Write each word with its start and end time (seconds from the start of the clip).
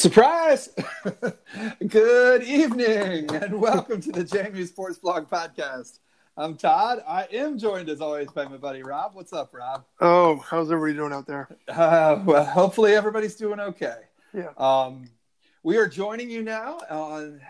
Surprise! 0.00 0.70
Good 1.86 2.42
evening 2.44 3.30
and 3.34 3.60
welcome 3.60 4.00
to 4.00 4.10
the 4.10 4.24
JMU 4.24 4.66
Sports 4.66 4.96
Blog 4.96 5.28
Podcast. 5.28 5.98
I'm 6.38 6.56
Todd. 6.56 7.04
I 7.06 7.28
am 7.30 7.58
joined 7.58 7.90
as 7.90 8.00
always 8.00 8.30
by 8.30 8.46
my 8.46 8.56
buddy 8.56 8.82
Rob. 8.82 9.10
What's 9.12 9.34
up, 9.34 9.52
Rob? 9.52 9.84
Oh, 10.00 10.36
how's 10.36 10.72
everybody 10.72 10.94
doing 10.94 11.12
out 11.12 11.26
there? 11.26 11.54
Uh, 11.68 12.18
well, 12.24 12.46
hopefully 12.46 12.94
everybody's 12.94 13.34
doing 13.34 13.60
okay. 13.60 13.98
Yeah. 14.32 14.52
Um, 14.56 15.04
we 15.62 15.76
are 15.76 15.86
joining 15.86 16.30
you 16.30 16.42
now 16.42 16.78
on 16.88 17.42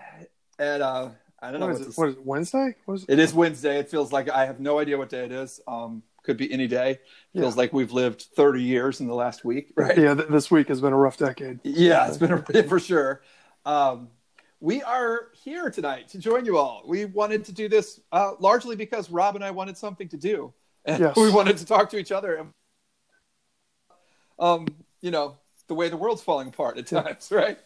at 0.59 0.81
uh, 0.81 1.11
I 1.41 1.53
don't 1.53 1.61
know 1.61 1.67
What 1.67 1.75
what's 1.79 1.87
is 1.87 1.97
it? 1.97 2.01
What 2.01 2.09
is 2.09 2.15
it? 2.17 2.27
Wednesday? 2.27 2.75
What 2.85 2.95
is 2.95 3.03
it? 3.05 3.11
It 3.11 3.19
is 3.21 3.33
Wednesday. 3.33 3.79
It 3.79 3.89
feels 3.89 4.11
like 4.11 4.29
I 4.29 4.45
have 4.47 4.59
no 4.59 4.81
idea 4.81 4.99
what 4.99 5.09
day 5.09 5.25
it 5.25 5.31
is. 5.31 5.61
Um, 5.69 6.03
could 6.31 6.37
be 6.37 6.53
any 6.53 6.69
day. 6.69 7.01
Feels 7.35 7.55
Yeah. 7.57 7.59
like 7.61 7.73
we've 7.73 7.91
lived 7.91 8.29
30 8.37 8.63
years 8.63 9.01
in 9.01 9.09
the 9.09 9.15
last 9.15 9.45
week, 9.45 9.73
right? 9.77 9.99
Yeah, 9.99 10.15
th- 10.15 10.29
this 10.29 10.49
week 10.49 10.69
has 10.69 10.81
been 10.81 10.93
a 10.93 10.97
rough 10.97 11.17
decade. 11.17 11.59
Yeah, 11.65 12.07
it's 12.07 12.19
been 12.19 12.33
a, 12.33 12.63
for 12.69 12.79
sure. 12.79 13.23
Um, 13.67 14.09
we 14.61 14.81
are 14.83 15.29
here 15.43 15.71
tonight 15.71 16.09
to 16.11 16.19
join 16.19 16.45
you 16.45 16.57
all. 16.57 16.83
We 16.87 17.05
wanted 17.07 17.45
to 17.47 17.53
do 17.53 17.69
this 17.69 17.99
uh, 18.13 18.33
largely 18.39 18.77
because 18.77 19.11
Rob 19.11 19.35
and 19.35 19.45
I 19.45 19.51
wanted 19.51 19.77
something 19.77 20.09
to 20.11 20.17
do, 20.17 20.53
and 20.85 21.01
Yes. 21.01 21.17
we 21.25 21.31
wanted 21.33 21.57
to 21.59 21.67
talk 21.67 21.91
to 21.91 21.99
each 21.99 22.13
other. 22.13 22.37
And, 22.37 22.53
um, 24.39 24.67
you 25.01 25.11
know, 25.11 25.37
the 25.67 25.75
way 25.75 25.89
the 25.89 25.97
world's 25.97 26.23
falling 26.23 26.49
apart 26.49 26.79
at 26.79 26.87
times, 26.87 27.29
right? 27.33 27.59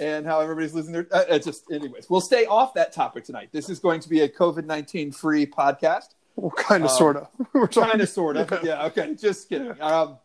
And 0.00 0.26
how 0.26 0.40
everybody's 0.40 0.74
losing 0.74 0.92
their. 0.92 1.06
Uh, 1.10 1.24
uh, 1.30 1.38
just, 1.38 1.64
anyways, 1.72 2.08
we'll 2.10 2.20
stay 2.20 2.44
off 2.46 2.74
that 2.74 2.92
topic 2.92 3.24
tonight. 3.24 3.48
This 3.52 3.68
is 3.70 3.78
going 3.78 4.00
to 4.00 4.08
be 4.08 4.20
a 4.20 4.28
COVID 4.28 4.64
nineteen 4.66 5.10
free 5.10 5.46
podcast. 5.46 6.14
Well, 6.36 6.50
kind 6.50 6.84
of, 6.84 6.90
Um, 6.90 6.96
sort 6.96 7.16
of. 7.16 7.70
Kind 7.70 8.00
of 8.00 8.08
sort 8.08 8.36
of 8.36 8.62
yeah 8.62 8.86
okay 8.86 9.14
just 9.14 9.48
kidding. 9.48 9.74
Um, 9.80 10.18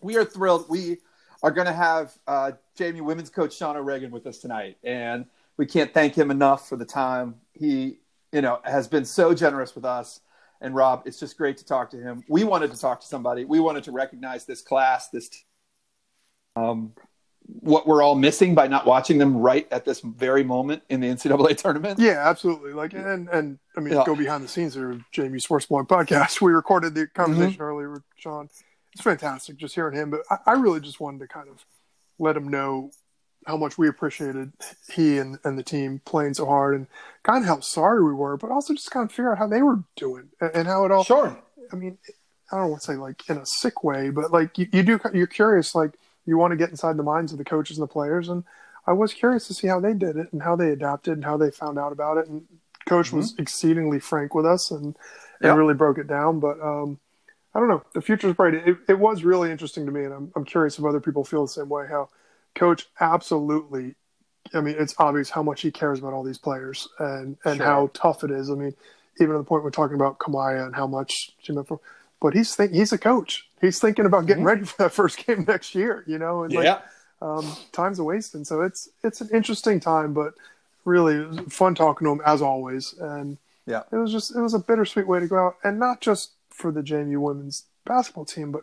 we 0.00 0.16
are 0.16 0.24
thrilled. 0.24 0.68
We 0.68 0.98
are 1.42 1.50
going 1.50 1.66
to 1.66 1.72
have 1.72 2.12
uh, 2.26 2.52
JMU 2.78 3.02
women's 3.02 3.30
coach 3.30 3.56
sean 3.56 3.76
o'regan 3.76 4.10
with 4.10 4.26
us 4.26 4.38
tonight 4.38 4.78
and 4.82 5.26
we 5.58 5.66
can't 5.66 5.92
thank 5.92 6.14
him 6.16 6.30
enough 6.30 6.68
for 6.68 6.76
the 6.76 6.84
time. 6.86 7.36
He 7.52 7.98
you 8.32 8.40
know 8.40 8.60
has 8.64 8.88
been 8.88 9.04
so 9.04 9.34
generous 9.34 9.74
with 9.74 9.84
us. 9.84 10.20
And 10.62 10.76
rob 10.76 11.02
it's 11.06 11.18
just 11.18 11.36
great 11.36 11.56
to 11.58 11.64
talk 11.64 11.90
to 11.90 12.00
him. 12.00 12.22
We 12.28 12.44
wanted 12.44 12.70
to 12.70 12.78
talk 12.78 13.00
to 13.00 13.06
somebody. 13.06 13.44
We 13.44 13.58
wanted 13.58 13.82
to 13.84 13.92
recognize 13.92 14.44
this 14.44 14.62
class 14.62 15.08
this 15.08 15.28
t- 15.28 15.38
um, 16.54 16.92
what 17.46 17.86
we're 17.86 18.02
all 18.02 18.14
missing 18.14 18.54
by 18.54 18.66
not 18.66 18.86
watching 18.86 19.18
them 19.18 19.36
right 19.36 19.66
at 19.72 19.84
this 19.84 20.00
very 20.00 20.42
moment 20.44 20.82
in 20.88 21.00
the 21.00 21.08
ncaa 21.08 21.56
tournament 21.56 21.98
Yeah, 21.98 22.28
absolutely. 22.28 22.72
Like, 22.72 22.92
and 22.94 23.28
and 23.28 23.58
I 23.76 23.80
mean, 23.80 23.94
Yeah. 23.94 24.04
go 24.06 24.14
behind 24.16 24.42
the 24.44 24.48
scenes 24.48 24.76
of 24.76 25.02
JMU 25.12 25.40
Sports 25.40 25.66
Blog 25.66 25.88
podcast. 25.88 26.40
We 26.42 26.52
recorded 26.52 26.94
the 26.94 27.06
conversation 27.08 27.54
Mm-hmm. 27.54 27.62
earlier 27.62 27.90
with 27.90 28.02
Sean. 28.16 28.48
It's 28.92 29.02
fantastic 29.02 29.56
just 29.56 29.74
hearing 29.74 29.94
him. 29.96 30.10
But 30.10 30.20
I, 30.30 30.38
I 30.46 30.52
really 30.54 30.80
just 30.80 31.00
wanted 31.00 31.20
to 31.20 31.26
kind 31.28 31.48
of 31.48 31.64
let 32.18 32.36
him 32.36 32.48
know 32.48 32.90
how 33.46 33.56
much 33.56 33.76
we 33.76 33.88
appreciated 33.88 34.52
he 34.92 35.18
and, 35.18 35.38
and 35.44 35.58
the 35.58 35.62
team 35.64 36.00
playing 36.04 36.34
so 36.34 36.46
hard, 36.46 36.76
and 36.76 36.86
kind 37.24 37.42
of 37.42 37.48
how 37.48 37.58
sorry 37.60 38.04
we 38.04 38.12
were, 38.12 38.36
but 38.36 38.50
also 38.52 38.72
just 38.72 38.90
kind 38.92 39.04
of 39.04 39.10
figure 39.10 39.32
out 39.32 39.38
how 39.38 39.48
they 39.48 39.62
were 39.62 39.80
doing 39.96 40.28
and, 40.40 40.50
and 40.54 40.68
how 40.68 40.84
it 40.84 40.92
all. 40.92 41.02
sure 41.04 41.36
I 41.72 41.76
mean, 41.76 41.98
I 42.52 42.58
don't 42.58 42.70
want 42.70 42.82
to 42.82 42.86
say 42.92 42.96
like 42.96 43.28
in 43.28 43.38
a 43.38 43.46
sick 43.46 43.82
way, 43.82 44.10
but 44.10 44.30
like 44.30 44.58
you, 44.58 44.68
you 44.72 44.82
do, 44.84 45.00
you're 45.12 45.26
curious, 45.26 45.74
like 45.74 45.92
you 46.26 46.38
want 46.38 46.52
to 46.52 46.56
get 46.56 46.70
inside 46.70 46.96
the 46.96 47.02
minds 47.02 47.32
of 47.32 47.38
the 47.38 47.44
coaches 47.44 47.78
and 47.78 47.82
the 47.82 47.92
players. 47.92 48.28
And 48.28 48.44
I 48.86 48.92
was 48.92 49.14
curious 49.14 49.46
to 49.48 49.54
see 49.54 49.66
how 49.68 49.80
they 49.80 49.94
did 49.94 50.16
it 50.16 50.32
and 50.32 50.42
how 50.42 50.56
they 50.56 50.70
adapted 50.70 51.14
and 51.14 51.24
how 51.24 51.36
they 51.36 51.50
found 51.50 51.78
out 51.78 51.92
about 51.92 52.18
it. 52.18 52.28
And 52.28 52.46
coach 52.86 53.12
was 53.12 53.34
exceedingly 53.38 54.00
frank 54.00 54.34
with 54.34 54.46
us 54.46 54.70
and, 54.70 54.84
and 54.84 54.96
Yep. 55.48 55.56
really 55.56 55.74
broke 55.74 55.98
it 55.98 56.06
down. 56.06 56.40
But 56.40 56.60
um, 56.60 56.98
I 57.54 57.58
don't 57.60 57.68
know, 57.68 57.82
the 57.94 58.00
future's 58.00 58.34
bright. 58.34 58.54
It, 58.54 58.76
it 58.88 58.98
was 58.98 59.24
really 59.24 59.50
interesting 59.50 59.86
to 59.86 59.92
me. 59.92 60.04
And 60.04 60.14
I'm, 60.14 60.32
I'm 60.36 60.44
curious 60.44 60.78
if 60.78 60.84
other 60.84 61.00
people 61.00 61.24
feel 61.24 61.42
the 61.42 61.52
same 61.52 61.68
way, 61.68 61.86
how 61.88 62.08
coach 62.54 62.86
absolutely, 63.00 63.94
I 64.54 64.60
mean, 64.60 64.76
it's 64.78 64.94
obvious 64.98 65.30
how 65.30 65.42
much 65.42 65.62
he 65.62 65.70
cares 65.70 65.98
about 65.98 66.12
all 66.12 66.22
these 66.24 66.38
players 66.38 66.88
and, 66.98 67.36
and 67.44 67.56
Sure. 67.56 67.66
how 67.66 67.90
tough 67.94 68.24
it 68.24 68.30
is. 68.30 68.50
I 68.50 68.54
mean, 68.54 68.74
even 69.20 69.32
to 69.32 69.38
the 69.38 69.44
point 69.44 69.62
we're 69.64 69.70
talking 69.70 69.96
about 69.96 70.18
Kamiah 70.18 70.64
and 70.64 70.74
how 70.74 70.86
much 70.86 71.12
she 71.40 71.52
meant 71.52 71.68
for, 71.68 71.80
but 72.22 72.32
he's 72.34 72.54
think 72.56 72.72
he's 72.72 72.92
a 72.92 72.98
coach. 72.98 73.46
He's 73.60 73.78
thinking 73.80 74.06
about 74.06 74.26
getting 74.26 74.44
ready 74.44 74.64
for 74.64 74.76
that 74.84 74.92
first 75.00 75.26
game 75.26 75.44
next 75.46 75.74
year, 75.74 76.04
you 76.06 76.18
know, 76.18 76.44
and 76.44 76.52
Mm-hmm. 76.52 76.62
yeah 76.64 76.72
like 76.72 76.82
um, 77.20 77.56
time's 77.72 77.98
a 78.00 78.04
wasting. 78.04 78.44
So 78.44 78.62
it's 78.62 78.88
it's 79.04 79.20
an 79.20 79.28
interesting 79.32 79.78
time, 79.80 80.12
but 80.14 80.34
really 80.84 81.38
fun 81.48 81.74
talking 81.74 82.04
to 82.06 82.12
him 82.12 82.20
as 82.26 82.42
always. 82.42 82.94
And 82.98 83.38
Yeah. 83.66 83.82
it 83.92 83.96
was 83.96 84.10
just 84.10 84.34
it 84.34 84.40
was 84.40 84.54
a 84.54 84.58
bittersweet 84.58 85.06
way 85.06 85.20
to 85.20 85.26
go 85.26 85.38
out, 85.46 85.56
and 85.62 85.78
not 85.78 86.00
just 86.00 86.30
for 86.50 86.72
the 86.72 86.80
JMU 86.82 87.18
women's 87.20 87.64
basketball 87.84 88.24
team, 88.24 88.50
but 88.52 88.62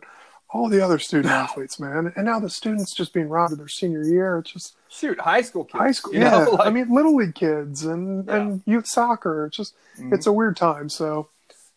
all 0.52 0.68
the 0.68 0.80
other 0.84 0.98
student 0.98 1.32
athletes, 1.44 1.78
man. 1.80 2.12
And 2.16 2.26
now 2.26 2.38
the 2.40 2.50
students 2.50 2.94
just 2.94 3.14
being 3.14 3.28
robbed 3.30 3.52
of 3.52 3.58
their 3.58 3.68
senior 3.68 4.02
year. 4.02 4.38
It's 4.38 4.52
just 4.52 4.74
shoot 4.88 5.18
high 5.20 5.42
school 5.42 5.64
kids 5.64 5.78
high 5.80 5.92
school. 5.92 6.12
Yeah, 6.14 6.30
know, 6.44 6.50
like- 6.50 6.66
I 6.66 6.70
mean 6.70 6.92
little 6.94 7.16
league 7.16 7.34
kids 7.34 7.84
and 7.84 8.26
Yeah. 8.26 8.36
and 8.36 8.62
youth 8.66 8.86
soccer. 8.88 9.46
It's 9.46 9.56
just 9.56 9.74
Mhm. 9.98 10.12
it's 10.12 10.26
a 10.26 10.32
weird 10.32 10.56
time. 10.58 10.88
So 10.90 11.28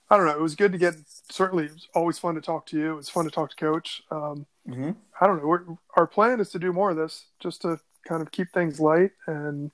I 0.10 0.18
don't 0.18 0.26
know. 0.26 0.34
It 0.34 0.42
was 0.42 0.56
good 0.56 0.72
to 0.74 0.78
get. 0.78 0.96
Certainly, 1.32 1.66
it 1.66 1.74
was 1.74 1.88
always 1.96 2.20
fun 2.20 2.36
to 2.36 2.42
talk 2.42 2.66
to 2.68 2.78
you. 2.78 2.92
It 2.92 2.96
was 2.96 3.10
fun 3.10 3.26
to 3.26 3.32
talk 3.32 3.50
to 3.52 3.56
Coach. 3.56 4.04
Um, 4.12 4.46
Mhm. 4.68 4.96
I 5.20 5.28
don't 5.28 5.38
know. 5.42 5.48
We're, 5.48 5.64
our 5.98 6.08
plan 6.08 6.40
is 6.40 6.50
to 6.52 6.60
do 6.60 6.72
more 6.72 6.92
of 6.92 6.96
this, 6.98 7.26
just 7.40 7.62
to 7.64 7.80
kind 8.08 8.22
of 8.22 8.32
keep 8.32 8.50
things 8.54 8.80
light 8.80 9.12
and 9.28 9.72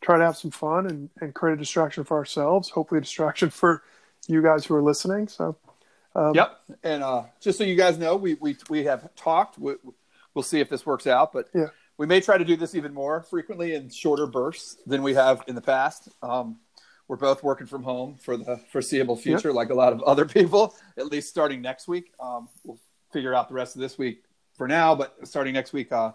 try 0.00 0.18
to 0.18 0.24
have 0.24 0.36
some 0.36 0.50
fun 0.50 0.86
and, 0.86 1.10
and 1.20 1.32
create 1.34 1.54
a 1.54 1.56
distraction 1.56 2.02
for 2.04 2.16
ourselves. 2.16 2.70
Hopefully, 2.70 2.98
a 2.98 3.02
distraction 3.02 3.50
for 3.60 3.82
you 4.28 4.42
guys 4.42 4.64
who 4.64 4.74
are 4.74 4.82
listening. 4.82 5.28
So, 5.28 5.56
um, 6.16 6.34
Yep. 6.34 6.60
And 6.82 7.02
uh, 7.02 7.24
just 7.40 7.58
so 7.58 7.64
you 7.64 7.76
guys 7.76 7.98
know, 7.98 8.16
we 8.16 8.34
we 8.34 8.56
we 8.70 8.84
have 8.84 9.14
talked. 9.14 9.58
We, 9.58 9.74
we'll 10.34 10.42
see 10.42 10.60
if 10.60 10.68
this 10.68 10.86
works 10.86 11.06
out, 11.06 11.32
but 11.32 11.48
Yeah. 11.54 11.66
we 11.98 12.06
may 12.06 12.20
try 12.20 12.38
to 12.38 12.44
do 12.44 12.56
this 12.56 12.74
even 12.74 12.94
more 12.94 13.22
frequently 13.22 13.74
in 13.74 13.90
shorter 13.90 14.26
bursts 14.26 14.76
than 14.86 15.02
we 15.02 15.14
have 15.14 15.42
in 15.46 15.54
the 15.54 15.60
past. 15.60 16.08
Um, 16.22 16.58
we're 17.08 17.16
both 17.16 17.42
working 17.42 17.66
from 17.66 17.82
home 17.82 18.16
for 18.16 18.36
the 18.36 18.56
foreseeable 18.70 19.16
future, 19.16 19.52
like 19.52 19.70
a 19.70 19.74
lot 19.74 19.92
of 19.92 20.02
other 20.02 20.24
people. 20.38 20.74
At 20.96 21.06
least 21.06 21.28
starting 21.28 21.60
next 21.60 21.88
week, 21.88 22.12
um, 22.20 22.48
we'll 22.64 22.78
figure 23.12 23.34
out 23.34 23.48
the 23.48 23.54
rest 23.54 23.74
of 23.76 23.80
this 23.82 23.98
week 23.98 24.24
for 24.56 24.66
now. 24.68 24.94
But 24.94 25.16
starting 25.24 25.54
next 25.54 25.72
week, 25.72 25.92
uh, 25.92 26.12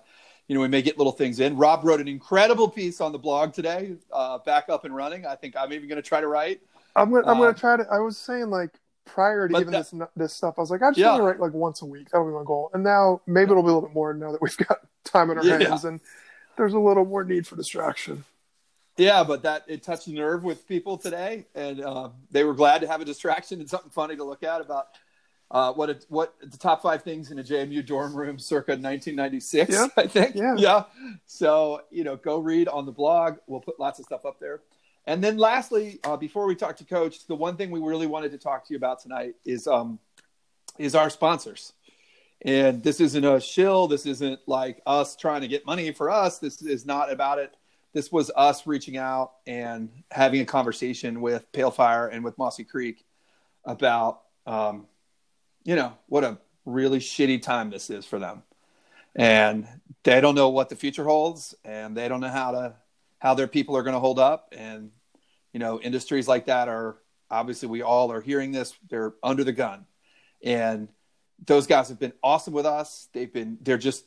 you 0.47 0.55
know, 0.55 0.61
we 0.61 0.67
may 0.67 0.81
get 0.81 0.97
little 0.97 1.11
things 1.13 1.39
in. 1.39 1.57
Rob 1.57 1.83
wrote 1.83 1.99
an 1.99 2.07
incredible 2.07 2.69
piece 2.69 3.01
on 3.01 3.11
the 3.11 3.19
blog 3.19 3.53
today, 3.53 3.95
uh, 4.13 4.37
back 4.39 4.69
up 4.69 4.85
and 4.85 4.95
running. 4.95 5.25
I 5.25 5.35
think 5.35 5.55
I'm 5.57 5.73
even 5.73 5.89
going 5.89 6.01
to 6.01 6.07
try 6.07 6.21
to 6.21 6.27
write. 6.27 6.61
I'm 6.95 7.11
gonna, 7.11 7.23
I'm 7.25 7.33
Um, 7.33 7.39
gonna 7.39 7.53
try 7.53 7.77
to. 7.77 7.85
I 7.91 7.99
was 7.99 8.17
saying 8.17 8.49
like 8.49 8.71
prior 9.05 9.47
to 9.47 9.55
even 9.59 9.71
that- 9.71 9.89
this 9.91 10.07
this 10.15 10.33
stuff, 10.33 10.55
I 10.57 10.61
was 10.61 10.71
like, 10.71 10.81
I 10.81 10.89
just 10.89 10.97
Yeah. 10.99 11.11
want 11.11 11.19
to 11.19 11.23
write 11.25 11.39
like 11.39 11.53
once 11.53 11.81
a 11.81 11.85
week. 11.85 12.09
That'll 12.09 12.25
be 12.27 12.33
my 12.33 12.43
goal. 12.43 12.71
And 12.73 12.83
now 12.83 13.21
maybe 13.27 13.51
it'll 13.51 13.61
be 13.61 13.69
a 13.69 13.73
little 13.73 13.87
bit 13.89 13.93
more 13.93 14.13
now 14.13 14.31
that 14.31 14.41
we've 14.41 14.57
got 14.57 14.79
time 15.03 15.29
in 15.29 15.37
our 15.37 15.43
Yeah. 15.43 15.59
hands 15.59 15.85
and 15.85 15.99
there's 16.55 16.73
a 16.73 16.79
little 16.79 17.05
more 17.05 17.23
need 17.23 17.45
for 17.45 17.55
distraction. 17.55 18.23
Yeah, 18.97 19.23
but 19.23 19.43
that 19.43 19.65
it 19.67 19.83
touched 19.83 20.07
a 20.07 20.11
nerve 20.11 20.43
with 20.43 20.67
people 20.67 20.97
today, 20.97 21.45
and 21.53 21.81
uh, 21.81 22.09
they 22.31 22.43
were 22.43 22.55
glad 22.55 22.81
to 22.81 22.87
have 22.87 22.99
a 23.01 23.05
distraction 23.05 23.59
and 23.59 23.69
something 23.69 23.91
funny 23.91 24.15
to 24.15 24.23
look 24.23 24.43
at 24.43 24.59
about 24.59 24.87
uh, 25.51 25.71
what 25.73 25.89
it, 25.89 26.05
what 26.09 26.33
the 26.41 26.57
top 26.57 26.81
five 26.81 27.03
things 27.03 27.31
in 27.31 27.39
a 27.39 27.43
JMU 27.43 27.85
dorm 27.85 28.15
room 28.15 28.39
circa 28.39 28.71
1996. 28.71 29.71
Yeah. 29.71 29.87
I 29.95 30.07
think. 30.07 30.35
Yeah. 30.35 30.55
yeah. 30.57 30.83
So 31.25 31.81
you 31.91 32.03
know, 32.03 32.15
go 32.15 32.39
read 32.39 32.67
on 32.67 32.85
the 32.85 32.91
blog. 32.91 33.37
We'll 33.47 33.61
put 33.61 33.79
lots 33.79 33.99
of 33.99 34.05
stuff 34.05 34.25
up 34.25 34.39
there. 34.39 34.61
And 35.05 35.23
then 35.23 35.37
lastly, 35.37 35.99
uh, 36.03 36.17
before 36.17 36.45
we 36.45 36.55
talk 36.55 36.75
to 36.77 36.83
Coach, 36.83 37.27
the 37.27 37.35
one 37.35 37.55
thing 37.55 37.71
we 37.71 37.79
really 37.79 38.07
wanted 38.07 38.31
to 38.31 38.37
talk 38.37 38.67
to 38.67 38.73
you 38.73 38.77
about 38.77 39.01
tonight 39.01 39.35
is 39.45 39.67
um, 39.67 39.99
is 40.77 40.95
our 40.95 41.09
sponsors. 41.09 41.73
And 42.43 42.83
this 42.83 42.99
isn't 42.99 43.25
a 43.25 43.39
shill. 43.39 43.87
This 43.87 44.05
isn't 44.05 44.39
like 44.47 44.81
us 44.85 45.15
trying 45.15 45.41
to 45.41 45.47
get 45.47 45.65
money 45.65 45.91
for 45.91 46.09
us. 46.09 46.39
This 46.39 46.61
is 46.61 46.85
not 46.85 47.11
about 47.11 47.39
it 47.39 47.56
this 47.97 48.11
was 48.11 48.29
us 48.35 48.67
reaching 48.67 48.95
out 48.95 49.31
and 49.47 49.89
having 50.11 50.39
a 50.39 50.45
conversation 50.45 51.19
with 51.19 51.51
Pale 51.51 51.71
Fire 51.71 52.07
and 52.07 52.23
with 52.23 52.37
Mossy 52.37 52.63
Creek 52.63 53.03
about, 53.65 54.21
um, 54.45 54.85
you 55.63 55.75
know, 55.75 55.93
what 56.05 56.23
a 56.23 56.37
really 56.63 56.99
shitty 56.99 57.41
time 57.41 57.71
this 57.71 57.89
is 57.89 58.05
for 58.05 58.19
them, 58.19 58.43
and 59.15 59.67
they 60.03 60.21
don't 60.21 60.35
know 60.35 60.49
what 60.49 60.69
the 60.69 60.75
future 60.75 61.05
holds, 61.05 61.55
and 61.65 61.97
they 61.97 62.07
don't 62.07 62.21
know 62.21 62.29
how 62.29 62.51
to 62.51 62.75
how 63.17 63.33
their 63.33 63.47
people 63.47 63.75
are 63.75 63.81
going 63.81 63.95
to 63.95 63.99
hold 63.99 64.19
up, 64.19 64.53
and 64.55 64.91
you 65.51 65.59
know, 65.59 65.81
industries 65.81 66.27
like 66.27 66.45
that 66.45 66.67
are 66.67 66.97
obviously 67.31 67.67
we 67.67 67.81
all 67.81 68.11
are 68.11 68.21
hearing 68.21 68.51
this. 68.51 68.75
They're 68.91 69.15
under 69.23 69.43
the 69.43 69.53
gun, 69.53 69.87
and 70.43 70.87
those 71.43 71.65
guys 71.65 71.89
have 71.89 71.97
been 71.97 72.13
awesome 72.21 72.53
with 72.53 72.67
us. 72.67 73.09
They've 73.11 73.33
been 73.33 73.57
they're 73.59 73.79
just 73.79 74.05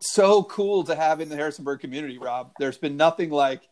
so 0.00 0.42
cool 0.44 0.84
to 0.84 0.94
have 0.94 1.20
in 1.20 1.28
the 1.28 1.36
Harrisonburg 1.36 1.80
community, 1.80 2.18
Rob. 2.18 2.52
There's 2.58 2.78
been 2.78 2.96
nothing 2.96 3.30
like 3.30 3.62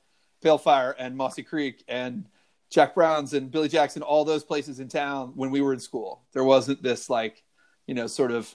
Pale 0.43 0.58
Fire 0.58 0.94
and 0.99 1.17
Mossy 1.17 1.43
Creek 1.43 1.84
and 1.88 2.26
Jack 2.70 2.94
Brown's 2.94 3.32
and 3.32 3.50
Billy 3.50 3.69
Jack's, 3.69 3.96
all 3.96 4.25
those 4.25 4.44
places 4.44 4.81
in 4.81 4.88
town 4.88 5.32
when 5.34 5.50
we 5.50 5.61
were 5.61 5.73
in 5.73 5.81
school. 5.81 6.25
There 6.32 6.44
wasn't 6.44 6.82
this 6.82 7.08
like, 7.08 7.43
you 7.87 7.94
know, 7.94 8.06
sort 8.06 8.32
of 8.32 8.52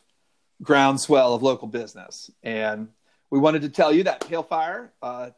groundswell 0.62 1.34
of 1.34 1.42
local 1.42 1.68
business. 1.68 2.30
And 2.44 2.90
we 3.30 3.40
wanted 3.40 3.62
to 3.64 3.70
tell 3.70 3.94
you 3.94 4.04
that 4.04 4.28
Pale 4.28 4.44
Fire, 4.44 4.92
uh, 5.02 5.30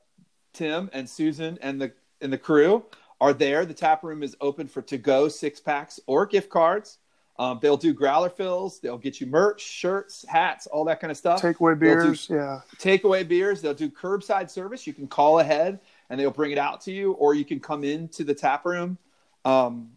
Tim 0.54 0.90
and 0.94 1.10
Susan 1.10 1.58
and 1.62 1.82
the 1.82 1.94
and 2.22 2.32
the 2.32 2.38
crew 2.38 2.86
are 3.22 3.34
there. 3.34 3.66
The 3.66 3.74
tap 3.74 4.04
room 4.04 4.24
is 4.24 4.36
open 4.42 4.68
for 4.68 4.82
to 4.84 4.98
go 4.98 5.28
six 5.28 5.60
packs 5.60 6.00
or 6.08 6.26
gift 6.26 6.50
cards. 6.50 6.98
Um, 7.40 7.60
they'll 7.62 7.78
do 7.78 7.94
growler 7.94 8.30
fills. 8.30 8.80
They'll 8.80 8.98
get 8.98 9.20
you 9.20 9.28
merch, 9.28 9.62
shirts, 9.62 10.24
hats, 10.28 10.68
all 10.68 10.86
that 10.86 11.00
kind 11.00 11.10
of 11.10 11.18
stuff. 11.18 11.42
Takeaway 11.42 11.78
beers, 11.78 12.28
yeah. 12.30 12.62
takeaway 12.78 13.28
beers. 13.28 13.62
They'll 13.62 13.74
do 13.74 13.90
curbside 13.90 14.52
service. 14.52 14.86
You 14.86 14.94
can 14.94 15.08
call 15.08 15.40
ahead 15.40 15.80
and 16.10 16.20
they'll 16.20 16.32
bring 16.32 16.52
it 16.52 16.60
out 16.60 16.82
to 16.82 16.92
you, 16.92 17.14
or 17.14 17.34
you 17.34 17.44
can 17.44 17.60
come 17.60 17.84
into 17.84 18.24
the 18.24 18.36
tap 18.36 18.66
room. 18.66 19.00
Um, 19.46 19.90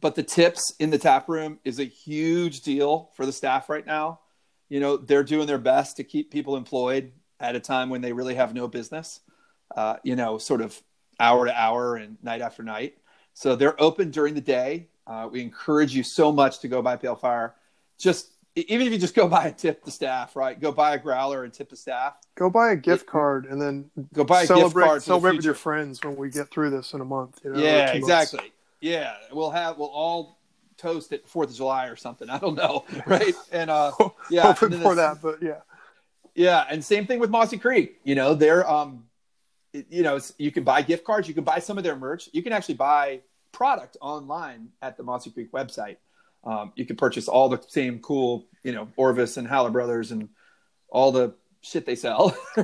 but 0.00 0.14
the 0.14 0.22
tips 0.22 0.74
in 0.78 0.90
the 0.90 0.98
tap 0.98 1.28
room 1.28 1.58
is 1.64 1.78
a 1.78 1.84
huge 1.84 2.62
deal 2.62 3.10
for 3.14 3.24
the 3.24 3.32
staff 3.32 3.68
right 3.68 3.86
now. 3.86 4.20
You 4.68 4.80
know, 4.80 4.96
they're 4.96 5.24
doing 5.24 5.46
their 5.46 5.58
best 5.58 5.96
to 5.96 6.04
keep 6.04 6.30
people 6.30 6.56
employed 6.56 7.12
at 7.40 7.56
a 7.56 7.60
time 7.60 7.88
when 7.88 8.00
they 8.00 8.12
really 8.12 8.34
have 8.34 8.54
no 8.54 8.68
business, 8.68 9.20
uh, 9.76 9.96
you 10.02 10.16
know, 10.16 10.38
sort 10.38 10.60
of 10.60 10.80
hour 11.20 11.46
to 11.46 11.60
hour 11.60 11.96
and 11.96 12.16
night 12.22 12.40
after 12.40 12.62
night. 12.62 12.98
So 13.34 13.56
they're 13.56 13.80
open 13.80 14.10
during 14.10 14.34
the 14.34 14.40
day. 14.40 14.88
Uh, 15.08 15.28
we 15.30 15.40
encourage 15.40 15.94
you 15.94 16.02
so 16.02 16.30
much 16.30 16.58
to 16.60 16.68
go 16.68 16.82
by 16.82 16.96
Pale 16.96 17.16
Fire. 17.16 17.54
Just 17.98 18.30
even 18.54 18.86
if 18.86 18.92
you 18.92 18.98
just 18.98 19.14
go 19.14 19.28
buy 19.28 19.46
a 19.46 19.52
tip 19.52 19.84
the 19.84 19.90
staff, 19.90 20.34
right? 20.36 20.58
Go 20.60 20.72
buy 20.72 20.94
a 20.94 20.98
growler 20.98 21.44
and 21.44 21.52
tip 21.52 21.70
the 21.70 21.76
staff. 21.76 22.14
Go 22.34 22.50
buy 22.50 22.72
a 22.72 22.76
gift 22.76 23.02
It- 23.04 23.06
card 23.08 23.46
and 23.46 23.60
then 23.60 23.90
Go 24.12 24.24
buy 24.24 24.42
a 24.42 24.46
celebrate 24.46 24.82
gift 24.82 24.88
card. 24.90 25.02
celebrate 25.02 25.36
with 25.36 25.44
your 25.44 25.54
friends 25.54 26.00
when 26.02 26.16
we 26.16 26.28
get 26.30 26.50
through 26.50 26.70
this 26.70 26.92
in 26.92 27.00
a 27.00 27.04
month. 27.04 27.40
You 27.44 27.52
know, 27.52 27.58
Yeah, 27.60 27.92
two 27.92 28.00
months. 28.00 28.32
exactly. 28.32 28.52
Yeah, 28.80 29.14
we'll 29.32 29.50
have 29.50 29.78
we'll 29.78 29.88
all 29.88 30.38
toast 30.76 31.12
at 31.12 31.26
Fourth 31.28 31.50
of 31.50 31.56
July 31.56 31.86
or 31.86 31.96
something. 31.96 32.28
I 32.36 32.38
don't 32.38 32.54
know, 32.56 32.84
right? 33.06 33.34
And 33.52 33.70
uh, 33.70 33.92
yeah, 34.30 34.42
Hoping 34.52 34.74
and 34.74 34.82
for 34.82 34.94
that, 34.96 35.22
but 35.22 35.42
yeah. 35.42 35.60
Yeah, 36.34 36.64
and 36.70 36.84
same 36.84 37.06
thing 37.06 37.18
with 37.18 37.30
Mossy 37.30 37.58
Creek. 37.58 37.98
You 38.04 38.14
know, 38.14 38.34
they're 38.34 38.68
um, 38.68 39.04
you 39.72 40.02
know, 40.02 40.16
it's, 40.16 40.32
you 40.38 40.50
can 40.52 40.62
buy 40.64 40.82
gift 40.82 41.04
cards. 41.04 41.26
You 41.28 41.34
can 41.34 41.44
buy 41.44 41.58
some 41.58 41.78
of 41.78 41.84
their 41.84 41.96
merch. 41.96 42.28
You 42.32 42.42
can 42.42 42.52
actually 42.52 42.76
buy 42.76 43.20
product 43.52 43.96
online 44.00 44.70
at 44.82 44.96
the 44.96 45.02
Mossy 45.02 45.30
Creek 45.30 45.52
website. 45.52 45.96
Um, 46.44 46.72
you 46.76 46.86
can 46.86 46.96
purchase 46.96 47.28
all 47.28 47.48
the 47.48 47.62
same 47.68 47.98
cool, 47.98 48.46
you 48.62 48.72
know, 48.72 48.88
Orvis 48.96 49.36
and 49.36 49.46
Haller 49.46 49.70
Brothers 49.70 50.12
and 50.12 50.28
all 50.88 51.12
the 51.12 51.34
shit 51.60 51.86
they 51.86 51.96
sell. 51.96 52.36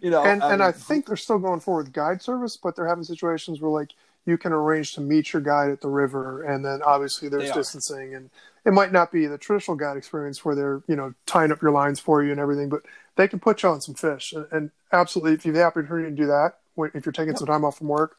you 0.00 0.10
know, 0.10 0.24
and 0.24 0.42
and 0.42 0.62
I 0.62 0.72
think 0.72 1.06
they're 1.06 1.16
still 1.16 1.38
going 1.38 1.60
forward 1.60 1.86
with 1.86 1.92
guide 1.92 2.22
service, 2.22 2.56
but 2.56 2.76
they're 2.76 2.88
having 2.88 3.04
situations 3.04 3.60
where 3.60 3.70
like 3.70 3.92
you 4.26 4.36
can 4.36 4.52
arrange 4.52 4.94
to 4.94 5.00
meet 5.00 5.32
your 5.32 5.42
guide 5.42 5.70
at 5.70 5.80
the 5.80 5.88
river, 5.88 6.42
and 6.42 6.64
then 6.64 6.82
obviously 6.82 7.28
there's 7.28 7.50
distancing, 7.52 8.14
and 8.14 8.30
it 8.64 8.72
might 8.72 8.92
not 8.92 9.12
be 9.12 9.26
the 9.26 9.38
traditional 9.38 9.76
guide 9.76 9.96
experience 9.96 10.44
where 10.44 10.54
they're 10.54 10.82
you 10.88 10.96
know 10.96 11.14
tying 11.26 11.52
up 11.52 11.62
your 11.62 11.70
lines 11.70 12.00
for 12.00 12.22
you 12.22 12.30
and 12.30 12.40
everything, 12.40 12.68
but 12.68 12.82
they 13.16 13.28
can 13.28 13.38
put 13.38 13.62
you 13.62 13.68
on 13.68 13.80
some 13.80 13.94
fish, 13.94 14.32
and, 14.32 14.46
and 14.52 14.70
absolutely 14.92 15.34
if 15.34 15.44
you 15.44 15.52
have 15.52 15.58
the 15.58 15.64
opportunity 15.64 16.10
to 16.10 16.16
do 16.16 16.26
that, 16.26 16.58
if 16.94 17.04
you're 17.04 17.12
taking 17.12 17.36
some 17.36 17.46
time 17.46 17.64
off 17.64 17.78
from 17.78 17.88
work, 17.88 18.16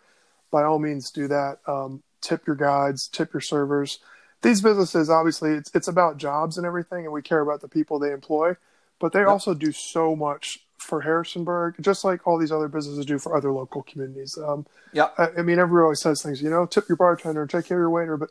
by 0.51 0.63
all 0.63 0.79
means 0.79 1.11
do 1.11 1.27
that. 1.27 1.59
Um, 1.67 2.03
tip 2.21 2.45
your 2.47 2.55
guides, 2.55 3.07
tip 3.07 3.33
your 3.33 3.41
servers. 3.41 3.99
These 4.41 4.61
businesses, 4.61 5.09
obviously, 5.09 5.51
it's 5.51 5.71
it's 5.75 5.87
about 5.87 6.17
jobs 6.17 6.57
and 6.57 6.65
everything, 6.65 7.03
and 7.05 7.13
we 7.13 7.21
care 7.21 7.41
about 7.41 7.61
the 7.61 7.67
people 7.67 7.99
they 7.99 8.11
employ, 8.11 8.55
but 8.99 9.11
they 9.11 9.23
Yep. 9.25 9.27
also 9.27 9.53
do 9.53 9.71
so 9.71 10.15
much 10.15 10.59
for 10.77 11.01
Harrisonburg, 11.01 11.75
just 11.81 12.03
like 12.05 12.25
all 12.25 12.37
these 12.37 12.51
other 12.51 12.69
businesses 12.69 13.05
do 13.05 13.19
for 13.19 13.35
other 13.35 13.51
local 13.51 13.83
communities. 13.83 14.37
Um, 14.37 14.65
yeah, 14.91 15.09
I, 15.17 15.27
I 15.39 15.41
mean, 15.41 15.59
everyone 15.59 15.83
always 15.83 16.01
says 16.01 16.21
things, 16.23 16.41
you 16.41 16.49
know, 16.49 16.65
tip 16.65 16.87
your 16.87 16.95
bartender, 16.95 17.45
take 17.47 17.65
care 17.65 17.77
of 17.77 17.81
your 17.81 17.89
waiter, 17.89 18.15
but 18.17 18.29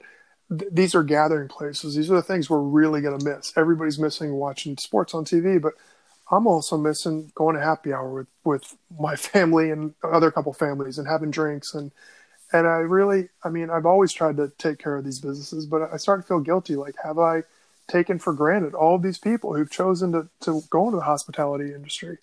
th- 0.59 0.71
these 0.73 0.95
are 0.95 1.03
gathering 1.03 1.49
places. 1.49 1.95
These 1.95 2.11
are 2.11 2.15
the 2.17 2.23
things 2.23 2.49
we're 2.49 2.61
really 2.61 3.01
going 3.03 3.19
to 3.19 3.25
miss. 3.25 3.53
Everybody's 3.57 3.99
missing 3.99 4.33
watching 4.35 4.77
sports 4.79 5.15
on 5.15 5.25
TV, 5.27 5.61
but 5.61 5.75
I'm 6.31 6.47
also 6.47 6.77
missing 6.77 7.33
going 7.35 7.57
to 7.57 7.63
happy 7.63 7.93
hour 7.93 8.11
with, 8.13 8.27
with 8.45 8.77
my 8.99 9.17
family 9.17 9.71
and 9.71 9.95
other 10.03 10.31
couple 10.31 10.53
families 10.53 10.99
and 10.99 11.09
having 11.09 11.31
drinks 11.31 11.75
and 11.75 11.93
and 12.53 12.67
I 12.67 12.79
really, 12.79 13.29
I 13.45 13.49
mean, 13.51 13.71
I've 13.71 13.87
always 13.87 14.13
tried 14.13 14.37
to 14.39 14.51
take 14.59 14.79
care 14.79 14.97
of 14.97 15.05
these 15.05 15.21
businesses, 15.21 15.67
but 15.67 15.93
I 15.93 15.97
start 15.97 16.23
to 16.23 16.27
feel 16.27 16.41
guilty. 16.41 16.77
Like, 16.77 16.95
have 17.03 17.19
I 17.19 17.43
taken 17.89 18.19
for 18.19 18.33
granted 18.33 18.75
all 18.75 18.95
of 18.95 19.03
these 19.03 19.19
people 19.19 19.55
who've 19.55 19.71
chosen 19.71 20.13
to, 20.13 20.29
to 20.41 20.63
go 20.71 20.87
into 20.87 20.97
the 20.97 21.03
hospitality 21.05 21.75
industry? 21.75 22.19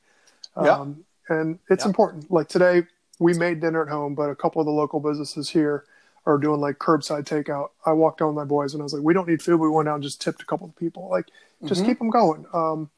Yeah. 0.61 0.73
Um, 0.79 1.05
and 1.29 1.59
it's 1.69 1.83
Yeah. 1.85 1.89
important. 1.89 2.31
Like 2.31 2.47
today, 2.47 2.83
we 3.19 3.33
made 3.33 3.61
dinner 3.61 3.81
at 3.83 3.89
home, 3.89 4.15
but 4.15 4.29
a 4.29 4.35
couple 4.35 4.61
of 4.61 4.65
the 4.65 4.71
local 4.71 4.99
businesses 4.99 5.49
here 5.49 5.85
are 6.25 6.37
doing 6.37 6.59
like 6.59 6.79
curbside 6.79 7.23
takeout. 7.23 7.69
I 7.85 7.93
walked 7.93 8.19
down 8.19 8.29
with 8.29 8.35
my 8.35 8.45
boys 8.45 8.73
and 8.73 8.81
I 8.81 8.83
was 8.83 8.93
like, 8.93 9.03
we 9.03 9.13
don't 9.13 9.27
need 9.27 9.41
food. 9.41 9.59
We 9.59 9.69
went 9.69 9.87
out 9.87 9.95
and 9.95 10.03
just 10.03 10.21
tipped 10.21 10.41
a 10.41 10.45
couple 10.45 10.67
of 10.67 10.75
people. 10.75 11.07
Like, 11.09 11.27
just 11.65 11.83
Mhm. 11.83 11.85
keep 11.85 11.99
them 11.99 12.09
going. 12.09 12.45
Um, 12.53 12.89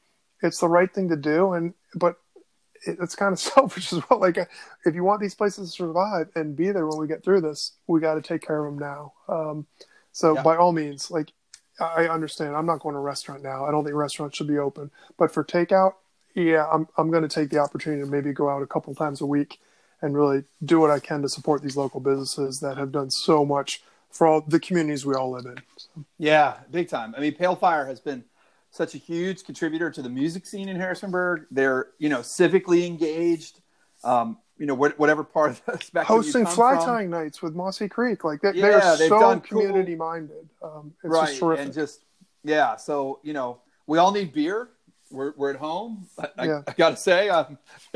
it's 0.42 0.58
the 0.60 0.68
right 0.68 0.92
thing 0.92 1.08
to 1.10 1.16
do. 1.16 1.52
And, 1.52 1.74
but 1.94 2.16
it's 2.86 3.14
kind 3.14 3.32
of 3.32 3.38
selfish 3.52 3.92
as 3.92 4.02
well. 4.08 4.20
Like, 4.20 4.38
uh, 4.38 4.44
if 4.84 4.94
you 4.94 5.04
want 5.04 5.20
these 5.20 5.34
places 5.34 5.70
to 5.70 5.76
survive 5.76 6.28
and 6.34 6.56
be 6.56 6.70
there 6.70 6.86
when 6.86 6.98
we 6.98 7.06
get 7.06 7.22
through 7.24 7.40
this, 7.42 7.72
we 7.86 8.00
got 8.00 8.14
to 8.14 8.22
take 8.22 8.42
care 8.42 8.64
of 8.64 8.72
them 8.72 8.78
now. 8.78 9.12
Um, 9.28 9.66
so 10.12 10.34
Yeah. 10.34 10.42
by 10.42 10.56
all 10.56 10.72
means, 10.72 11.10
like, 11.10 11.32
I 11.80 12.06
I 12.06 12.08
understand. 12.08 12.56
I'm 12.56 12.66
not 12.66 12.80
going 12.80 12.94
to 12.94 12.98
a 12.98 13.02
restaurant 13.02 13.42
now. 13.42 13.64
I 13.64 13.70
don't 13.70 13.84
think 13.84 13.94
restaurants 13.96 14.36
should 14.36 14.48
be 14.48 14.58
open. 14.58 14.90
But 15.16 15.30
for 15.32 15.44
takeout, 15.44 15.94
yeah, 16.34 16.66
I'm 16.72 16.88
I'm 16.96 17.10
going 17.10 17.22
to 17.22 17.28
take 17.28 17.50
the 17.50 17.58
opportunity 17.58 18.02
to 18.02 18.08
maybe 18.10 18.32
go 18.32 18.48
out 18.48 18.62
a 18.62 18.66
couple 18.66 18.94
times 18.94 19.20
a 19.20 19.26
week 19.26 19.60
and 20.02 20.16
really 20.16 20.44
do 20.64 20.78
what 20.80 20.90
I 20.90 21.00
can 21.00 21.22
to 21.22 21.28
support 21.28 21.62
these 21.62 21.76
local 21.76 22.00
businesses 22.00 22.60
that 22.60 22.76
have 22.78 22.92
done 22.92 23.10
so 23.10 23.44
much 23.44 23.82
for 24.10 24.26
all 24.26 24.40
the 24.40 24.60
communities 24.60 25.04
we 25.04 25.14
all 25.14 25.30
live 25.32 25.44
in. 25.46 25.56
So, 25.76 26.04
Yeah, 26.18 26.58
big 26.70 26.88
time. 26.88 27.14
I 27.16 27.20
mean, 27.20 27.34
Pale 27.34 27.56
Fire 27.56 27.84
has 27.86 28.00
been 28.00 28.24
such 28.70 28.94
a 28.94 28.98
huge 28.98 29.44
contributor 29.44 29.90
to 29.90 30.02
the 30.02 30.08
music 30.08 30.46
scene 30.46 30.68
in 30.68 30.76
Harrisonburg. 30.76 31.46
They're, 31.50 31.88
you 31.98 32.08
know, 32.08 32.18
civically 32.20 32.86
engaged. 32.86 33.60
Um, 34.04 34.38
you 34.58 34.66
know, 34.66 34.74
what, 34.74 34.98
whatever 34.98 35.22
part 35.24 35.50
of 35.50 35.64
the 35.66 35.72
spectrum 35.84 36.16
you 36.18 36.22
hosting 36.22 36.46
fly 36.46 36.74
from. 36.76 36.84
tying 36.84 37.10
nights 37.10 37.42
with 37.42 37.54
Mossy 37.54 37.88
Creek, 37.88 38.24
like 38.24 38.40
they, 38.40 38.52
Yeah, 38.54 38.68
they're 38.80 38.96
they've 38.96 39.08
so 39.08 39.20
done 39.20 39.40
cool- 39.40 39.60
community 39.62 39.94
minded. 39.94 40.48
Um, 40.62 40.94
it's 41.02 41.12
right, 41.12 41.28
just 41.28 41.40
terrific. 41.40 41.64
and 41.64 41.74
just 41.74 42.04
yeah. 42.44 42.76
So 42.76 43.20
you 43.22 43.32
know, 43.32 43.60
we 43.86 43.98
all 43.98 44.12
need 44.12 44.32
beer. 44.32 44.68
We're 45.10 45.32
we're 45.36 45.50
at 45.50 45.56
home. 45.56 46.06
I, 46.18 46.28
I- 46.38 46.46
Yeah. 46.46 46.62
I, 46.66 46.72
gotta 46.72 46.96
say, 46.96 47.28
um, 47.28 47.56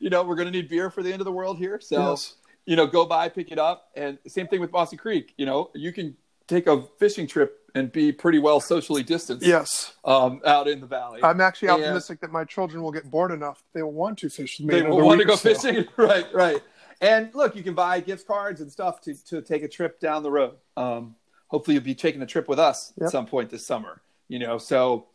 you 0.00 0.10
know, 0.10 0.22
we're 0.24 0.34
gonna 0.36 0.50
need 0.50 0.68
beer 0.68 0.90
for 0.90 1.02
the 1.02 1.12
end 1.12 1.20
of 1.20 1.24
the 1.26 1.32
world 1.32 1.58
here. 1.58 1.78
So 1.80 2.10
yes. 2.10 2.34
you 2.66 2.74
know, 2.76 2.86
go 2.86 3.04
by, 3.06 3.28
pick 3.28 3.52
it 3.52 3.58
up, 3.58 3.90
and 3.94 4.18
same 4.26 4.46
thing 4.48 4.60
with 4.60 4.72
Mossy 4.72 4.96
Creek. 4.96 5.34
You 5.36 5.46
know, 5.46 5.70
you 5.74 5.92
can 5.92 6.16
take 6.48 6.66
a 6.66 6.82
fishing 6.98 7.26
trip 7.28 7.54
and 7.74 7.92
be 7.92 8.10
pretty 8.10 8.38
well 8.40 8.58
socially 8.60 9.02
distanced. 9.04 9.46
Yes. 9.46 9.92
um, 10.04 10.40
out 10.44 10.66
in 10.66 10.80
the 10.80 10.86
valley. 10.86 11.20
I'm 11.22 11.40
actually 11.40 11.68
And- 11.68 11.82
optimistic 11.82 12.20
that 12.22 12.32
my 12.32 12.44
children 12.44 12.82
will 12.82 12.90
get 12.92 13.08
bored 13.10 13.30
enough 13.30 13.62
they 13.74 13.82
will 13.82 13.92
want 13.92 14.18
to 14.18 14.28
fish 14.28 14.58
they 14.58 14.82
will 14.82 15.02
want 15.06 15.20
to 15.20 15.26
go 15.26 15.36
so. 15.36 15.54
fishing, 15.54 15.86
right? 15.96 16.26
Right. 16.34 16.60
And 17.00 17.32
look, 17.34 17.54
you 17.54 17.62
can 17.62 17.74
buy 17.74 18.00
gift 18.00 18.26
cards 18.26 18.60
and 18.60 18.72
stuff 18.72 19.00
to 19.02 19.14
to 19.26 19.40
take 19.42 19.62
a 19.62 19.68
trip 19.68 20.00
down 20.00 20.24
the 20.24 20.30
road. 20.32 20.54
Um, 20.76 21.14
hopefully, 21.46 21.74
you'll 21.76 21.84
be 21.84 21.94
taking 21.94 22.20
a 22.22 22.26
trip 22.26 22.48
with 22.48 22.58
us 22.58 22.92
Yep. 22.96 23.06
at 23.06 23.12
some 23.12 23.26
point 23.26 23.50
this 23.50 23.64
summer. 23.64 24.00
You 24.26 24.40
know, 24.40 24.58
so 24.58 25.06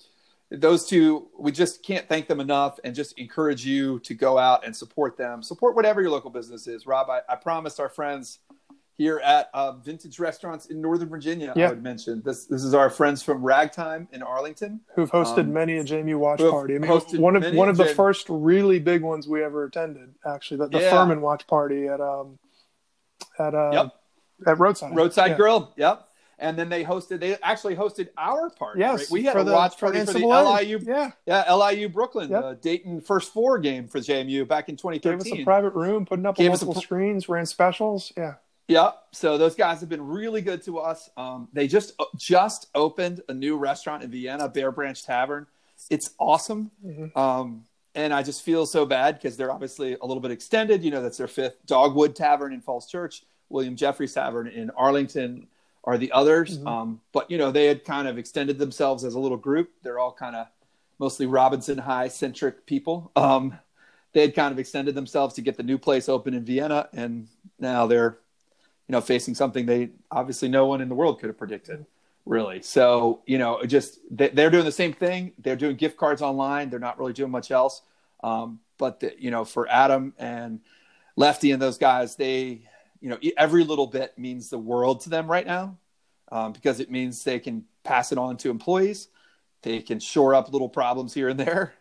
those 0.50 0.86
two, 0.88 1.28
we 1.38 1.52
just 1.52 1.84
can't 1.84 2.08
thank 2.08 2.28
them 2.28 2.40
enough, 2.40 2.80
and 2.84 2.94
just 2.96 3.18
encourage 3.20 3.66
you 3.66 4.00
to 4.02 4.14
go 4.14 4.38
out 4.38 4.66
and 4.66 4.74
support 4.76 5.18
them. 5.18 5.42
Support 5.44 5.76
whatever 5.76 6.00
your 6.02 6.12
local 6.12 6.30
business 6.30 6.68
is. 6.68 6.86
Rob, 6.88 7.10
I, 7.10 7.20
I 7.28 7.36
promised 7.36 7.80
our 7.80 7.90
friends 7.90 8.40
here 8.98 9.20
at 9.24 9.50
uh, 9.54 9.72
Vintage 9.74 10.20
Restaurants 10.20 10.68
in 10.68 10.80
Northern 10.82 11.10
Virginia. 11.10 11.52
Yeah. 11.56 11.68
I 11.68 11.70
would 11.70 11.84
mention 11.84 12.22
this. 12.24 12.46
This 12.46 12.64
is 12.64 12.74
our 12.74 12.90
friends 12.90 13.24
from 13.24 13.42
Ragtime 13.44 14.08
in 14.12 14.22
Arlington. 14.22 14.82
who've 14.96 15.10
hosted 15.12 15.40
Um, 15.40 15.54
many 15.54 15.78
a 15.78 15.84
JMU 15.84 16.18
watch 16.20 16.40
party. 16.40 16.76
I 16.76 16.80
mean, 16.80 16.90
one 17.22 17.36
of 17.36 17.54
one 17.56 17.70
of 17.70 17.78
the 17.78 17.86
JMU 17.86 17.96
first 17.96 18.28
really 18.30 18.80
big 18.80 19.02
ones 19.02 19.28
we 19.28 19.44
ever 19.44 19.64
attended. 19.66 20.14
Actually, 20.26 20.58
the, 20.58 20.68
the 20.68 20.80
Yeah. 20.82 20.90
Furman 20.92 21.22
watch 21.22 21.48
party 21.48 21.88
at 21.88 22.00
um 22.02 22.38
at 23.40 23.56
uh 23.56 23.70
Yep. 23.74 23.94
at 24.48 24.60
Roadside 24.60 24.96
Roadside 24.96 25.32
Yeah. 25.32 25.38
Grill. 25.38 25.74
Yep. 25.76 26.08
And 26.40 26.58
then 26.58 26.68
they 26.68 26.84
hosted. 26.84 27.20
They 27.20 27.38
actually 27.38 27.76
hosted 27.76 28.10
our 28.18 28.50
party. 28.50 28.82
Yes, 28.82 29.00
right? 29.02 29.12
we 29.12 29.24
had 29.24 29.38
a 29.38 29.44
the- 29.44 29.54
watch 29.54 29.80
party 29.80 30.04
for 30.06 30.14
the 30.14 30.20
LIU. 30.26 30.80
Yeah, 30.84 31.12
Yeah, 31.26 31.54
LIU 31.54 31.88
Brooklyn, 31.90 32.30
Yep. 32.30 32.42
the 32.44 32.56
Dayton 32.62 33.02
first 33.02 33.32
four 33.32 33.60
game 33.60 33.88
for 33.88 34.00
JMU 34.00 34.46
back 34.48 34.68
in 34.68 34.76
gave 34.76 34.86
us 34.86 35.02
2013. 35.24 35.42
a 35.42 35.46
private 35.46 35.74
room, 35.74 36.06
putting 36.06 36.26
up 36.26 36.36
Gave 36.36 36.48
a 36.48 36.50
multiple 36.50 36.74
pr- 36.74 36.80
screens, 36.82 37.30
ran 37.30 37.46
specials. 37.46 38.12
Yeah, 38.18 38.34
Yep. 38.68 38.98
So 39.12 39.38
those 39.38 39.56
guys 39.56 39.82
have 39.82 39.90
been 39.90 40.06
really 40.06 40.42
good 40.42 40.64
to 40.64 40.80
us. 40.80 41.10
Um, 41.18 41.50
they 41.54 41.68
just 41.68 41.94
just 42.18 42.68
opened 42.74 43.22
a 43.28 43.34
new 43.34 43.58
restaurant 43.58 44.04
in 44.04 44.12
Vienna, 44.12 44.48
Bear 44.48 44.72
Branch 44.72 45.02
Tavern. 45.04 45.48
It's 45.90 46.12
awesome. 46.18 46.72
Mhm. 46.86 47.16
Um, 47.18 47.66
and 47.94 48.14
I 48.14 48.24
just 48.24 48.42
feel 48.42 48.66
so 48.66 48.86
bad 48.86 49.16
because 49.16 49.36
they're 49.38 49.52
obviously 49.52 49.98
a 50.02 50.06
little 50.06 50.22
bit 50.22 50.32
extended. 50.32 50.84
You 50.84 50.92
know, 50.92 51.02
that's 51.02 51.18
their 51.18 51.28
fifth. 51.28 51.58
Dogwood 51.66 52.16
Tavern 52.16 52.54
in 52.54 52.62
Falls 52.62 52.88
Church, 52.88 53.24
William 53.50 53.76
Jeffries 53.76 54.14
Tavern 54.14 54.48
in 54.48 54.70
Arlington 54.72 55.48
are 55.84 55.98
the 55.98 56.12
others. 56.14 56.60
Mhm. 56.60 56.68
Um, 56.68 57.02
but 57.12 57.30
you 57.30 57.38
know, 57.38 57.52
they 57.52 57.66
had 57.66 57.84
kind 57.84 58.08
of 58.08 58.18
extended 58.18 58.58
themselves 58.58 59.04
as 59.04 59.16
a 59.16 59.20
little 59.20 59.38
group. 59.38 59.72
They're 59.84 60.00
all 60.00 60.14
kind 60.14 60.36
of 60.38 60.48
mostly 61.00 61.26
Robinson 61.26 61.78
High 61.80 62.08
centric 62.08 62.66
people. 62.66 63.12
Um, 63.18 63.60
they 64.14 64.22
had 64.22 64.34
kind 64.36 64.52
of 64.54 64.60
extended 64.60 64.96
themselves 64.96 65.34
to 65.36 65.42
get 65.42 65.58
the 65.58 65.64
new 65.64 65.78
place 65.78 66.08
open 66.08 66.34
in 66.34 66.46
Vienna, 66.46 66.88
and 66.94 67.28
now 67.60 67.88
they're, 67.88 68.20
you 68.88 68.94
know, 68.94 69.02
facing 69.02 69.36
something 69.36 69.66
they 69.66 69.90
obviously 70.12 70.50
no 70.50 70.66
one 70.66 70.82
in 70.82 70.90
the 70.90 70.96
world 70.96 71.20
could 71.20 71.28
have 71.28 71.38
predicted, 71.38 71.86
really. 72.26 72.62
So 72.62 73.22
you 73.26 73.38
know, 73.38 73.64
just 73.66 74.00
they, 74.12 74.30
they're 74.30 74.50
doing 74.50 74.66
the 74.66 74.72
same 74.72 74.94
thing. 74.94 75.32
They're 75.40 75.56
doing 75.56 75.76
gift 75.76 75.98
cards 75.98 76.22
online. 76.22 76.70
They're 76.70 76.80
not 76.80 77.00
really 77.00 77.14
doing 77.14 77.32
much 77.32 77.52
else. 77.52 77.82
Um, 78.24 78.60
but 78.78 79.00
the, 79.00 79.14
you 79.18 79.32
know, 79.32 79.46
for 79.46 79.68
Adam 79.70 80.14
and 80.18 80.60
Lefty 81.16 81.52
and 81.52 81.62
those 81.62 81.78
guys, 81.78 82.16
they, 82.16 82.62
you 83.02 83.10
know, 83.10 83.18
every 83.38 83.64
little 83.64 83.88
bit 83.88 84.18
means 84.18 84.50
the 84.50 84.58
world 84.58 85.02
to 85.02 85.10
them 85.10 85.30
right 85.30 85.46
now. 85.46 85.78
um, 86.32 86.52
because 86.54 86.80
it 86.80 86.90
means 86.90 87.24
they 87.24 87.40
can 87.40 87.66
pass 87.84 88.12
it 88.12 88.18
on 88.18 88.38
to 88.38 88.50
employees. 88.50 89.10
They 89.62 89.80
can 89.82 90.00
shore 90.00 90.34
up 90.34 90.52
little 90.52 90.70
problems 90.70 91.14
here 91.14 91.30
and 91.30 91.40
there, 91.40 91.74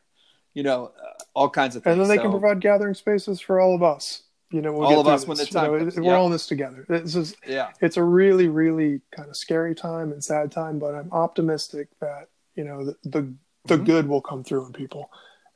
you 0.52 0.62
know, 0.62 0.92
uh, 1.00 1.22
all 1.34 1.48
kinds 1.48 1.74
of 1.74 1.82
things. 1.82 1.92
And 1.92 2.00
then 2.02 2.08
they 2.08 2.16
So- 2.16 2.22
can 2.22 2.30
provide 2.32 2.60
gathering 2.60 2.94
spaces 2.94 3.40
for 3.40 3.60
all 3.60 3.74
of 3.74 3.82
us. 3.82 4.24
You 4.52 4.60
know, 4.60 4.72
we'll 4.72 4.86
All 4.86 5.00
of 5.00 5.06
us 5.06 5.26
when 5.26 5.38
this. 5.38 5.48
the 5.48 5.54
time 5.58 5.72
You 5.72 5.78
know, 5.86 5.92
We're 5.96 6.02
yeah. 6.02 6.16
all 6.18 6.26
in 6.26 6.32
this 6.32 6.46
together. 6.46 6.84
This 6.88 7.14
is 7.16 7.34
yeah, 7.46 7.70
it's 7.80 7.96
a 7.96 8.02
really, 8.02 8.48
really 8.48 9.00
kind 9.10 9.30
of 9.30 9.36
scary 9.36 9.74
time 9.74 10.12
and 10.12 10.22
sad 10.22 10.52
time, 10.52 10.78
but 10.78 10.94
I'm 10.94 11.10
optimistic 11.10 11.88
that 12.00 12.28
you 12.54 12.64
know 12.64 12.84
the 12.84 12.96
the, 13.04 13.34
the 13.64 13.78
Mhm. 13.78 13.86
good 13.86 14.08
will 14.08 14.20
come 14.20 14.44
through 14.44 14.66
in 14.66 14.72
people, 14.72 15.10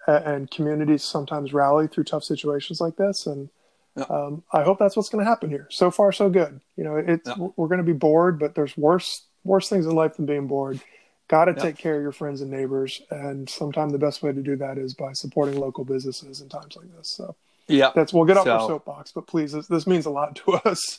and 0.06 0.50
communities 0.50 1.04
sometimes 1.04 1.52
rally 1.52 1.88
through 1.88 2.04
tough 2.04 2.24
situations 2.24 2.80
like 2.80 2.96
this, 2.96 3.26
and 3.26 3.50
Yeah. 3.96 4.04
um, 4.04 4.42
I 4.52 4.62
hope 4.62 4.78
that's 4.78 4.96
what's 4.96 5.08
going 5.10 5.24
to 5.24 5.28
happen 5.28 5.50
here. 5.50 5.66
So 5.70 5.90
far, 5.90 6.10
so 6.12 6.30
good. 6.30 6.60
You 6.76 6.84
know, 6.84 6.96
it's 6.96 7.28
Yeah. 7.28 7.48
we're 7.56 7.68
going 7.68 7.78
to 7.78 7.84
be 7.84 7.92
bored, 7.92 8.38
but 8.38 8.54
there's 8.54 8.76
worse 8.78 9.26
worse 9.44 9.68
things 9.68 9.84
in 9.86 9.94
life 9.94 10.16
than 10.16 10.26
being 10.26 10.46
bored. 10.46 10.80
Got 11.28 11.46
to 11.46 11.54
take 11.54 11.76
care 11.76 11.96
of 11.96 12.02
your 12.02 12.12
friends 12.12 12.40
and 12.40 12.50
neighbors, 12.50 13.02
and 13.10 13.48
sometimes 13.48 13.92
the 13.92 13.98
best 13.98 14.22
way 14.22 14.32
to 14.32 14.40
do 14.42 14.56
that 14.56 14.78
is 14.78 14.94
by 14.94 15.12
supporting 15.12 15.58
local 15.60 15.84
businesses 15.84 16.40
in 16.40 16.48
times 16.48 16.76
like 16.76 16.90
this. 16.96 17.08
So 17.08 17.34
yeah, 17.68 17.90
that's 17.94 18.12
we'll 18.12 18.24
get 18.24 18.36
off 18.36 18.46
our 18.46 18.60
So- 18.60 18.68
soapbox, 18.68 19.12
but 19.12 19.26
please, 19.26 19.52
this, 19.52 19.66
this 19.66 19.86
means 19.86 20.06
a 20.06 20.10
lot 20.10 20.36
to 20.36 20.52
us. 20.52 20.98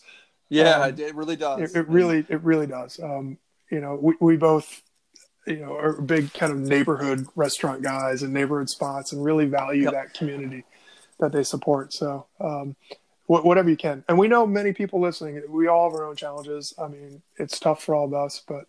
yeah. 0.49 0.81
Um, 0.81 0.89
it, 0.91 0.99
it 0.99 1.15
really 1.15 1.35
does. 1.35 1.61
It, 1.75 1.77
it 1.79 1.87
really, 1.89 2.25
it 2.29 2.41
really 2.43 2.67
does. 2.67 2.99
Um, 3.01 3.37
you 3.71 3.79
know, 3.81 3.97
we, 4.01 4.13
we 4.19 4.37
both, 4.37 4.81
you 5.45 5.57
know, 5.57 5.73
are 5.75 6.01
big 6.01 6.33
kind 6.33 6.51
of 6.51 6.59
neighborhood 6.59 7.27
restaurant 7.35 7.81
guys 7.81 8.21
and 8.23 8.33
neighborhood 8.33 8.69
spots, 8.69 9.13
and 9.13 9.23
really 9.23 9.45
value 9.45 9.83
Yep. 9.83 9.93
that 9.93 10.13
community 10.13 10.63
that 11.19 11.31
they 11.31 11.43
support. 11.43 11.93
So, 11.93 12.27
um, 12.39 12.75
wh- 13.25 13.43
whatever 13.45 13.69
you 13.69 13.77
can, 13.77 14.03
and 14.07 14.17
we 14.17 14.27
know 14.27 14.45
many 14.45 14.71
people 14.73 14.99
listening. 15.01 15.41
We 15.49 15.67
all 15.67 15.89
have 15.89 15.99
our 15.99 16.05
own 16.05 16.15
challenges. 16.15 16.73
I 16.81 16.87
mean, 16.87 17.21
it's 17.37 17.59
tough 17.59 17.83
for 17.83 17.95
all 17.95 18.05
of 18.05 18.13
us, 18.13 18.41
but 18.47 18.65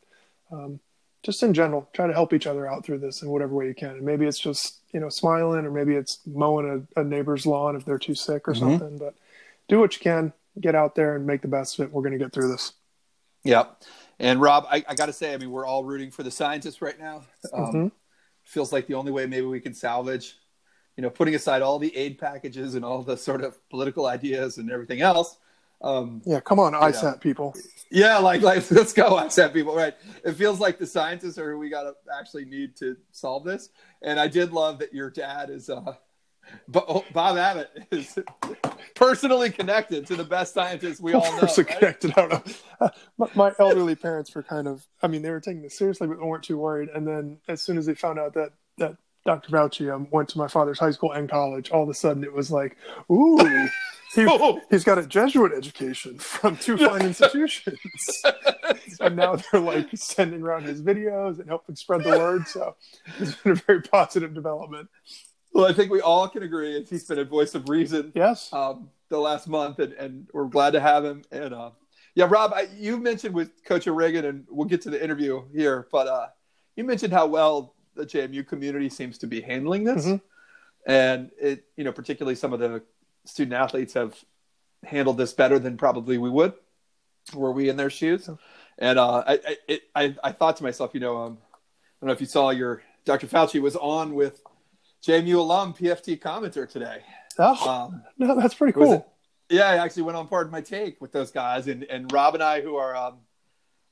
um, 0.50 0.81
just 1.23 1.43
in 1.43 1.52
general, 1.52 1.88
try 1.93 2.07
to 2.07 2.12
help 2.12 2.33
each 2.33 2.47
other 2.47 2.67
out 2.67 2.85
through 2.85 2.99
this 2.99 3.23
in 3.23 3.28
whatever 3.28 3.55
way 3.55 3.67
you 3.67 3.75
can. 3.75 3.90
And 3.90 4.02
maybe 4.02 4.25
it's 4.26 4.38
just 4.40 4.77
you 4.92 5.00
know 5.00 5.09
smiling, 5.09 5.64
or 5.66 5.71
maybe 5.71 5.95
it's 5.95 6.21
mowing 6.26 6.87
a, 6.97 7.00
a 7.00 7.04
neighbor's 7.04 7.47
lawn 7.47 7.76
if 7.76 7.85
they're 7.85 7.99
too 7.99 8.14
sick 8.14 8.49
or 8.49 8.54
Mhm. 8.54 8.59
something. 8.59 8.99
But 8.99 9.14
do 9.68 9.78
what 9.80 9.95
you 9.95 10.00
can. 10.00 10.33
Get 10.61 10.75
out 10.75 10.95
there 10.95 11.14
and 11.14 11.26
make 11.26 11.42
the 11.42 11.49
best 11.49 11.78
of 11.78 11.85
it. 11.87 11.92
We're 11.92 12.02
going 12.02 12.12
to 12.12 12.18
get 12.18 12.33
through 12.33 12.49
this. 12.49 12.73
Yep. 13.45 13.83
And 14.18 14.40
Rob, 14.40 14.66
I, 14.68 14.85
I 14.88 14.95
got 14.95 15.07
to 15.07 15.12
say, 15.12 15.33
I 15.33 15.37
mean, 15.37 15.50
we're 15.52 15.66
all 15.66 15.85
rooting 15.85 16.11
for 16.11 16.25
the 16.25 16.30
scientists 16.30 16.83
right 16.83 16.99
now. 16.99 17.23
Um, 17.52 17.73
Mhm. 17.73 17.92
Feels 18.45 18.73
like 18.73 18.87
the 18.87 18.95
only 18.95 19.12
way 19.12 19.26
maybe 19.26 19.47
we 19.47 19.61
can 19.61 19.75
salvage, 19.75 20.38
you 20.97 21.02
know, 21.02 21.11
putting 21.11 21.35
aside 21.35 21.61
all 21.62 21.78
the 21.78 21.95
aid 21.95 22.18
packages 22.18 22.75
and 22.75 22.85
all 22.85 23.02
the 23.02 23.16
sort 23.16 23.45
of 23.45 23.57
political 23.68 24.07
ideas 24.07 24.57
and 24.59 24.71
everything 24.71 25.00
else. 25.02 25.37
Um, 25.80 26.23
Yeah, 26.26 26.40
come 26.40 26.58
on, 26.58 26.73
ISAT 26.73 27.20
people. 27.20 27.54
yeah, 27.90 28.18
like, 28.18 28.42
like 28.42 28.68
let's 28.70 28.92
go, 28.92 29.16
ISAT 29.16 29.52
people. 29.52 29.75
Right. 29.75 29.94
It 30.25 30.32
feels 30.32 30.61
like 30.61 30.78
the 30.78 30.87
scientists 30.87 31.38
are 31.38 31.52
who 31.52 31.58
we 31.58 31.70
got 31.70 31.82
to 31.82 31.94
actually 32.18 32.44
need 32.44 32.76
to 32.76 32.97
solve 33.12 33.44
this. 33.44 33.70
And 34.02 34.18
I 34.18 34.28
did 34.28 34.52
love 34.52 34.78
that 34.80 34.92
your 34.92 35.11
dad 35.11 35.50
is, 35.50 35.70
uh, 35.70 35.94
Bob 36.68 37.04
Abbott 37.14 37.70
is 37.90 38.18
personally 38.94 39.50
connected 39.50 40.06
to 40.06 40.16
the 40.16 40.25
best 40.25 40.54
scientists 40.54 41.00
we 41.00 41.12
all 41.12 41.20
know. 41.20 41.40
Person 41.40 41.66
right? 41.66 41.78
connected. 41.78 42.12
I 42.16 42.20
don't 42.26 42.30
know. 42.32 42.54
Uh, 42.80 42.88
my, 43.18 43.28
my 43.35 43.52
elderly 43.58 43.94
parents 43.94 44.35
were 44.35 44.42
kind 44.42 44.66
of. 44.66 44.87
I 45.02 45.08
mean, 45.08 45.20
they 45.23 45.30
were 45.30 45.40
taking 45.40 45.62
this 45.62 45.76
seriously, 45.76 46.06
but 46.06 46.18
weren't 46.18 46.44
too 46.44 46.56
worried. 46.58 46.88
And 46.94 47.06
then, 47.06 47.38
as 47.49 47.61
soon 47.61 47.76
as 47.76 47.87
they 47.87 47.94
found 47.94 48.18
out 48.18 48.32
that 48.35 48.52
that 48.78 48.97
Dr. 49.26 49.50
Fauci 49.50 49.94
um, 49.94 50.08
went 50.11 50.30
to 50.30 50.38
my 50.38 50.49
father's 50.49 50.78
high 50.78 50.90
school 50.90 51.12
and 51.12 51.28
college, 51.28 51.70
all 51.70 51.82
of 51.82 51.88
a 51.90 51.94
sudden 51.94 52.25
it 52.25 52.32
was 52.32 52.50
like, 52.50 52.78
ooh, 53.11 53.68
he, 54.14 54.26
Oh. 54.28 54.60
he's 54.70 54.84
got 54.84 54.98
a 54.98 55.06
Jesuit 55.06 55.52
education 55.52 56.18
from 56.18 56.56
two 56.56 56.76
fine 56.86 57.02
institutions. 57.02 58.22
and 59.00 59.16
now 59.16 59.36
they're 59.36 59.60
like 59.60 59.88
sending 59.94 60.42
around 60.42 60.64
his 60.64 60.82
videos 60.82 61.38
and 61.38 61.48
helping 61.48 61.76
spread 61.76 62.04
the 62.04 62.10
word. 62.10 62.46
So 62.48 62.76
it's 63.18 63.34
been 63.36 63.52
a 63.52 63.54
very 63.56 63.82
positive 63.82 64.34
development. 64.34 64.88
Well, 65.52 65.66
I 65.66 65.72
think 65.72 65.90
we 65.90 66.00
all 66.00 66.28
can 66.28 66.42
agree 66.42 66.84
he's 66.84 67.04
been 67.04 67.18
a 67.18 67.24
voice 67.24 67.54
of 67.54 67.68
reason 67.68 68.12
Yes. 68.14 68.52
um, 68.52 68.90
the 69.08 69.18
last 69.18 69.48
month, 69.48 69.78
and, 69.78 69.92
and 69.94 70.28
we're 70.32 70.44
glad 70.44 70.72
to 70.72 70.80
have 70.80 71.04
him. 71.04 71.22
And 71.32 71.54
uh, 71.54 71.70
yeah, 72.14 72.26
Rob, 72.28 72.52
I, 72.54 72.68
you 72.76 72.98
mentioned 72.98 73.34
with 73.34 73.64
Coach 73.64 73.88
O'Regan, 73.88 74.24
and 74.26 74.44
we'll 74.50 74.68
get 74.68 74.82
to 74.82 74.90
the 74.90 75.02
interview 75.02 75.42
here, 75.54 75.88
but 75.90 76.06
uh, 76.06 76.26
you 76.76 76.84
mentioned 76.84 77.12
how 77.12 77.26
well 77.26 77.74
the 77.94 78.04
JMU 78.04 78.46
community 78.46 78.88
seems 78.88 79.18
to 79.18 79.26
be 79.26 79.40
handling 79.40 79.84
this, 79.84 80.06
Mhm. 80.06 80.20
and 80.86 81.30
it, 81.40 81.64
you 81.76 81.82
know, 81.84 81.92
particularly 81.92 82.34
some 82.36 82.52
of 82.52 82.60
the 82.60 82.82
student 83.25 83.54
athletes 83.54 83.94
have 83.94 84.14
handled 84.84 85.16
this 85.18 85.32
better 85.32 85.58
than 85.58 85.76
probably 85.76 86.18
we 86.18 86.30
would, 86.30 86.52
were 87.34 87.52
we 87.52 87.68
in 87.68 87.76
their 87.76 87.90
shoes. 87.90 88.28
And 88.78 88.98
uh, 88.98 89.25
I, 89.26 89.32
I, 89.34 89.56
it, 89.66 89.82
I, 89.94 90.14
I 90.22 90.32
thought 90.32 90.56
to 90.58 90.62
myself, 90.62 90.92
you 90.94 91.00
know, 91.00 91.16
um, 91.18 91.38
I 91.42 91.56
don't 92.00 92.06
know 92.08 92.12
if 92.12 92.20
you 92.20 92.26
saw 92.26 92.50
your 92.50 92.82
Dr. 93.04 93.26
Fauci 93.26 93.60
was 93.60 93.75
on 93.76 94.14
with 94.14 94.40
JMU 95.04 95.37
alum 95.37 95.75
PFT 95.75 96.18
commenter 96.20 96.68
today. 96.68 97.02
Oh, 97.38 97.68
Um, 97.70 98.02
no, 98.18 98.34
that's 98.38 98.54
pretty 98.54 98.72
cool. 98.72 98.92
it- 98.92 99.04
yeah, 99.50 99.64
I 99.68 99.76
actually 99.76 100.02
went 100.02 100.18
on 100.18 100.28
Pardon 100.28 100.52
My 100.52 100.60
Take 100.60 101.00
with 101.00 101.10
those 101.10 101.30
guys, 101.30 101.68
and 101.68 101.82
and 101.84 102.12
Rob 102.12 102.34
and 102.34 102.42
I, 102.42 102.60
who 102.60 102.76
are, 102.76 102.94
um, 102.94 103.14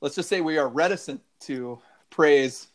let's 0.03 0.15
just 0.15 0.29
say, 0.29 0.43
we 0.43 0.59
are 0.59 0.69
reticent 0.69 1.23
to 1.41 1.79
praise 2.11 2.67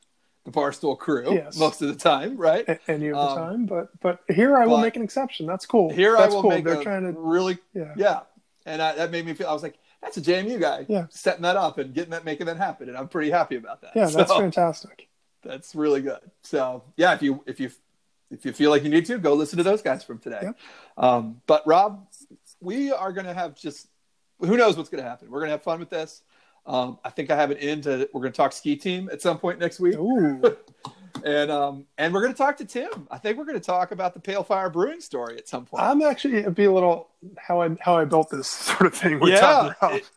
the 0.52 0.60
Barstool 0.60 0.98
crew 0.98 1.34
Yes. 1.34 1.58
most 1.58 1.82
of 1.82 1.88
the 1.88 1.96
time, 1.96 2.38
right? 2.38 2.68
a- 2.68 2.80
any 2.90 3.08
of 3.10 3.16
the 3.16 3.22
Um, 3.22 3.38
time, 3.38 3.66
but 3.66 3.90
but 4.02 4.20
here 4.30 4.58
I 4.58 4.66
will 4.66 4.78
make 4.78 4.96
an 4.96 5.02
exception. 5.02 5.46
That's 5.46 5.66
cool. 5.66 5.90
Here 5.92 6.16
That's 6.18 6.32
I 6.32 6.36
will 6.36 6.42
cool. 6.44 6.52
make 6.52 6.66
They're 6.66 6.80
a 6.80 6.84
trying 6.84 7.04
to 7.14 7.20
really, 7.20 7.58
yeah. 7.74 7.94
yeah, 7.98 8.20
and 8.66 8.82
I, 8.82 8.96
that 8.96 9.12
made 9.12 9.26
me 9.26 9.34
feel. 9.34 9.48
I 9.48 9.54
was 9.54 9.64
like, 9.64 9.78
that's 10.02 10.18
a 10.18 10.22
JMU 10.22 10.60
guy, 10.60 10.86
Yeah. 10.90 11.06
setting 11.10 11.44
that 11.44 11.56
up 11.58 11.78
and 11.78 11.94
getting 11.94 12.12
that, 12.12 12.26
making 12.26 12.48
that 12.48 12.58
happen, 12.58 12.90
and 12.90 12.98
I'm 12.98 13.08
pretty 13.08 13.30
happy 13.32 13.56
about 13.56 13.82
that. 13.82 13.92
Yeah, 13.96 14.08
that's 14.08 14.32
fantastic. 14.34 15.08
that's 15.44 15.74
really 15.76 16.02
good. 16.02 16.20
So 16.44 16.84
yeah, 16.98 17.14
if 17.14 17.22
you 17.22 17.44
if 17.46 17.60
you 17.60 17.72
if 18.30 18.46
you 18.46 18.54
feel 18.54 18.70
like 18.72 18.84
you 18.84 18.90
need 18.90 19.06
to, 19.08 19.18
go 19.18 19.34
listen 19.34 19.58
to 19.58 19.64
those 19.64 19.82
guys 19.82 20.04
from 20.04 20.18
today. 20.20 20.40
Yep. 20.44 20.58
Um, 20.98 21.42
but 21.48 21.66
Rob, 21.68 22.08
we 22.62 22.92
are 22.92 23.12
going 23.12 23.26
to 23.26 23.34
have 23.34 23.56
just 23.56 23.88
who 24.40 24.56
knows 24.58 24.78
what's 24.78 24.90
going 24.90 25.04
to 25.04 25.10
happen. 25.10 25.30
We're 25.30 25.40
going 25.40 25.50
to 25.50 25.54
have 25.54 25.64
fun 25.64 25.80
with 25.80 25.90
this. 25.90 26.22
Um, 26.66 27.00
I 27.04 27.10
think 27.10 27.32
I 27.32 27.36
have 27.36 27.52
an 27.52 27.58
in 27.58 27.82
to 27.82 28.08
we're 28.14 28.22
going 28.22 28.34
to 28.34 28.38
talk 28.38 28.54
ski 28.54 28.76
team 28.76 29.10
at 29.12 29.22
some 29.22 29.40
point 29.40 29.60
next 29.60 29.80
week, 29.80 29.96
Ooh, 29.96 30.42
and 31.26 31.50
um, 31.52 31.86
and 31.98 32.14
we're 32.14 32.22
going 32.22 32.34
to 32.34 32.38
talk 32.38 32.58
to 32.58 32.66
Tim. 32.66 33.08
I 33.10 33.18
think 33.18 33.38
we're 33.38 33.46
going 33.46 33.60
to 33.60 33.66
talk 33.66 33.92
about 33.92 34.14
the 34.14 34.20
Pale 34.20 34.44
Fire 34.44 34.70
Brewing 34.70 35.02
story 35.02 35.38
at 35.38 35.48
some 35.48 35.66
point. 35.66 35.84
I'm 35.84 36.02
actually 36.04 36.38
it'd 36.38 36.56
be 36.56 36.66
a 36.66 36.72
little 36.72 37.10
how 37.38 37.62
I 37.62 37.70
how 37.80 37.98
I 37.98 38.06
built 38.06 38.30
this 38.30 38.48
sort 38.68 38.86
of 38.86 38.94
thing. 38.94 39.20
Yeah, 39.32 39.74
it- 39.96 40.10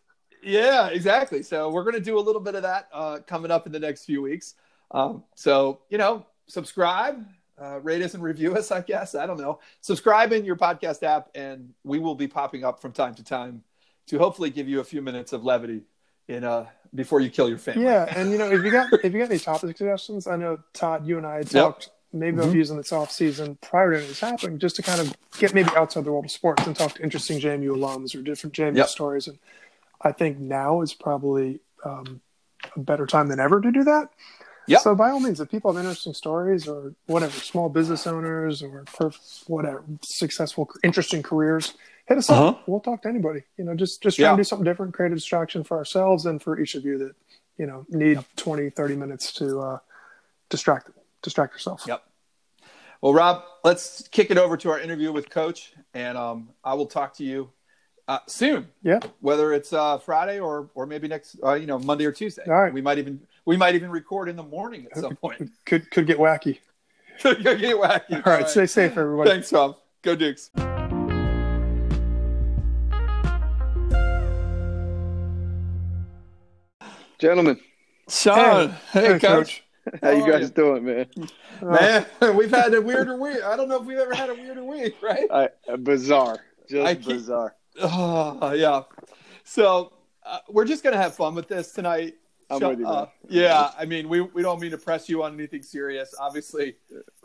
Yeah, 0.42 0.88
exactly. 0.88 1.42
So 1.42 1.70
we're 1.70 1.84
going 1.84 1.94
to 1.94 2.00
do 2.00 2.18
a 2.18 2.20
little 2.20 2.42
bit 2.42 2.54
of 2.54 2.62
that 2.62 2.88
uh, 2.92 3.20
coming 3.26 3.50
up 3.50 3.64
in 3.66 3.72
the 3.72 3.78
next 3.80 4.04
few 4.04 4.20
weeks. 4.20 4.54
Um, 4.90 5.24
so 5.34 5.80
you 5.88 5.96
know, 5.96 6.26
subscribe, 6.46 7.24
uh, 7.58 7.80
rate 7.80 8.02
us, 8.02 8.12
and 8.12 8.22
review 8.22 8.54
us. 8.54 8.70
I 8.70 8.82
guess 8.82 9.14
I 9.14 9.24
don't 9.26 9.40
know. 9.40 9.60
Subscribe 9.80 10.32
in 10.32 10.44
your 10.44 10.56
podcast 10.56 11.02
app, 11.02 11.30
and 11.34 11.72
we 11.84 11.98
will 11.98 12.14
be 12.14 12.28
popping 12.28 12.64
up 12.64 12.82
from 12.82 12.92
time 12.92 13.14
to 13.14 13.24
time 13.24 13.62
to 14.08 14.18
hopefully 14.18 14.50
give 14.50 14.68
you 14.68 14.80
a 14.80 14.84
few 14.84 15.00
minutes 15.00 15.32
of 15.32 15.42
levity 15.44 15.80
in 16.28 16.44
uh 16.44 16.66
before 16.94 17.20
you 17.20 17.30
kill 17.30 17.48
your 17.48 17.58
family. 17.58 17.84
Yeah, 17.84 18.04
and 18.16 18.30
you 18.30 18.38
know 18.38 18.50
if 18.50 18.64
you 18.64 18.70
got 18.70 18.92
if 19.04 19.12
you 19.12 19.18
got 19.20 19.30
any 19.30 19.38
topic 19.38 19.76
suggestions, 19.76 20.26
I 20.26 20.36
know 20.36 20.58
Todd, 20.72 21.06
you 21.06 21.18
and 21.18 21.26
I 21.26 21.36
had 21.38 21.52
Yep. 21.52 21.64
talked 21.64 21.90
maybe 22.12 22.36
about 22.36 22.50
Mhm. 22.52 22.54
using 22.54 22.76
this 22.76 22.92
off 22.92 23.10
season 23.10 23.58
prior 23.60 24.00
to 24.00 24.06
this 24.06 24.20
happening, 24.20 24.58
just 24.58 24.76
to 24.76 24.82
kind 24.82 25.00
of 25.00 25.12
get 25.38 25.52
maybe 25.52 25.70
outside 25.76 26.04
the 26.04 26.12
world 26.12 26.24
of 26.26 26.30
sports 26.30 26.64
and 26.66 26.76
talk 26.76 26.94
to 26.94 27.02
interesting 27.02 27.40
JMU 27.40 27.74
alums 27.76 28.14
or 28.14 28.22
different 28.22 28.54
JMU 28.54 28.76
Yep. 28.78 28.88
stories. 28.88 29.26
And 29.26 29.38
I 30.00 30.12
think 30.12 30.38
now 30.38 30.80
is 30.80 30.94
probably 30.94 31.60
um, 31.84 32.20
a 32.76 32.80
better 32.80 33.04
time 33.06 33.28
than 33.28 33.40
ever 33.40 33.60
to 33.60 33.70
do 33.72 33.82
that. 33.84 34.10
Yep. 34.68 34.80
So 34.80 34.94
by 34.94 35.10
all 35.10 35.20
means, 35.20 35.40
if 35.40 35.50
people 35.50 35.72
have 35.72 35.78
interesting 35.78 36.14
stories 36.14 36.66
or 36.68 36.94
whatever, 37.06 37.32
small 37.32 37.68
business 37.68 38.06
owners 38.06 38.62
or 38.62 38.84
whatever 39.48 39.84
successful, 40.02 40.70
interesting 40.82 41.22
careers, 41.22 41.74
hit 42.06 42.18
us 42.18 42.28
Uh-huh. 42.30 42.48
up. 42.48 42.68
We'll 42.68 42.80
talk 42.80 43.02
to 43.02 43.08
anybody. 43.08 43.42
You 43.56 43.64
know, 43.64 43.74
just 43.74 44.02
just 44.02 44.16
try 44.16 44.24
Yeah. 44.26 44.30
and 44.30 44.38
do 44.38 44.44
something 44.44 44.64
different, 44.64 44.94
create 44.94 45.12
a 45.12 45.14
distraction 45.14 45.64
for 45.64 45.76
ourselves 45.76 46.26
and 46.26 46.42
for 46.42 46.58
each 46.58 46.74
of 46.74 46.84
you 46.84 46.98
that 46.98 47.14
you 47.56 47.66
know 47.66 47.84
need 47.88 48.24
20, 48.36 48.70
30 48.70 48.96
minutes 48.96 49.32
to 49.34 49.60
uh, 49.60 49.78
distract 50.50 50.90
distract 51.22 51.52
yourself. 51.54 51.84
Yep. 51.86 52.02
Well, 53.00 53.12
Rob, 53.12 53.42
let's 53.64 54.06
kick 54.08 54.30
it 54.30 54.38
over 54.38 54.56
to 54.56 54.70
our 54.70 54.80
interview 54.80 55.12
with 55.12 55.28
Coach, 55.28 55.74
and 55.92 56.16
um, 56.16 56.48
I 56.64 56.72
will 56.74 56.86
talk 56.86 57.14
to 57.16 57.24
you 57.24 57.50
uh, 58.08 58.20
soon. 58.26 58.68
Yeah. 58.82 59.00
whether 59.20 59.52
it's 59.52 59.72
uh, 59.72 59.98
Friday 59.98 60.38
or 60.40 60.70
or 60.74 60.86
maybe 60.86 61.08
next, 61.08 61.36
uh, 61.44 61.54
you 61.54 61.66
know, 61.66 61.78
Monday 61.78 62.06
or 62.06 62.12
Tuesday. 62.12 62.44
All 62.46 62.52
right. 62.62 62.72
We 62.72 62.80
might 62.80 62.98
even 62.98 63.20
we 63.44 63.56
might 63.56 63.74
even 63.74 63.90
record 63.90 64.28
in 64.28 64.36
the 64.36 64.42
morning 64.42 64.86
at 64.90 64.98
some 64.98 65.16
point. 65.16 65.50
Could 65.66 65.90
could 65.90 66.06
get 66.06 66.18
wacky. 66.18 66.58
Could 67.22 67.42
get 67.44 67.76
wacky. 67.76 68.26
All 68.26 68.32
right, 68.32 68.48
stay 68.48 68.66
safe, 68.66 68.96
everybody. 68.96 69.30
Thanks, 69.30 69.52
Rob. 69.52 69.76
Go 70.02 70.16
Dukes. 70.16 70.50
Gentlemen, 77.18 77.58
Sean, 78.08 78.70
hey, 78.92 79.12
Hey, 79.14 79.18
Coach. 79.18 79.62
how 80.02 80.10
you 80.10 80.20
How 80.22 80.26
are 80.26 80.30
guys 80.32 80.50
doing, 80.50 80.84
man? 80.84 81.06
Uh, 81.62 82.02
Man, 82.20 82.36
we've 82.36 82.50
had 82.50 82.74
a 82.74 82.80
weirder 82.82 83.16
week. 83.18 83.38
I 83.42 83.56
don't 83.56 83.68
know 83.68 83.80
if 83.80 83.86
we've 83.86 83.98
ever 83.98 84.14
had 84.14 84.30
a 84.30 84.34
weirder 84.34 84.64
week, 84.64 84.96
right? 85.02 85.24
I, 85.30 85.48
uh, 85.70 85.76
bizarre, 85.76 86.40
just 86.68 86.86
I 86.86 86.94
bizarre. 86.94 87.54
Oh, 87.80 88.52
yeah. 88.52 88.82
So 89.44 89.92
uh, 90.24 90.38
we're 90.48 90.64
just 90.64 90.82
going 90.82 90.94
to 90.94 91.00
have 91.00 91.14
fun 91.14 91.34
with 91.34 91.48
this 91.48 91.72
tonight. 91.72 92.14
I'm 92.50 92.60
Shut 92.60 92.70
with 92.72 92.80
you. 92.80 92.86
up. 92.86 93.14
man. 93.28 93.40
Yeah, 93.42 93.70
I 93.78 93.84
mean, 93.86 94.08
we, 94.08 94.20
we 94.20 94.42
don't 94.42 94.60
mean 94.60 94.70
to 94.72 94.78
press 94.78 95.08
you 95.08 95.22
on 95.22 95.32
anything 95.34 95.62
serious. 95.62 96.14
Obviously, 96.20 96.76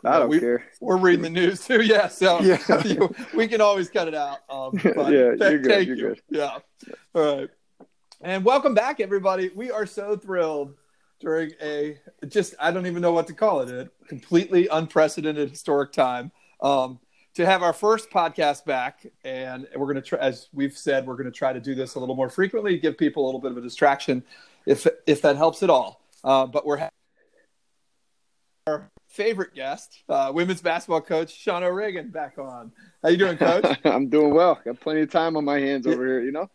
I 0.04 0.18
don't 0.18 0.28
we, 0.30 0.40
care. 0.40 0.64
we're 0.80 0.96
reading 0.96 1.22
the 1.22 1.30
news 1.30 1.66
too. 1.66 1.82
Yeah, 1.82 2.08
so 2.08 2.40
Yeah. 2.42 2.58
you- 2.84 3.14
we 3.34 3.46
can 3.48 3.60
always 3.60 3.90
cut 3.90 4.08
it 4.08 4.14
out. 4.14 4.38
Um, 4.48 4.72
but 4.82 5.12
Yeah, 5.12 5.32
you're 5.36 5.58
good, 5.58 5.64
Thank 5.66 5.88
you're 5.88 5.96
you. 5.96 6.08
good. 6.08 6.20
Yeah. 6.30 6.58
All 7.14 7.36
right. 7.38 7.50
And 8.22 8.44
welcome 8.44 8.74
back, 8.74 9.00
everybody. 9.00 9.50
We 9.54 9.70
are 9.70 9.86
so 9.86 10.14
thrilled 10.14 10.74
during 11.20 11.52
a 11.62 11.98
just 12.28 12.54
I 12.60 12.70
don't 12.70 12.86
even 12.86 13.00
know 13.00 13.12
what 13.12 13.26
to 13.28 13.32
call 13.32 13.62
it 13.62 13.70
a 13.70 13.90
completely 14.08 14.68
unprecedented 14.68 15.48
historic 15.48 15.90
time 15.90 16.30
um, 16.60 17.00
to 17.32 17.46
have 17.46 17.62
our 17.62 17.72
first 17.72 18.10
podcast 18.10 18.66
back, 18.66 19.06
and 19.24 19.66
we're 19.74 19.86
going 19.86 19.96
to 19.96 20.02
try, 20.02 20.18
as 20.18 20.48
we've 20.52 20.76
said, 20.76 21.06
we're 21.06 21.14
going 21.14 21.32
to 21.32 21.32
try 21.32 21.54
to 21.54 21.60
do 21.60 21.74
this 21.74 21.94
a 21.94 21.98
little 21.98 22.14
more 22.14 22.28
frequently, 22.28 22.78
give 22.78 22.98
people 22.98 23.24
a 23.24 23.26
little 23.26 23.40
bit 23.40 23.52
of 23.52 23.56
a 23.56 23.62
distraction, 23.62 24.22
if 24.66 24.86
if 25.06 25.22
that 25.22 25.36
helps 25.36 25.62
at 25.62 25.70
all. 25.70 26.02
Uh, 26.22 26.44
but 26.44 26.66
we're 26.66 26.76
having 26.76 26.90
our 28.66 28.90
favorite 29.08 29.54
guest, 29.54 30.02
uh, 30.10 30.30
women's 30.34 30.60
basketball 30.60 31.00
coach 31.00 31.34
Sean 31.34 31.62
O'Regan, 31.62 32.10
back 32.10 32.36
on. 32.38 32.70
How 33.02 33.08
you 33.08 33.16
doing, 33.16 33.38
Coach? 33.38 33.78
I'm 33.86 34.10
doing 34.10 34.34
well. 34.34 34.60
Got 34.62 34.78
plenty 34.78 35.00
of 35.00 35.10
time 35.10 35.38
on 35.38 35.44
my 35.46 35.58
hands 35.58 35.86
over 35.86 36.06
here, 36.06 36.20
you 36.20 36.32
know? 36.32 36.50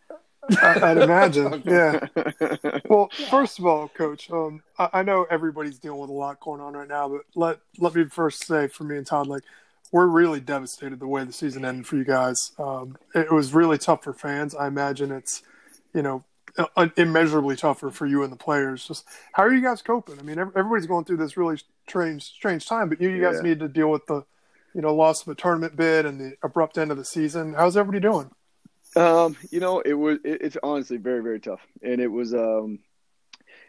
I, 0.62 0.90
I'd 0.90 0.98
imagine. 1.02 1.62
Yeah. 1.64 2.06
Well, 2.88 3.10
first 3.30 3.58
of 3.58 3.66
all, 3.66 3.88
Coach, 3.88 4.30
um, 4.30 4.62
I, 4.78 4.88
I 4.94 5.02
know 5.02 5.26
everybody's 5.30 5.78
dealing 5.78 6.00
with 6.00 6.10
a 6.10 6.12
lot 6.12 6.38
going 6.40 6.60
on 6.60 6.74
right 6.74 6.86
now, 6.88 7.08
but 7.08 7.22
let 7.34 7.58
let 7.78 7.94
me 7.94 8.04
first 8.04 8.46
say 8.46 8.68
for 8.68 8.84
me 8.84 8.96
and 8.96 9.06
Todd, 9.06 9.26
like 9.26 9.42
we're 9.92 10.06
really 10.06 10.40
devastated 10.40 11.00
the 11.00 11.06
way 11.08 11.24
the 11.24 11.32
season 11.32 11.64
ended 11.64 11.86
for 11.86 11.96
you 11.96 12.04
guys. 12.04 12.52
Um, 12.58 12.96
it 13.14 13.32
was 13.32 13.54
really 13.54 13.78
tough 13.78 14.04
for 14.04 14.12
fans. 14.12 14.54
I 14.54 14.66
imagine 14.68 15.10
it's, 15.12 15.42
you 15.94 16.02
know, 16.02 16.24
uh, 16.76 16.88
immeasurably 16.96 17.56
tougher 17.56 17.90
for 17.90 18.06
you 18.06 18.22
and 18.22 18.32
the 18.32 18.36
players. 18.36 18.86
Just 18.86 19.04
how 19.32 19.42
are 19.44 19.52
you 19.54 19.62
guys 19.62 19.82
coping? 19.82 20.18
I 20.18 20.22
mean, 20.22 20.38
everybody's 20.38 20.86
going 20.86 21.04
through 21.04 21.18
this 21.18 21.36
really 21.36 21.58
strange, 21.88 22.22
strange 22.24 22.66
time, 22.66 22.88
but 22.88 23.00
you, 23.00 23.08
you 23.10 23.20
guys 23.20 23.36
Yeah. 23.36 23.48
need 23.50 23.60
to 23.60 23.68
deal 23.68 23.90
with 23.90 24.06
the, 24.06 24.24
you 24.74 24.80
know, 24.80 24.94
loss 24.94 25.22
of 25.22 25.28
a 25.28 25.34
tournament 25.34 25.76
bid 25.76 26.04
and 26.06 26.20
the 26.20 26.36
abrupt 26.42 26.78
end 26.78 26.90
of 26.90 26.96
the 26.96 27.04
season. 27.04 27.54
How's 27.54 27.76
everybody 27.76 28.00
doing? 28.00 28.30
Um, 28.96 29.36
you 29.50 29.60
know, 29.60 29.80
it 29.80 29.92
was 29.94 30.18
it, 30.24 30.40
it's 30.42 30.56
honestly 30.62 30.96
very 30.96 31.22
very 31.22 31.40
tough, 31.40 31.60
and 31.82 32.00
it 32.00 32.06
was 32.08 32.34
um, 32.34 32.78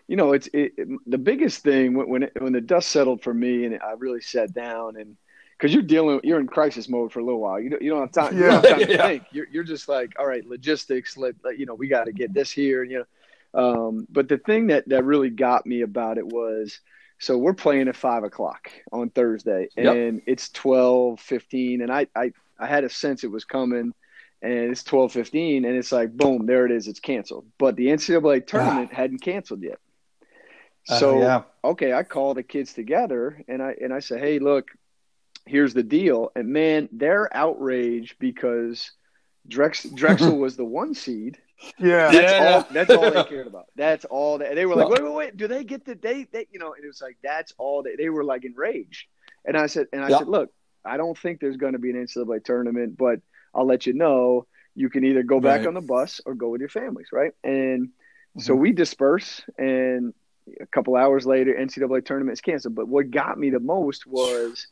you 0.07 0.15
know, 0.15 0.33
it's 0.33 0.47
it, 0.47 0.73
it- 0.77 0.87
the 1.05 1.17
biggest 1.17 1.63
thing 1.63 1.93
when 1.93 2.09
when, 2.09 2.23
it, 2.23 2.33
when 2.39 2.53
the 2.53 2.61
dust 2.61 2.89
settled 2.89 3.21
for 3.21 3.33
me, 3.33 3.65
and 3.65 3.79
I 3.81 3.91
really 3.97 4.21
sat 4.21 4.53
down 4.53 4.95
and 4.97 5.17
because 5.57 5.73
you're 5.73 5.83
dealing 5.83 6.21
you're 6.23 6.39
in 6.39 6.47
crisis 6.47 6.87
mode 6.87 7.11
for 7.11 7.19
a 7.19 7.25
little 7.25 7.41
while, 7.41 7.59
you 7.59 7.69
don't 7.69 7.81
you 7.81 7.89
don't 7.89 8.01
have 8.01 8.11
time, 8.11 8.37
you 8.37 8.43
don't 8.43 8.63
have 8.65 8.69
time 8.77 8.87
to 8.87 8.91
Yeah. 8.93 9.01
think. 9.07 9.23
You're 9.31 9.47
you're 9.51 9.63
just 9.63 9.89
like, 9.89 10.13
all 10.19 10.27
right, 10.27 10.45
logistics, 10.47 11.17
let, 11.17 11.35
let- 11.43 11.57
you 11.59 11.65
know, 11.65 11.75
we 11.75 11.87
got 11.87 12.05
to 12.05 12.13
get 12.13 12.33
this 12.33 12.51
here, 12.51 12.83
and 12.83 12.91
you 12.91 13.05
know, 13.53 13.85
um, 13.87 14.07
but 14.09 14.29
the 14.29 14.37
thing 14.37 14.67
that 14.67 14.87
that 14.89 15.03
really 15.03 15.29
got 15.29 15.65
me 15.65 15.81
about 15.81 16.17
it 16.17 16.25
was. 16.25 16.79
So 17.19 17.35
we're 17.35 17.55
playing 17.55 17.87
at 17.87 17.95
five 17.95 18.23
o'clock 18.23 18.69
on 18.91 19.09
Thursday, 19.09 19.69
Yep. 19.75 19.95
and 19.95 20.21
it's 20.27 20.49
twelve 20.49 21.19
fifteen, 21.19 21.81
and 21.81 21.91
I, 21.91 22.05
I 22.15 22.31
I 22.59 22.67
had 22.67 22.83
a 22.83 22.89
sense 22.91 23.23
it 23.23 23.31
was 23.31 23.43
coming, 23.43 23.91
and 24.41 24.53
it's 24.71 24.83
twelve 24.83 25.11
fifteen, 25.11 25.65
and 25.65 25.75
it's 25.75 25.91
like 25.91 26.15
boom, 26.15 26.45
there 26.45 26.65
it 26.65 26.71
is, 26.71 26.87
it's 26.87 26.99
canceled. 26.99 27.45
But 27.57 27.75
the 27.75 27.87
NCAA 27.87 28.45
tournament 28.47 28.93
hadn't 28.93 29.19
canceled 29.21 29.63
yet. 29.63 29.79
So 30.85 31.17
Uh, 31.17 31.25
yeah. 31.25 31.41
okay, 31.63 31.93
I 31.93 32.03
call 32.03 32.33
the 32.33 32.43
kids 32.43 32.73
together 32.73 33.43
and 33.47 33.61
I 33.61 33.75
and 33.81 33.93
I 33.93 33.99
say, 33.99 34.19
hey, 34.19 34.39
look, 34.39 34.69
here's 35.45 35.73
the 35.73 35.83
deal, 35.83 36.31
and 36.35 36.49
man, 36.49 36.89
they're 36.91 37.29
outraged 37.35 38.15
because 38.19 38.91
Drex, 39.49 39.93
Drexel 39.95 40.37
was 40.45 40.55
the 40.57 40.65
one 40.65 40.93
seed. 40.93 41.37
Yeah. 41.79 42.11
That's 42.11 42.31
Yeah. 42.31 42.39
all. 42.39 42.65
That's 42.71 42.93
all 42.93 43.09
they 43.09 43.23
cared 43.23 43.47
about. 43.47 43.65
That's 43.75 44.05
all 44.05 44.37
they. 44.37 44.53
They 44.53 44.65
were 44.65 44.75
like, 44.75 44.89
wait, 44.89 45.03
wait, 45.03 45.13
wait. 45.13 45.37
Do 45.37 45.47
they 45.47 45.63
get 45.63 45.85
the 45.85 45.95
they? 45.95 46.25
They, 46.31 46.47
you 46.51 46.59
know, 46.59 46.73
and 46.73 46.83
it 46.83 46.87
was 46.87 47.01
like 47.01 47.17
that's 47.23 47.51
all 47.57 47.81
they. 47.83 47.95
They 47.95 48.09
were 48.09 48.23
like 48.23 48.45
enraged. 48.45 49.07
And 49.45 49.57
I 49.57 49.65
said, 49.67 49.87
and 49.91 50.03
I 50.03 50.09
Yeah. 50.09 50.19
said, 50.19 50.27
look, 50.27 50.49
I 50.85 50.97
don't 50.97 51.17
think 51.17 51.39
there's 51.39 51.57
going 51.57 51.73
to 51.73 51.79
be 51.79 51.89
an 51.89 51.95
NCAA 52.05 52.43
tournament, 52.43 52.97
but 52.97 53.19
I'll 53.57 53.65
let 53.65 53.85
you 53.85 53.93
know. 53.93 54.45
You 54.75 54.89
can 54.89 55.03
either 55.03 55.23
go 55.23 55.39
back 55.39 55.61
Right. 55.61 55.67
on 55.67 55.73
the 55.73 55.81
bus 55.81 56.21
or 56.25 56.35
go 56.35 56.49
with 56.49 56.61
your 56.61 56.69
families, 56.69 57.07
right? 57.11 57.31
And 57.43 57.89
so 58.37 58.53
Mhm. 58.53 58.59
we 58.59 58.71
disperse, 58.71 59.41
and 59.57 60.13
a 60.61 60.67
couple 60.67 60.95
hours 60.95 61.25
later, 61.25 61.55
NCAA 61.55 62.01
tournament 62.05 62.33
is 62.33 62.41
canceled. 62.41 62.75
But 62.75 62.87
what 62.87 63.09
got 63.09 63.39
me 63.39 63.49
the 63.49 63.59
most 63.59 64.05
was, 64.05 64.67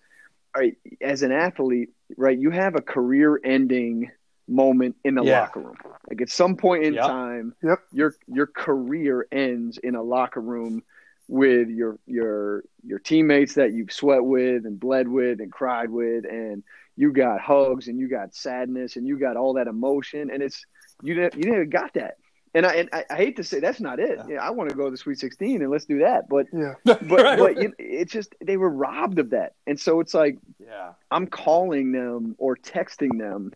all 0.56 0.62
right, 0.62 0.78
as 1.02 1.24
an 1.24 1.32
athlete, 1.32 1.90
right, 2.16 2.38
you 2.38 2.52
have 2.52 2.76
a 2.76 2.82
career-ending 2.82 4.12
moment 4.48 4.96
in 5.04 5.16
the 5.16 5.24
Yeah. 5.24 5.40
locker 5.40 5.60
room. 5.60 5.78
Like 6.08 6.22
at 6.22 6.30
some 6.30 6.56
point 6.56 6.86
in 6.86 6.94
Yep. 6.94 7.06
time, 7.08 7.56
Yep. 7.64 7.80
your 7.92 8.14
your 8.28 8.46
career 8.46 9.28
ends 9.32 9.80
in 9.80 9.96
a 9.96 10.04
locker 10.04 10.40
room 10.40 10.84
with 11.28 11.70
your 11.70 11.98
your 12.06 12.64
your 12.84 13.00
teammates 13.00 13.56
that 13.56 13.74
you've 13.74 13.92
sweat 13.92 14.24
with 14.24 14.66
and 14.68 14.80
bled 14.80 15.08
with 15.08 15.42
and 15.42 15.52
cried 15.52 15.90
with 15.90 16.26
and 16.26 16.64
you 16.98 17.12
got 17.12 17.42
hugs 17.42 17.88
and 17.88 18.00
you 18.00 18.08
got 18.08 18.34
sadness 18.36 18.96
and 18.96 19.08
you 19.08 19.18
got 19.20 19.36
all 19.38 19.54
that 19.54 19.68
emotion 19.68 20.30
and 20.32 20.42
it's 20.42 20.66
you 21.02 21.14
didn't 21.14 21.36
you 21.36 21.50
never 21.50 21.66
got 21.66 21.94
that 21.96 22.16
and 22.54 22.66
I 22.66 22.76
and 22.76 22.90
I, 22.94 23.04
I 23.10 23.16
hate 23.18 23.36
to 23.36 23.44
say 23.44 23.60
that's 23.60 23.82
not 23.82 24.00
it. 24.00 24.18
Yeah. 24.18 24.36
Yeah, 24.36 24.42
I 24.42 24.52
want 24.52 24.70
to 24.70 24.76
go 24.78 24.86
to 24.86 24.92
the 24.92 24.96
Sweet 24.98 25.20
16 25.20 25.62
and 25.62 25.70
let's 25.70 25.84
do 25.86 26.00
that, 26.00 26.30
but 26.30 26.46
Yeah. 26.54 26.76
but 26.86 27.02
Right. 27.10 27.38
but 27.38 27.62
you, 27.62 27.74
it's 27.78 28.14
just 28.14 28.34
they 28.44 28.56
were 28.56 28.70
robbed 28.70 29.20
of 29.20 29.32
that, 29.32 29.54
and 29.68 29.78
so 29.78 30.00
it's 30.00 30.14
like 30.14 30.38
yeah. 30.60 30.94
I'm 31.12 31.28
calling 31.28 31.92
them 31.92 32.36
or 32.38 32.56
texting 32.56 33.20
them, 33.20 33.52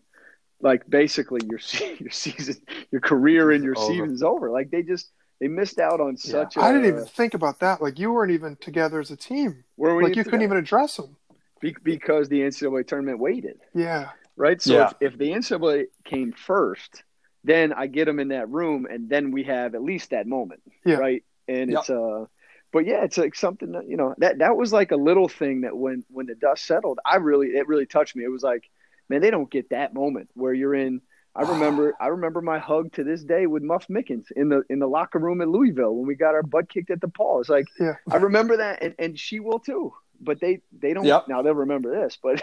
like 0.60 0.82
basically 0.88 1.40
your 1.48 1.60
your 1.98 2.10
season, 2.10 2.56
your 2.90 3.00
career 3.00 3.50
and 3.52 3.64
your 3.64 3.74
Over. 3.78 3.86
season's 3.90 4.22
over. 4.22 4.50
Like 4.50 4.70
they 4.70 4.82
just 4.82 5.10
they 5.40 5.48
missed 5.48 5.78
out 5.78 6.02
on 6.02 6.18
such. 6.18 6.58
a 6.58 6.60
I 6.60 6.70
didn't 6.70 6.88
even 6.88 7.06
think 7.06 7.32
about 7.32 7.60
that. 7.60 7.80
Like 7.80 7.98
you 7.98 8.12
weren't 8.12 8.32
even 8.32 8.56
together 8.56 9.00
as 9.00 9.10
a 9.10 9.16
team. 9.16 9.64
where 9.76 9.94
we 9.96 10.04
Like 10.04 10.16
you 10.16 10.24
couldn't 10.24 10.42
even 10.42 10.58
address 10.58 10.96
them. 10.96 11.16
Be- 11.60 11.76
because 11.82 12.28
the 12.28 12.40
NCAA 12.40 12.86
tournament 12.86 13.18
waited, 13.18 13.60
Yeah. 13.74 14.10
right? 14.36 14.60
So 14.60 14.74
Yeah. 14.74 14.90
if, 15.00 15.12
if 15.12 15.18
the 15.18 15.30
NCAA 15.32 15.86
came 16.04 16.32
first, 16.32 17.02
then 17.44 17.72
I 17.72 17.86
get 17.86 18.04
them 18.06 18.18
in 18.20 18.28
that 18.28 18.48
room, 18.48 18.86
and 18.90 19.08
then 19.08 19.30
we 19.30 19.44
have 19.44 19.74
at 19.74 19.82
least 19.82 20.10
that 20.10 20.26
moment, 20.26 20.62
Yeah. 20.84 20.96
right? 20.96 21.24
And 21.48 21.70
Yep. 21.70 21.80
it's 21.80 21.90
uh, 21.90 22.26
but 22.72 22.86
yeah, 22.86 23.02
it's 23.04 23.18
like 23.18 23.34
something 23.34 23.72
that 23.72 23.88
you 23.88 23.96
know 23.96 24.14
that 24.18 24.38
that 24.38 24.56
was 24.56 24.72
like 24.72 24.92
a 24.92 24.96
little 24.96 25.28
thing 25.28 25.62
that 25.62 25.76
when 25.76 26.04
when 26.08 26.26
the 26.26 26.34
dust 26.34 26.64
settled, 26.66 26.98
I 27.04 27.16
really 27.16 27.48
it 27.48 27.66
really 27.68 27.86
touched 27.86 28.14
me. 28.14 28.24
It 28.24 28.28
was 28.30 28.42
like, 28.42 28.68
man, 29.08 29.20
they 29.20 29.30
don't 29.30 29.50
get 29.50 29.70
that 29.70 29.92
moment 29.92 30.30
where 30.34 30.54
you're 30.54 30.74
in. 30.74 31.00
I 31.34 31.42
remember 31.42 31.94
I 32.00 32.08
remember 32.08 32.40
my 32.40 32.58
hug 32.60 32.92
to 32.92 33.04
this 33.04 33.24
day 33.24 33.46
with 33.46 33.62
Muff 33.64 33.88
Mickens 33.88 34.30
in 34.32 34.48
the 34.50 34.62
in 34.70 34.78
the 34.78 34.86
locker 34.86 35.18
room 35.18 35.40
at 35.40 35.48
Louisville 35.48 35.94
when 35.96 36.06
we 36.06 36.14
got 36.14 36.34
our 36.34 36.42
butt 36.44 36.68
kicked 36.68 36.90
at 36.90 37.00
the 37.00 37.08
paw. 37.08 37.40
It's 37.40 37.48
like 37.48 37.66
Yeah. 37.80 37.94
I 38.10 38.16
remember 38.18 38.58
that, 38.58 38.82
and, 38.82 38.94
and 38.98 39.18
she 39.18 39.40
will 39.40 39.58
too. 39.58 39.92
But 40.20 40.40
they 40.40 40.60
they 40.72 40.92
don't 40.92 41.04
Yep. 41.06 41.28
now 41.28 41.42
they'll 41.42 41.54
remember 41.54 42.02
this, 42.02 42.18
but 42.22 42.42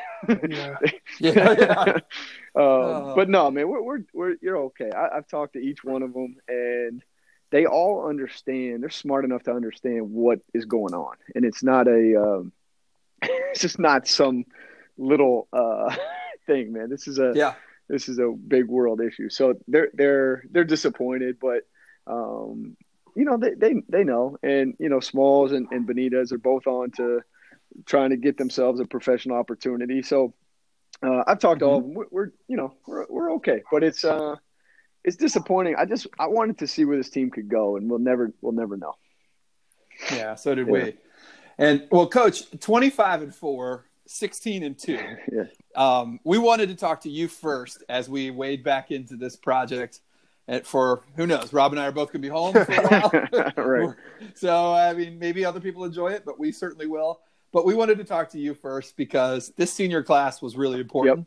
Yeah. 0.50 0.78
Yeah. 1.20 1.56
yeah. 1.60 1.84
um, 2.56 2.64
Oh. 2.64 3.14
but 3.16 3.30
no, 3.30 3.52
man, 3.52 3.68
we're 3.70 3.82
we're, 3.82 4.00
we're 4.14 4.36
you're 4.42 4.58
okay. 4.68 4.90
I, 4.92 5.18
I've 5.18 5.28
talked 5.28 5.54
to 5.54 5.60
each 5.60 5.84
one 5.84 6.02
of 6.02 6.14
them, 6.14 6.38
and 6.48 7.04
they 7.52 7.66
all 7.66 8.08
understand. 8.08 8.82
They're 8.82 8.90
smart 8.90 9.26
enough 9.26 9.44
to 9.44 9.52
understand 9.54 10.12
what 10.12 10.40
is 10.54 10.66
going 10.66 10.94
on, 10.94 11.16
and 11.36 11.46
it's 11.46 11.64
not 11.64 11.88
a 11.88 12.16
um, 12.22 12.52
it's 13.22 13.62
just 13.62 13.80
not 13.80 14.08
some 14.08 14.46
little 14.98 15.48
uh, 15.54 15.96
thing, 16.48 16.74
man. 16.74 16.90
This 16.90 17.08
is 17.08 17.20
a 17.20 17.34
Yeah. 17.36 17.54
this 17.90 18.10
is 18.10 18.18
a 18.20 18.30
big 18.32 18.66
world 18.68 19.02
issue. 19.02 19.30
So 19.30 19.54
they're 19.68 19.90
they're 19.94 20.44
they're 20.52 20.64
disappointed, 20.64 21.38
but 21.40 21.62
um, 22.08 22.76
you 23.16 23.24
know 23.26 23.38
they, 23.38 23.54
they 23.54 23.76
they 23.88 24.04
know, 24.04 24.38
and 24.42 24.76
you 24.80 24.90
know 24.90 25.00
Smalls 25.00 25.52
and, 25.52 25.68
and 25.72 25.88
Benitez 25.88 26.32
are 26.32 26.38
both 26.40 26.66
on 26.68 26.92
to 26.92 27.22
trying 27.86 28.10
to 28.12 28.18
get 28.18 28.38
themselves 28.38 28.80
a 28.80 28.86
professional 28.86 29.38
opportunity. 29.38 30.02
So 30.02 30.34
uh, 31.04 31.24
I've 31.28 31.40
talked 31.40 31.60
to 31.60 31.66
all 31.66 31.78
of 31.78 31.84
them. 31.84 31.94
We're, 31.94 32.06
we're 32.12 32.32
you 32.48 32.58
know 32.58 32.74
we're 32.86 33.06
we're 33.10 33.34
okay, 33.36 33.62
but 33.72 33.84
it's 33.84 34.04
uh 34.04 34.36
it's 35.04 35.18
disappointing. 35.18 35.76
I 35.78 35.86
just 35.86 36.08
I 36.20 36.28
wanted 36.28 36.58
to 36.60 36.68
see 36.68 36.86
where 36.86 36.98
this 36.98 37.10
team 37.10 37.30
could 37.30 37.50
go, 37.50 37.78
and 37.78 37.90
we'll 37.90 38.00
never 38.00 38.34
we'll 38.42 38.54
never 38.54 38.78
know. 38.78 38.96
Yeah, 40.12 40.36
so 40.36 40.56
did 40.56 40.68
Yeah. 40.68 40.74
we. 40.74 40.94
And 41.60 41.88
well, 41.92 42.08
coach, 42.08 42.44
25 42.60 43.24
and 43.24 43.34
4, 43.34 43.86
16 44.06 44.64
and 44.64 44.78
2. 44.78 45.00
Yeah. 45.32 45.44
Um, 45.76 46.20
we 46.24 46.38
wanted 46.38 46.70
to 46.70 46.76
talk 46.76 47.02
to 47.02 47.10
you 47.10 47.28
first 47.28 47.84
as 47.90 48.10
we 48.10 48.32
wade 48.32 48.64
back 48.64 48.92
into 48.92 49.16
this 49.16 49.36
project. 49.36 50.00
And 50.48 50.66
for 50.66 51.04
who 51.16 51.28
knows, 51.28 51.52
Rob 51.54 51.74
and 51.74 51.80
I 51.80 51.88
are 51.88 51.92
both 51.92 52.12
going 52.12 52.22
to 52.22 52.28
be 52.28 52.30
home 52.30 52.54
for 52.54 52.72
a 52.72 52.88
while. 52.88 53.54
right. 53.58 53.96
So, 54.36 54.74
I 54.74 54.94
mean, 54.94 55.20
maybe 55.20 55.46
other 55.46 55.60
people 55.60 55.84
enjoy 55.84 56.10
it, 56.10 56.24
but 56.26 56.40
we 56.40 56.52
certainly 56.52 56.88
will. 56.88 57.20
But 57.58 57.66
we 57.66 57.74
wanted 57.74 57.98
to 57.98 58.04
talk 58.04 58.30
to 58.34 58.38
you 58.38 58.54
first 58.54 58.96
because 58.98 59.50
this 59.58 59.74
senior 59.74 60.04
class 60.04 60.44
was 60.44 60.56
really 60.56 60.80
important. 60.80 61.26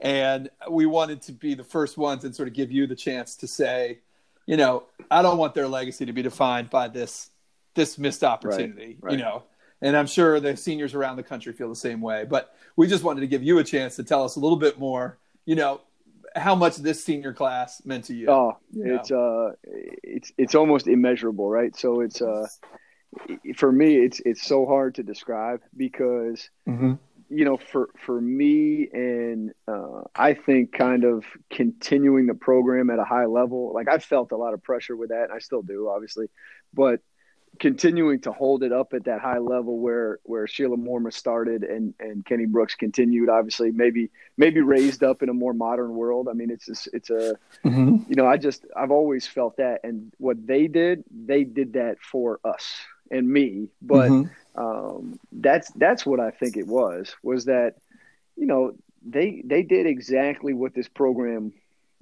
And 0.00 0.48
we 0.70 0.86
wanted 0.86 1.22
to 1.22 1.32
be 1.32 1.54
the 1.54 1.64
first 1.64 1.98
ones 1.98 2.22
and 2.22 2.32
sort 2.32 2.46
of 2.46 2.54
give 2.54 2.70
you 2.70 2.86
the 2.86 2.94
chance 2.94 3.34
to 3.38 3.48
say, 3.48 3.98
you 4.46 4.56
know, 4.56 4.84
I 5.10 5.22
don't 5.22 5.38
want 5.38 5.54
their 5.54 5.66
legacy 5.66 6.06
to 6.06 6.12
be 6.12 6.22
defined 6.22 6.70
by 6.70 6.86
this 6.86 7.30
this 7.74 7.98
missed 7.98 8.22
opportunity, 8.22 8.96
right. 9.00 9.14
you 9.14 9.18
know. 9.18 9.42
And 9.82 9.96
I'm 9.96 10.06
sure 10.06 10.38
the 10.38 10.56
seniors 10.56 10.94
around 10.94 11.16
the 11.16 11.24
country 11.24 11.52
feel 11.52 11.68
the 11.68 11.74
same 11.74 12.00
way. 12.00 12.24
But 12.24 12.54
we 12.76 12.86
just 12.86 13.02
wanted 13.02 13.22
to 13.22 13.26
give 13.26 13.42
you 13.42 13.58
a 13.58 13.64
chance 13.64 13.96
to 13.96 14.04
tell 14.04 14.22
us 14.22 14.36
a 14.36 14.38
little 14.38 14.58
bit 14.58 14.78
more, 14.78 15.18
you 15.46 15.56
know, 15.56 15.80
how 16.36 16.54
much 16.54 16.76
this 16.76 17.02
senior 17.02 17.32
class 17.32 17.84
meant 17.84 18.04
to 18.04 18.14
you. 18.14 18.30
Oh, 18.30 18.56
it's 18.72 19.10
uh, 19.10 19.54
it's 19.64 20.30
it's 20.38 20.54
almost 20.54 20.86
immeasurable, 20.86 21.50
right? 21.50 21.74
So 21.74 22.02
it's 22.02 22.22
uh, 22.22 22.46
for 23.56 23.70
me, 23.72 23.96
it's 23.96 24.20
it's 24.24 24.46
so 24.46 24.66
hard 24.66 24.96
to 24.96 25.02
describe 25.02 25.60
because 25.76 26.50
mm-hmm. 26.68 26.94
you 27.28 27.44
know, 27.44 27.56
for 27.56 27.90
for 28.04 28.20
me, 28.20 28.88
and 28.92 29.52
uh, 29.68 30.02
I 30.14 30.34
think 30.34 30.72
kind 30.72 31.04
of 31.04 31.24
continuing 31.50 32.26
the 32.26 32.34
program 32.34 32.90
at 32.90 32.98
a 32.98 33.04
high 33.04 33.26
level, 33.26 33.72
like 33.74 33.88
I 33.88 33.98
felt 33.98 34.32
a 34.32 34.36
lot 34.36 34.54
of 34.54 34.62
pressure 34.62 34.96
with 34.96 35.10
that, 35.10 35.24
and 35.24 35.32
I 35.32 35.38
still 35.38 35.62
do, 35.62 35.88
obviously, 35.88 36.28
but 36.74 37.00
continuing 37.58 38.20
to 38.20 38.32
hold 38.32 38.62
it 38.62 38.72
up 38.72 38.92
at 38.92 39.04
that 39.04 39.20
high 39.20 39.38
level 39.38 39.78
where 39.78 40.18
where 40.24 40.46
Shelia 40.46 40.76
Moorman 40.76 41.12
started 41.12 41.62
and 41.62 41.94
and 41.98 42.24
Kenny 42.24 42.46
Brooks 42.46 42.74
continued 42.74 43.28
obviously 43.28 43.70
maybe 43.70 44.10
maybe 44.36 44.60
raised 44.60 45.02
up 45.02 45.22
in 45.22 45.28
a 45.28 45.34
more 45.34 45.54
modern 45.54 45.94
world 45.94 46.28
I 46.28 46.34
mean 46.34 46.50
it's 46.50 46.66
just, 46.66 46.88
it's 46.92 47.10
a 47.10 47.36
mm-hmm. 47.64 47.96
you 48.08 48.14
know 48.14 48.26
I 48.26 48.36
just 48.36 48.66
I've 48.76 48.90
always 48.90 49.26
felt 49.26 49.56
that 49.56 49.80
and 49.84 50.12
what 50.18 50.46
they 50.46 50.66
did 50.66 51.04
they 51.10 51.44
did 51.44 51.74
that 51.74 51.96
for 52.00 52.40
us 52.44 52.76
and 53.10 53.28
me 53.28 53.68
but 53.82 54.10
mm-hmm. 54.10 54.60
um, 54.60 55.18
that's 55.32 55.70
that's 55.72 56.04
what 56.04 56.20
I 56.20 56.30
think 56.30 56.56
it 56.56 56.66
was 56.66 57.14
was 57.22 57.46
that 57.46 57.76
you 58.36 58.46
know 58.46 58.72
they 59.06 59.42
they 59.44 59.62
did 59.62 59.86
exactly 59.86 60.52
what 60.52 60.74
this 60.74 60.88
program 60.88 61.52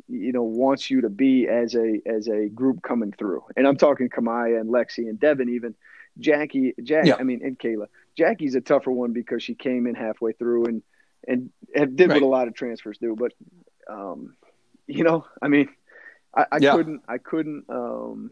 you 0.08 0.32
know 0.32 0.42
wants 0.42 0.90
you 0.90 1.02
to 1.02 1.08
be 1.08 1.48
as 1.48 1.74
a 1.74 2.00
as 2.06 2.28
a 2.28 2.48
group 2.48 2.82
coming 2.82 3.12
through. 3.12 3.44
And 3.56 3.66
I'm 3.66 3.76
talking 3.76 4.08
Kamiah 4.08 4.60
and 4.60 4.70
Lexi 4.70 5.08
and 5.08 5.18
Devin 5.18 5.48
even. 5.50 5.74
Jackie, 6.18 6.74
Jack, 6.80 7.06
yeah. 7.06 7.16
I 7.18 7.24
mean, 7.24 7.40
and 7.44 7.58
Kayla. 7.58 7.88
Jackie's 8.16 8.54
a 8.54 8.60
tougher 8.60 8.92
one 8.92 9.12
because 9.12 9.42
she 9.42 9.56
came 9.56 9.88
in 9.88 9.96
halfway 9.96 10.32
through 10.32 10.66
and 10.66 10.82
and, 11.26 11.50
did 11.74 12.08
right. 12.08 12.10
what 12.10 12.22
a 12.22 12.26
lot 12.26 12.46
of 12.46 12.54
transfers 12.54 12.98
do. 12.98 13.16
But 13.16 13.32
um, 13.90 14.36
you 14.86 15.02
know, 15.02 15.26
I 15.42 15.48
mean, 15.48 15.68
I, 16.34 16.46
I 16.52 16.58
yeah. 16.58 16.76
couldn't, 16.76 17.02
I 17.08 17.18
couldn't, 17.18 17.64
um, 17.68 18.30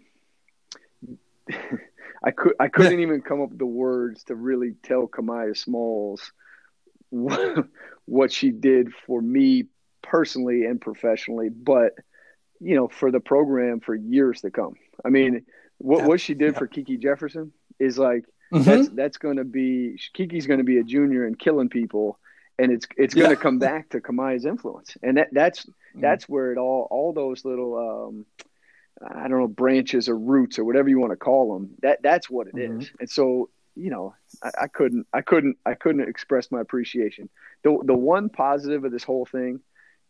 I 2.25 2.31
could, 2.31 2.55
I 2.61 2.69
couldn't 2.69 2.99
yeah. 2.99 3.07
even 3.07 3.21
come 3.21 3.41
up 3.41 3.51
with 3.51 3.59
the 3.59 3.67
words 3.67 4.25
to 4.25 4.35
really 4.35 4.75
tell 4.83 5.07
Kamiah 5.07 5.57
Smalls 5.57 6.33
what, 7.11 7.67
what 8.05 8.33
she 8.33 8.51
did 8.51 8.93
for 9.07 9.21
me 9.21 9.67
personally 10.03 10.65
and 10.65 10.81
professionally, 10.81 11.49
but 11.49 11.95
you 12.61 12.77
know, 12.77 12.89
for 12.89 13.11
the 13.11 13.21
program 13.21 13.81
for 13.81 13.95
years 13.95 14.43
to 14.43 14.51
come. 14.51 14.75
I 15.05 15.09
mean, 15.09 15.45
what 15.79 16.01
yeah. 16.01 16.07
what 16.07 16.21
she 16.21 16.35
did 16.35 16.53
yeah. 16.53 16.59
for 16.59 16.67
Kiki 16.67 16.97
Jefferson 16.97 17.53
is 17.79 17.99
like 17.99 18.25
mm-hmm. 18.53 18.63
that's 18.63 18.89
that's 18.91 19.17
going 19.19 19.39
to 19.39 19.45
be 19.45 19.99
Kiki's 20.15 20.47
going 20.47 20.59
to 20.59 20.65
be 20.65 20.79
a 20.79 20.85
junior 20.85 21.27
and 21.27 21.37
killing 21.37 21.69
people, 21.69 22.21
and 22.59 22.71
it's 22.71 22.87
it's 22.97 23.15
going 23.15 23.31
to 23.31 23.37
come 23.37 23.59
back 23.59 23.91
to 23.91 24.01
Kamiah's 24.01 24.45
influence, 24.45 24.97
and 25.03 25.17
that 25.17 25.29
that's 25.33 25.67
that's 25.95 26.25
mm-hmm. 26.25 26.33
where 26.33 26.53
it 26.53 26.59
all 26.59 26.87
all 26.91 27.13
those 27.13 27.45
little. 27.45 27.77
um 28.09 28.27
I 29.01 29.29
don't 29.29 29.41
know 29.41 29.49
branches 29.49 30.09
or 30.09 30.17
roots 30.17 30.59
or 30.59 30.65
whatever 30.65 30.89
you 30.89 30.99
want 30.99 31.13
to 31.13 31.17
call 31.17 31.55
them. 31.55 31.71
That 31.83 32.03
that's 32.03 32.29
what 32.29 32.49
it 32.49 32.55
mm-hmm. 32.55 32.81
is. 32.81 32.91
And 33.01 33.11
so 33.11 33.49
you 33.75 33.91
know, 33.91 34.15
I, 34.43 34.51
I, 34.63 34.67
couldn't, 34.67 35.07
I 35.13 35.23
couldn't, 35.23 35.57
I 35.65 35.75
couldn't 35.75 36.09
express 36.09 36.51
my 36.51 36.61
appreciation. 36.61 37.29
The 37.63 37.79
the 37.85 37.95
one 37.95 38.29
positive 38.29 38.85
of 38.85 38.93
this 38.93 39.05
whole 39.05 39.27
thing 39.27 39.61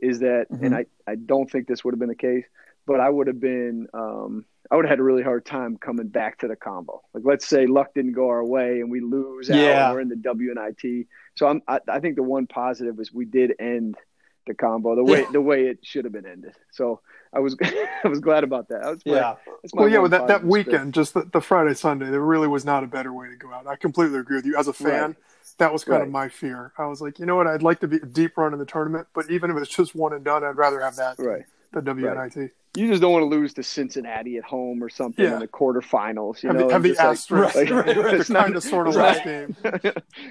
is 0.01 0.21
that, 0.21 0.47
mm-hmm. 0.51 0.65
and 0.65 0.75
I, 0.75 0.87
I 1.07 1.15
don't 1.15 1.51
think 1.51 1.69
this 1.69 1.85
would 1.85 1.95
have 1.95 2.01
been 2.01 2.09
the 2.09 2.15
case, 2.17 2.45
but 2.87 2.99
I 2.99 3.09
would 3.09 3.29
have 3.29 3.41
been, 3.41 3.87
um, 3.95 4.45
I 4.71 4.77
would 4.77 4.85
have 4.85 4.91
had 4.91 4.99
a 4.99 5.05
really 5.05 5.23
hard 5.23 5.47
time 5.47 5.77
coming 5.77 6.09
back 6.09 6.39
to 6.39 6.49
the 6.49 6.57
Convo. 6.57 7.01
Like, 7.15 7.23
let's 7.25 7.47
say 7.47 7.67
luck 7.67 7.95
didn't 7.95 8.15
go 8.15 8.29
our 8.29 8.45
way 8.45 8.81
and 8.81 8.91
we 8.91 9.01
lose 9.01 9.49
out 9.49 9.57
yeah. 9.57 9.87
and 9.87 9.95
we're 9.95 10.01
in 10.01 10.09
the 10.09 10.17
WNIT. 10.17 11.07
So 11.37 11.47
I'm, 11.47 11.63
I, 11.69 11.79
I 11.89 12.01
think 12.01 12.17
the 12.17 12.23
one 12.25 12.49
positive 12.49 12.99
is 12.99 13.13
we 13.13 13.27
did 13.27 13.55
end 13.61 13.97
the 14.47 14.55
Convo 14.55 14.97
the 14.97 15.05
way 15.05 15.21
yeah. 15.21 15.31
the 15.31 15.41
way 15.41 15.67
it 15.67 15.79
should 15.83 16.05
have 16.05 16.13
been 16.13 16.27
ended. 16.27 16.55
So 16.71 17.01
I 17.33 17.41
was 17.41 17.57
I 18.05 18.09
was 18.09 18.21
glad 18.21 18.45
about 18.45 18.69
that. 18.69 18.85
Was 18.85 19.07
my, 19.07 19.13
yeah. 19.13 19.35
well, 19.73 19.89
yeah, 19.89 19.99
with 19.99 20.11
that, 20.11 20.29
that 20.29 20.45
weekend, 20.45 20.95
just 20.95 21.15
the, 21.15 21.23
the, 21.33 21.41
Friday 21.41 21.75
Sunday, 21.75 22.11
there 22.11 22.21
really 22.21 22.49
was 22.49 22.65
not 22.65 22.85
a 22.85 22.87
better 22.87 23.13
way 23.13 23.29
to 23.29 23.37
go 23.37 23.53
out. 23.53 23.67
I 23.67 23.77
completely 23.77 24.19
agree 24.19 24.37
with 24.37 24.47
you. 24.47 24.57
As 24.57 24.69
a 24.69 24.73
fan, 24.73 25.01
right. 25.01 25.17
that 25.59 25.73
was 25.73 25.85
kind 25.85 26.01
right. 26.01 26.07
of 26.07 26.11
my 26.11 26.29
fear. 26.29 26.73
I 26.77 26.87
was 26.87 27.01
like, 27.01 27.19
you 27.19 27.27
know 27.27 27.37
what, 27.37 27.47
I'd 27.47 27.63
like 27.63 27.81
to 27.81 27.89
be 27.89 27.97
a 27.97 28.07
deep 28.07 28.37
run 28.37 28.53
in 28.53 28.59
the 28.59 28.67
tournament, 28.67 29.09
but 29.15 29.31
even 29.31 29.51
if 29.51 29.57
it's 29.57 29.71
just 29.71 29.95
one 29.95 30.13
and 30.13 30.25
done, 30.25 30.45
I'd 30.45 30.57
rather 30.57 30.81
have 30.81 30.97
that 30.97 31.19
right. 31.19 31.45
the 31.73 31.81
WNIT. 31.81 32.51
You 32.75 32.89
just 32.89 33.03
don't 33.03 33.13
want 33.13 33.23
to 33.23 33.27
lose 33.27 33.53
to 33.55 33.63
Cincinnati 33.63 34.39
at 34.39 34.45
home 34.45 34.83
or 34.83 34.89
something 34.89 35.25
yeah. 35.25 35.35
in 35.35 35.41
the 35.41 35.49
quarterfinals. 35.49 36.43
You 36.43 36.49
have 36.49 36.59
know, 36.59 36.69
the, 36.69 36.73
have 36.73 36.83
the 36.83 36.89
like, 36.91 37.01
asterisk, 37.01 37.55
like, 37.55 37.71
right, 37.71 37.87
right, 37.97 38.15
it's 38.15 38.29
the 38.29 38.35
kind 38.35 38.57
of 38.57 38.63
sort 38.63 38.89
of 38.89 38.95
last 38.95 39.25
game. 39.25 39.55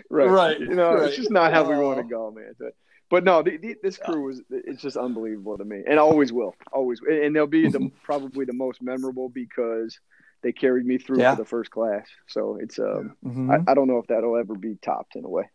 right, 0.10 0.26
right. 0.28 0.60
You 0.60 0.74
know, 0.74 0.96
right. 0.96 1.04
it's 1.04 1.18
just 1.18 1.30
not 1.30 1.54
how 1.54 1.64
we 1.64 1.76
oh. 1.76 1.82
want 1.82 2.00
to 2.00 2.06
oh. 2.16 2.32
go, 2.32 2.32
man. 2.32 2.56
But 2.60 2.74
no, 3.20 3.44
the, 3.44 3.58
the, 3.58 3.76
this 3.84 3.98
crew 3.98 4.28
was 4.28 4.42
it's 4.50 4.82
just 4.82 4.98
unbelievable 4.98 5.58
to 5.58 5.66
me, 5.66 5.84
and 5.88 6.00
always 6.00 6.32
will, 6.32 6.56
always. 6.72 7.02
And 7.08 7.36
they'll 7.36 7.46
be 7.46 7.68
the, 7.68 7.92
probably 8.04 8.46
the 8.46 8.54
most 8.54 8.82
memorable 8.82 9.30
because 9.30 10.00
they 10.42 10.52
carried 10.52 10.86
me 10.86 10.98
through 10.98 11.20
yeah. 11.20 11.36
for 11.36 11.42
the 11.42 11.48
first 11.48 11.72
class. 11.72 12.08
So 12.28 12.58
it's 12.60 12.80
um, 12.80 13.16
mm-hmm. 13.24 13.52
I, 13.52 13.60
I, 13.68 13.74
don't 13.74 13.88
know 13.88 13.98
if 13.98 14.08
that'll 14.08 14.38
ever 14.38 14.56
be 14.56 14.78
topped 14.82 15.16
in 15.16 15.26
a 15.26 15.30
way. 15.30 15.50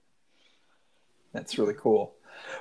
That's 1.32 1.58
really 1.58 1.74
cool. 1.74 2.14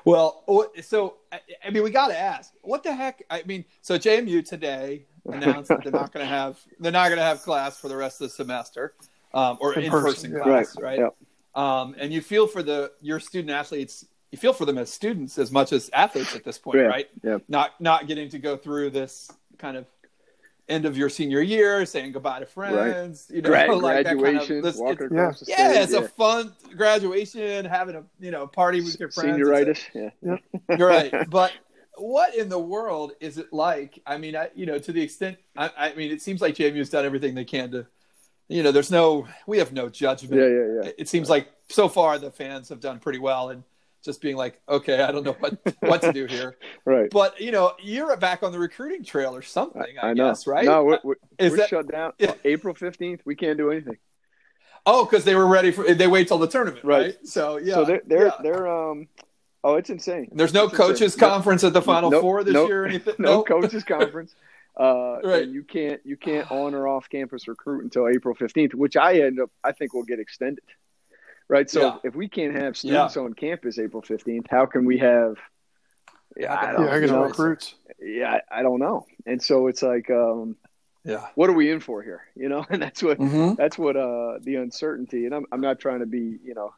Well, 0.06 0.72
so 0.82 1.18
I 1.64 1.70
mean, 1.70 1.84
we 1.84 1.90
got 1.90 2.08
to 2.08 2.18
ask, 2.18 2.54
what 2.62 2.84
the 2.84 2.94
heck? 2.94 3.24
I 3.30 3.44
mean, 3.44 3.66
so 3.82 3.98
JMU 3.98 4.48
today 4.48 5.06
announced 5.26 5.70
that 5.70 5.84
they're 5.84 5.92
not 5.92 6.14
going 6.14 6.26
to 6.26 6.30
have 6.30 6.60
they're 6.80 6.92
not 6.92 7.10
going 7.10 7.20
to 7.20 7.26
have 7.26 7.42
class 7.42 7.78
for 7.78 7.90
the 7.90 7.98
rest 7.98 8.22
of 8.22 8.30
the 8.30 8.34
semester, 8.34 8.94
um, 9.34 9.58
or 9.60 9.78
in 9.78 9.90
person, 9.92 10.32
yeah. 10.32 10.40
class, 10.40 10.76
right? 10.78 10.84
right? 10.84 11.00
Yep. 11.00 11.16
Um, 11.56 11.96
and 11.98 12.12
you 12.12 12.22
feel 12.22 12.48
for 12.48 12.64
the 12.64 12.92
your 13.02 13.20
student 13.20 13.52
athletes 13.52 14.06
you 14.36 14.38
feel 14.38 14.52
for 14.52 14.66
them 14.66 14.78
as 14.78 14.92
students 14.92 15.38
as 15.38 15.50
much 15.50 15.72
as 15.72 15.90
athletes 15.94 16.36
at 16.36 16.44
this 16.44 16.58
point, 16.58 16.80
yeah, 16.80 16.84
right? 16.84 17.10
Yeah. 17.24 17.38
Not 17.48 17.80
not 17.80 18.06
getting 18.06 18.28
to 18.30 18.38
go 18.38 18.58
through 18.58 18.90
this 18.90 19.32
kind 19.58 19.78
of 19.78 19.86
end 20.68 20.86
of 20.86 20.98
your 20.98 21.08
senior 21.08 21.42
year, 21.42 21.86
saying 21.86 22.12
goodbye 22.12 22.42
to 22.42 22.46
friends, 22.46 23.28
right. 23.30 23.36
you 23.38 23.42
know, 23.42 23.50
Grad, 23.52 23.70
like 23.70 24.06
graduation, 24.06 24.62
that 24.62 24.74
kind 24.74 24.76
of, 24.76 24.80
walking 24.82 25.08
yeah. 25.12 25.22
across 25.22 25.40
the 25.40 25.46
yeah, 25.48 25.72
stage, 25.72 25.84
it's 25.84 25.94
a 25.94 26.10
fun 26.10 26.54
graduation, 26.76 27.64
having 27.64 27.96
a 27.96 28.04
you 28.20 28.32
know 28.32 28.46
party 28.46 28.82
with 28.82 29.00
your 29.00 29.10
friends. 29.10 29.38
Senioritis, 29.38 29.80
yeah. 29.94 30.10
yeah. 30.22 30.38
You're 30.78 30.90
right, 30.90 31.30
but 31.30 31.54
what 31.96 32.36
in 32.36 32.50
the 32.50 32.60
world 32.60 33.14
is 33.22 33.38
it 33.38 33.54
like? 33.54 34.02
I 34.06 34.18
mean, 34.18 34.36
I, 34.36 34.50
you 34.54 34.66
know, 34.66 34.78
to 34.78 34.92
the 34.92 35.02
extent, 35.02 35.38
I, 35.56 35.72
I 35.78 35.94
mean, 35.94 36.12
it 36.12 36.22
seems 36.22 36.42
like 36.42 36.56
JMU's 36.56 36.90
done 36.90 37.06
everything 37.06 37.36
they 37.36 37.46
can 37.46 37.72
to, 37.72 37.88
you 38.50 38.64
know, 38.64 38.74
there's 38.74 38.92
no, 38.92 39.30
we 39.48 39.60
have 39.60 39.72
no 39.72 39.88
judgment. 39.88 40.42
Yeah, 40.42 40.48
yeah, 40.48 40.84
yeah. 40.84 40.92
It 40.98 41.08
seems 41.08 41.30
like 41.30 41.48
so 41.70 41.88
far 41.88 42.20
the 42.20 42.32
fans 42.32 42.68
have 42.68 42.82
done 42.82 43.00
pretty 43.00 43.20
well 43.20 43.50
and 43.50 43.64
just 44.06 44.22
being 44.22 44.38
like, 44.38 44.62
okay, 44.70 45.02
I 45.02 45.12
don't 45.12 45.24
know 45.24 45.36
what 45.40 45.58
what 45.80 46.02
to 46.04 46.14
do 46.14 46.26
here. 46.28 46.56
right. 46.86 47.10
But 47.10 47.42
you 47.42 47.52
know, 47.52 47.74
you're 47.82 48.16
back 48.18 48.44
on 48.44 48.52
the 48.52 48.60
recruiting 48.60 49.04
trail 49.04 49.36
or 49.36 49.42
something. 49.42 49.82
I, 50.02 50.10
I 50.10 50.14
know. 50.14 50.30
guess, 50.30 50.48
right? 50.48 50.64
No, 50.66 50.84
we're, 50.84 51.00
we're, 51.04 51.16
we're 51.40 51.58
that- 51.58 51.70
shut 51.70 51.92
down. 51.92 52.14
Yeah. 52.20 52.34
April 52.46 52.74
fifteenth, 52.76 53.22
we 53.26 53.36
can't 53.36 53.58
do 53.58 53.72
anything. 53.72 53.98
Oh, 54.86 55.04
because 55.04 55.26
they 55.26 55.34
were 55.36 55.48
ready 55.48 55.72
for. 55.72 55.92
They 55.94 56.08
wait 56.08 56.28
till 56.28 56.38
the 56.38 56.48
tournament, 56.48 56.84
right? 56.86 57.06
Right. 57.16 57.28
So 57.28 57.58
yeah. 57.58 57.74
so 57.74 57.86
they're 57.86 58.02
they're 58.06 58.26
yeah. 58.28 58.32
they're 58.42 58.68
um. 58.68 59.08
Oh, 59.64 59.76
it's 59.76 59.90
insane. 59.90 60.30
There's 60.32 60.54
no 60.54 60.66
It's 60.66 60.74
insane. 60.74 60.88
coaches 60.88 61.18
Nope. 61.18 61.30
conference 61.32 61.64
at 61.64 61.74
the 61.74 61.82
Final 61.82 62.12
Nope. 62.12 62.22
Four 62.22 62.44
this 62.44 62.54
Nope. 62.54 62.70
year 62.70 62.84
or 62.84 62.86
anything. 62.88 63.16
no 63.20 63.38
Nope. 63.38 63.48
coaches 63.48 63.84
conference. 63.84 64.36
Uh, 64.80 65.20
Right. 65.24 65.44
and 65.44 65.54
you 65.54 65.64
can't 65.64 66.02
you 66.06 66.18
can't 66.18 66.52
on 66.52 66.76
or 66.76 66.88
off 66.88 67.10
campus 67.10 67.48
recruit 67.48 67.84
until 67.84 68.08
April 68.08 68.36
fifteenth, 68.36 68.76
which 68.76 68.96
I 68.96 69.22
end 69.22 69.40
up 69.40 69.50
I 69.64 69.72
think 69.72 69.94
will 69.94 70.04
get 70.04 70.20
extended. 70.20 70.64
Right. 71.48 71.70
So 71.70 71.82
Yeah. 71.82 71.98
if 72.04 72.16
we 72.16 72.28
can't 72.28 72.56
have 72.56 72.76
students 72.76 73.18
on 73.18 73.34
campus 73.34 73.78
April 73.78 74.02
fifteenth, 74.02 74.48
how 74.50 74.66
can 74.66 74.86
we 74.86 74.98
have? 75.00 75.36
Yeah, 76.36 76.54
I 76.54 76.74
don't, 76.74 76.90
I 76.90 76.98
you 76.98 77.08
know, 77.08 77.24
recruits. 77.24 77.76
yeah, 78.02 78.40
I 78.52 78.60
I 78.60 78.64
don't 78.64 78.80
know. 78.80 79.06
And 79.26 79.42
so 79.42 79.68
it's 79.68 79.82
like, 79.84 80.10
um, 80.10 80.58
Yeah. 81.04 81.28
what 81.36 81.50
are 81.50 81.54
we 81.54 81.72
in 81.72 81.80
for 81.80 82.02
here? 82.02 82.22
You 82.36 82.50
know, 82.50 82.66
and 82.70 82.82
that's 82.82 83.04
what 83.04 83.20
Mm-hmm. 83.20 83.56
that's 83.56 83.78
what 83.78 83.96
uh 83.96 84.40
the 84.42 84.56
uncertainty. 84.56 85.26
And 85.26 85.36
I'm 85.36 85.46
I'm 85.52 85.62
not 85.62 85.80
trying 85.80 86.00
to 86.00 86.06
be 86.08 86.40
you 86.44 86.56
know 86.56 86.74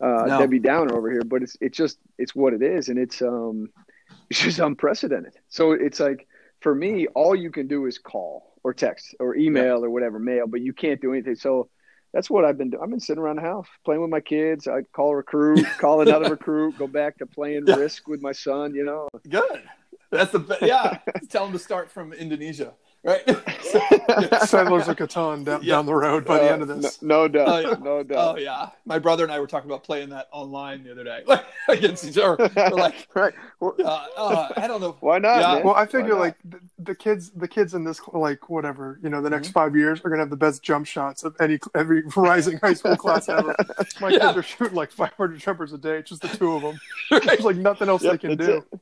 uh, 0.00 0.26
No. 0.28 0.38
Debbie 0.38 0.60
Downer 0.60 0.96
over 0.96 1.10
here, 1.10 1.24
but 1.24 1.42
it's 1.42 1.56
it's 1.60 1.76
just 1.76 1.98
it's 2.18 2.34
what 2.34 2.54
it 2.54 2.62
is, 2.62 2.88
and 2.88 2.98
it's 2.98 3.20
um 3.22 3.70
it's 4.30 4.40
just 4.40 4.60
unprecedented. 4.60 5.34
So 5.48 5.72
it's 5.72 6.00
like 6.00 6.26
for 6.60 6.74
me, 6.74 7.08
all 7.08 7.34
you 7.34 7.50
can 7.50 7.66
do 7.66 7.86
is 7.86 7.98
call 7.98 8.54
or 8.62 8.72
text 8.72 9.16
or 9.18 9.34
email 9.36 9.84
or 9.84 9.90
whatever, 9.90 10.18
mail, 10.20 10.46
but 10.46 10.60
you 10.60 10.72
can't 10.72 11.00
do 11.00 11.12
anything. 11.12 11.34
So 11.34 11.68
that's 12.12 12.28
what 12.30 12.44
I've 12.44 12.58
been 12.58 12.70
doing. 12.70 12.82
I've 12.82 12.90
been 12.90 13.00
sitting 13.00 13.22
around 13.22 13.36
the 13.36 13.42
house 13.42 13.66
playing 13.84 14.00
with 14.02 14.10
my 14.10 14.20
kids. 14.20 14.68
I 14.68 14.82
call 14.92 15.10
a 15.10 15.16
recruit, 15.16 15.64
call 15.78 16.00
another 16.02 16.30
recruit, 16.36 16.76
go 16.78 16.86
back 16.86 17.18
to 17.18 17.26
playing 17.26 17.64
Yeah. 17.66 17.76
Risk 17.76 18.06
with 18.08 18.20
my 18.22 18.32
son. 18.32 18.74
You 18.74 18.84
know, 18.84 19.08
Good. 19.28 19.62
That's 20.10 20.32
the 20.32 20.58
yeah. 20.60 20.98
Tell 21.30 21.44
them 21.44 21.52
to 21.54 21.58
start 21.58 21.90
from 21.90 22.12
Indonesia, 22.12 22.74
right? 23.04 23.24
Settlers 24.46 24.88
of 24.88 24.96
Catan 24.96 25.44
down, 25.44 25.62
Yeah. 25.62 25.74
down 25.76 25.86
the 25.86 25.94
road 25.94 26.24
by 26.24 26.38
the 26.38 26.48
Uh, 26.50 26.52
end 26.52 26.62
of 26.62 26.68
this. 26.68 27.02
No, 27.02 27.22
no 27.22 27.28
doubt, 27.28 27.48
Oh, 27.48 27.58
yeah. 27.58 27.74
no 27.80 28.04
oh 28.16 28.36
yeah, 28.36 28.68
my 28.84 28.98
brother 28.98 29.24
and 29.24 29.32
I 29.32 29.40
were 29.40 29.46
talking 29.46 29.70
about 29.70 29.82
playing 29.84 30.10
that 30.10 30.28
online 30.32 30.84
the 30.84 30.92
other 30.92 31.04
day, 31.04 31.22
like 31.26 31.44
against 31.68 32.04
each 32.04 32.18
other. 32.18 32.48
Like, 32.72 33.08
right? 33.14 33.34
Well, 33.60 33.74
uh, 33.84 34.06
uh, 34.16 34.48
I 34.56 34.66
don't 34.66 34.80
know. 34.80 34.96
why 35.00 35.18
not? 35.18 35.40
Yeah. 35.40 35.54
man? 35.54 35.64
Well, 35.64 35.74
I 35.74 35.86
figure 35.86 36.14
like 36.14 36.36
the, 36.44 36.60
the 36.78 36.94
kids, 36.94 37.30
the 37.30 37.48
kids 37.48 37.74
in 37.74 37.84
this 37.84 38.00
like 38.12 38.48
whatever 38.48 38.98
you 39.02 39.08
know, 39.08 39.20
the 39.20 39.30
next 39.30 39.48
Mm-hmm. 39.48 39.52
five 39.54 39.76
years 39.76 40.00
are 40.04 40.08
gonna 40.10 40.22
have 40.22 40.30
the 40.30 40.36
best 40.36 40.62
jump 40.62 40.86
shots 40.86 41.24
of 41.24 41.34
any 41.40 41.58
every 41.74 42.02
rising 42.16 42.58
high 42.58 42.74
school 42.74 42.96
class 42.96 43.28
ever. 43.28 43.54
My 44.00 44.10
Yeah. 44.10 44.18
kids 44.18 44.36
are 44.38 44.42
shooting 44.42 44.74
like 44.76 44.90
500 44.92 45.38
jumpers 45.40 45.72
a 45.72 45.78
day, 45.78 46.02
just 46.02 46.22
the 46.22 46.28
two 46.28 46.52
of 46.52 46.62
them. 46.62 46.80
There's 47.10 47.40
like 47.40 47.56
nothing 47.56 47.88
else 47.88 48.02
Yep, 48.02 48.12
they 48.12 48.18
can 48.28 48.36
do. 48.36 48.64
it. 48.72 48.80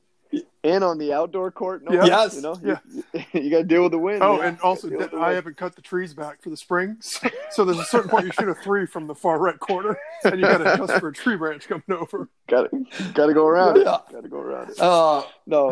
And 0.62 0.84
on 0.84 0.98
the 0.98 1.12
outdoor 1.12 1.50
court. 1.50 1.82
No 1.82 1.92
Yeah. 1.92 2.04
Yes. 2.04 2.36
you 2.36 2.42
know, 2.42 2.56
Yeah. 2.62 2.78
you, 3.32 3.40
you 3.42 3.50
got 3.50 3.58
to 3.58 3.64
deal 3.64 3.82
with 3.82 3.92
the 3.92 3.98
wind. 3.98 4.22
Oh, 4.22 4.38
man. 4.38 4.48
and 4.48 4.60
also, 4.60 4.88
I 5.18 5.32
haven't 5.32 5.56
cut 5.56 5.74
the 5.74 5.82
trees 5.82 6.14
back 6.14 6.42
for 6.42 6.50
the 6.50 6.56
springs, 6.56 7.06
so, 7.22 7.28
so 7.50 7.64
there's 7.64 7.78
a 7.78 7.84
certain 7.84 8.10
point 8.10 8.26
you 8.26 8.32
shoot 8.32 8.48
a 8.48 8.54
three 8.54 8.86
from 8.86 9.06
the 9.06 9.14
far 9.14 9.38
right 9.38 9.58
corner, 9.58 9.96
and 10.24 10.36
you 10.36 10.42
got 10.42 10.58
to 10.58 10.74
adjust 10.74 11.00
for 11.00 11.08
a 11.08 11.12
tree 11.12 11.36
branch 11.36 11.66
coming 11.68 11.82
over. 11.90 12.28
got 12.48 12.70
to 12.70 12.86
got 13.14 13.26
to 13.26 13.34
go 13.34 13.46
around 13.46 13.76
Yeah. 13.76 13.96
it. 13.96 14.12
Got 14.12 14.22
to 14.22 14.28
go 14.28 14.38
around 14.40 14.70
it. 14.70 14.80
Uh, 14.80 15.22
No, 15.46 15.70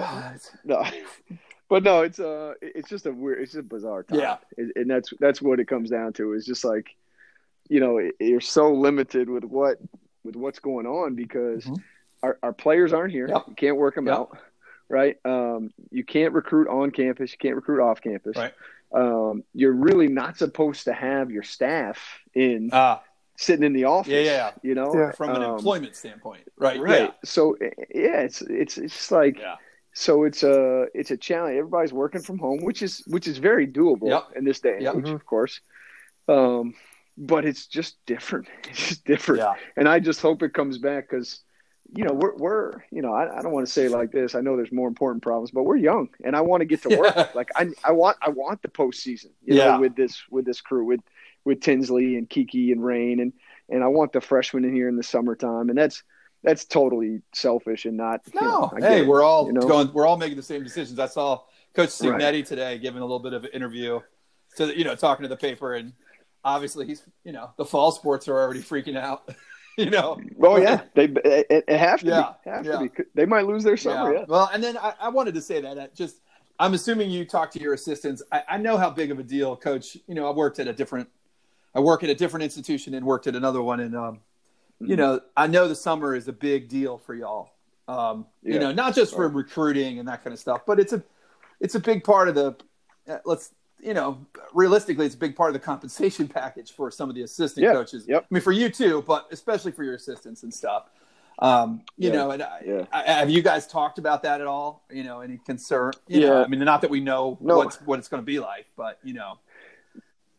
no, 0.64 0.84
but 1.68 1.82
no, 1.82 2.00
it's 2.02 2.18
uh, 2.18 2.54
it's 2.62 2.88
just 2.88 3.06
a 3.06 3.12
weird, 3.12 3.42
it's 3.42 3.52
just 3.52 3.60
a 3.60 3.62
bizarre 3.62 4.02
time. 4.02 4.18
Yeah. 4.20 4.36
and, 4.56 4.72
and 4.74 4.90
that's 4.90 5.12
that's 5.20 5.42
what 5.42 5.60
it 5.60 5.66
comes 5.68 5.90
down 5.90 6.12
to. 6.14 6.32
Is 6.32 6.46
just 6.46 6.64
like, 6.64 6.96
you 7.68 7.80
know, 7.80 7.98
it- 7.98 8.14
you're 8.20 8.40
so 8.40 8.72
limited 8.72 9.28
with 9.28 9.44
what 9.44 9.78
with 10.24 10.34
what's 10.34 10.58
going 10.58 10.86
on 10.86 11.14
because 11.14 11.64
Mhm. 11.64 11.82
our 12.22 12.38
our 12.42 12.52
players 12.54 12.92
aren't 12.94 13.12
here. 13.12 13.28
Yep. 13.28 13.44
You 13.48 13.54
can't 13.54 13.76
work 13.76 13.94
them 13.96 14.06
Yep. 14.06 14.16
out, 14.16 14.38
right? 14.88 15.16
Um, 15.24 15.70
you 15.90 16.04
can't 16.04 16.32
recruit 16.32 16.68
on 16.68 16.90
campus. 16.90 17.32
You 17.32 17.38
can't 17.38 17.56
recruit 17.56 17.80
off 17.82 18.00
campus. 18.00 18.36
Right. 18.36 18.52
Um, 18.92 19.44
you're 19.52 19.72
really 19.72 20.08
not 20.08 20.38
supposed 20.38 20.84
to 20.84 20.92
have 20.94 21.30
your 21.30 21.42
staff 21.42 21.98
in 22.34 22.70
uh, 22.72 22.98
sitting 23.36 23.64
in 23.64 23.72
the 23.74 23.84
office. 23.84 24.10
Yeah, 24.12 24.20
yeah, 24.20 24.32
yeah. 24.32 24.50
You 24.62 24.74
know, 24.74 24.94
Yeah. 24.94 25.12
from 25.12 25.30
an 25.30 25.42
Um, 25.42 25.56
employment 25.56 25.94
standpoint, 25.94 26.42
right? 26.56 26.80
right. 26.80 27.14
So 27.24 27.56
yeah, 27.60 28.20
it's 28.22 28.40
it's 28.42 28.78
it's 28.78 28.94
just 28.94 29.12
like 29.12 29.38
Yeah. 29.38 29.56
so 29.92 30.24
it's 30.24 30.42
a 30.42 30.86
it's 30.94 31.10
a 31.10 31.18
challenge. 31.18 31.56
Everybody's 31.58 31.92
working 31.92 32.22
from 32.22 32.38
home, 32.38 32.64
which 32.64 32.82
is 32.82 33.02
which 33.06 33.28
is 33.28 33.36
very 33.36 33.66
doable 33.66 34.08
Yep. 34.08 34.36
in 34.36 34.44
this 34.44 34.60
day 34.60 34.74
and 34.74 34.82
Yep. 34.82 34.94
age, 34.96 35.08
of 35.10 35.26
course. 35.26 35.60
Um, 36.26 36.74
but 37.18 37.44
it's 37.44 37.66
just 37.66 37.98
different. 38.06 38.48
It's 38.70 38.88
just 38.88 39.04
different, 39.04 39.40
Yeah. 39.42 39.54
and 39.76 39.86
I 39.88 39.98
just 40.00 40.22
hope 40.22 40.42
it 40.42 40.54
comes 40.54 40.78
back 40.78 41.10
because 41.10 41.40
you 41.94 42.04
know 42.04 42.12
we're 42.12 42.36
we're 42.36 42.72
you 42.90 43.00
know 43.02 43.12
I, 43.12 43.38
I 43.38 43.42
don't 43.42 43.52
want 43.52 43.66
to 43.66 43.72
say 43.72 43.88
like 43.88 44.12
this. 44.12 44.34
I 44.34 44.40
know 44.40 44.56
there's 44.56 44.72
more 44.72 44.88
important 44.88 45.22
problems, 45.22 45.50
but 45.50 45.64
we're 45.64 45.76
young, 45.76 46.08
and 46.24 46.36
I 46.36 46.40
want 46.42 46.60
to 46.60 46.64
get 46.66 46.82
to 46.82 46.90
Yeah. 46.90 46.98
work. 46.98 47.28
Like 47.34 47.50
I 47.56 47.68
I 47.84 47.92
want 47.92 48.16
I 48.20 48.30
want 48.30 48.62
the 48.62 48.68
postseason. 48.68 49.30
You 49.44 49.56
Yeah. 49.56 49.72
know, 49.72 49.80
with 49.80 49.96
this 49.96 50.22
with 50.30 50.44
this 50.44 50.60
crew 50.60 50.84
with 50.84 51.00
with 51.44 51.60
Tinsley 51.60 52.16
and 52.16 52.28
Kiki 52.28 52.72
and 52.72 52.84
Rain 52.84 53.20
and 53.20 53.32
and 53.70 53.82
I 53.84 53.86
want 53.88 54.12
the 54.12 54.20
freshmen 54.20 54.64
in 54.64 54.74
here 54.74 54.88
in 54.88 54.96
the 54.96 55.02
summertime, 55.02 55.68
and 55.68 55.78
that's 55.78 56.02
that's 56.42 56.64
totally 56.64 57.20
selfish 57.34 57.84
and 57.84 57.96
not. 57.96 58.20
you 58.32 58.40
No, 58.40 58.70
know, 58.72 58.78
hey, 58.80 59.00
it, 59.00 59.06
we're 59.06 59.22
all 59.22 59.46
you 59.46 59.52
know? 59.52 59.66
going. 59.66 59.92
We're 59.92 60.06
all 60.06 60.16
making 60.16 60.36
the 60.36 60.42
same 60.42 60.62
decisions. 60.64 60.98
I 60.98 61.06
saw 61.06 61.42
Coach 61.74 62.00
Right. 62.00 62.20
Cignetti 62.20 62.46
today 62.46 62.78
giving 62.78 63.00
a 63.02 63.04
little 63.04 63.18
bit 63.18 63.32
of 63.32 63.44
an 63.44 63.50
interview 63.52 64.00
to 64.56 64.76
you 64.76 64.84
know 64.84 64.94
talking 64.94 65.22
to 65.24 65.28
the 65.28 65.36
paper, 65.36 65.74
and 65.74 65.92
obviously 66.44 66.86
he's 66.86 67.02
you 67.24 67.32
know 67.32 67.50
the 67.56 67.64
fall 67.64 67.92
sports 67.92 68.28
are 68.28 68.38
already 68.38 68.60
freaking 68.60 68.96
out. 68.96 69.28
you 69.84 69.90
know. 69.90 70.20
Oh 70.42 70.56
yeah, 70.58 70.82
they 70.94 71.04
it, 71.06 71.64
it 71.68 71.78
have 71.78 72.04
to 72.04 72.06
Yeah, 72.06 72.34
be. 72.44 72.50
Have 72.50 72.66
yeah. 72.66 72.72
to 72.72 72.78
be. 72.78 72.90
They 73.14 73.26
might 73.26 73.46
lose 73.46 73.64
their 73.64 73.76
summer. 73.78 74.14
Yeah. 74.14 74.24
Well, 74.28 74.50
and 74.52 74.62
then 74.62 74.76
I, 74.78 74.94
I 75.00 75.08
wanted 75.10 75.34
to 75.34 75.42
say 75.42 75.60
that, 75.62 75.94
just 75.96 76.20
I'm 76.58 76.74
assuming 76.74 77.10
you 77.10 77.24
talk 77.24 77.50
to 77.52 77.60
your 77.60 77.74
assistants. 77.74 78.22
I, 78.32 78.42
I 78.50 78.58
know 78.58 78.76
how 78.76 78.90
big 78.90 79.10
of 79.12 79.18
a 79.18 79.24
deal, 79.24 79.56
Coach. 79.56 79.96
You 80.08 80.14
know, 80.16 80.28
I 80.28 80.32
worked 80.34 80.58
at 80.60 80.68
a 80.68 80.74
different, 80.74 81.08
I 81.74 81.80
work 81.80 82.04
at 82.04 82.10
a 82.10 82.16
different 82.16 82.44
institution 82.44 82.94
and 82.94 83.06
worked 83.06 83.26
at 83.28 83.36
another 83.36 83.62
one, 83.62 83.80
and 83.80 83.96
um, 83.96 84.20
you 84.84 84.96
Mm-hmm. 84.96 84.96
know, 84.96 85.20
I 85.36 85.46
know 85.48 85.68
the 85.68 85.76
summer 85.76 86.14
is 86.14 86.28
a 86.28 86.32
big 86.32 86.68
deal 86.68 86.98
for 86.98 87.14
y'all. 87.14 87.50
Um, 87.88 88.26
You 88.42 88.58
know, 88.58 88.72
not 88.72 88.94
just 88.94 89.14
for 89.14 89.28
recruiting 89.28 89.98
and 89.98 90.08
that 90.08 90.24
kind 90.24 90.34
of 90.34 90.40
stuff, 90.40 90.62
but 90.66 90.80
it's 90.80 90.92
a, 90.92 91.02
it's 91.60 91.74
a 91.76 91.80
big 91.80 92.04
part 92.04 92.28
of 92.28 92.34
the. 92.34 92.56
Uh, 93.08 93.18
let's 93.24 93.52
you 93.80 93.94
know, 93.94 94.26
realistically, 94.52 95.06
it's 95.06 95.14
a 95.14 95.18
big 95.18 95.36
part 95.36 95.50
of 95.50 95.54
the 95.54 95.60
compensation 95.60 96.28
package 96.40 96.72
for 96.72 96.90
some 96.90 97.08
of 97.08 97.14
the 97.14 97.22
assistant 97.22 97.64
Yeah, 97.64 97.72
coaches. 97.72 98.06
yep. 98.08 98.26
I 98.30 98.34
mean, 98.34 98.42
for 98.42 98.52
you 98.52 98.68
too, 98.68 99.02
but 99.06 99.28
especially 99.30 99.72
for 99.72 99.84
your 99.84 99.94
assistants 99.94 100.42
and 100.42 100.52
stuff. 100.52 100.84
Um, 101.40 101.82
you 101.96 102.08
Yeah, 102.08 102.16
know, 102.16 102.30
and 102.32 102.42
I, 102.42 102.62
yeah. 102.66 102.84
I, 102.92 103.02
have 103.12 103.30
you 103.30 103.42
guys 103.42 103.68
talked 103.68 103.98
about 103.98 104.24
that 104.24 104.40
at 104.40 104.46
all? 104.48 104.84
You 104.90 105.04
know, 105.04 105.20
any 105.20 105.38
concern? 105.38 105.92
You 106.08 106.20
Yeah. 106.20 106.28
know, 106.28 106.34
I 106.44 106.48
mean, 106.48 106.58
not 106.60 106.80
that 106.80 106.90
we 106.90 107.00
know 107.00 107.38
No. 107.40 107.56
what's 107.56 107.80
what 107.82 107.98
it's 108.00 108.08
going 108.08 108.22
to 108.22 108.26
be 108.26 108.40
like, 108.40 108.66
but 108.76 108.98
you 109.04 109.14
know, 109.14 109.38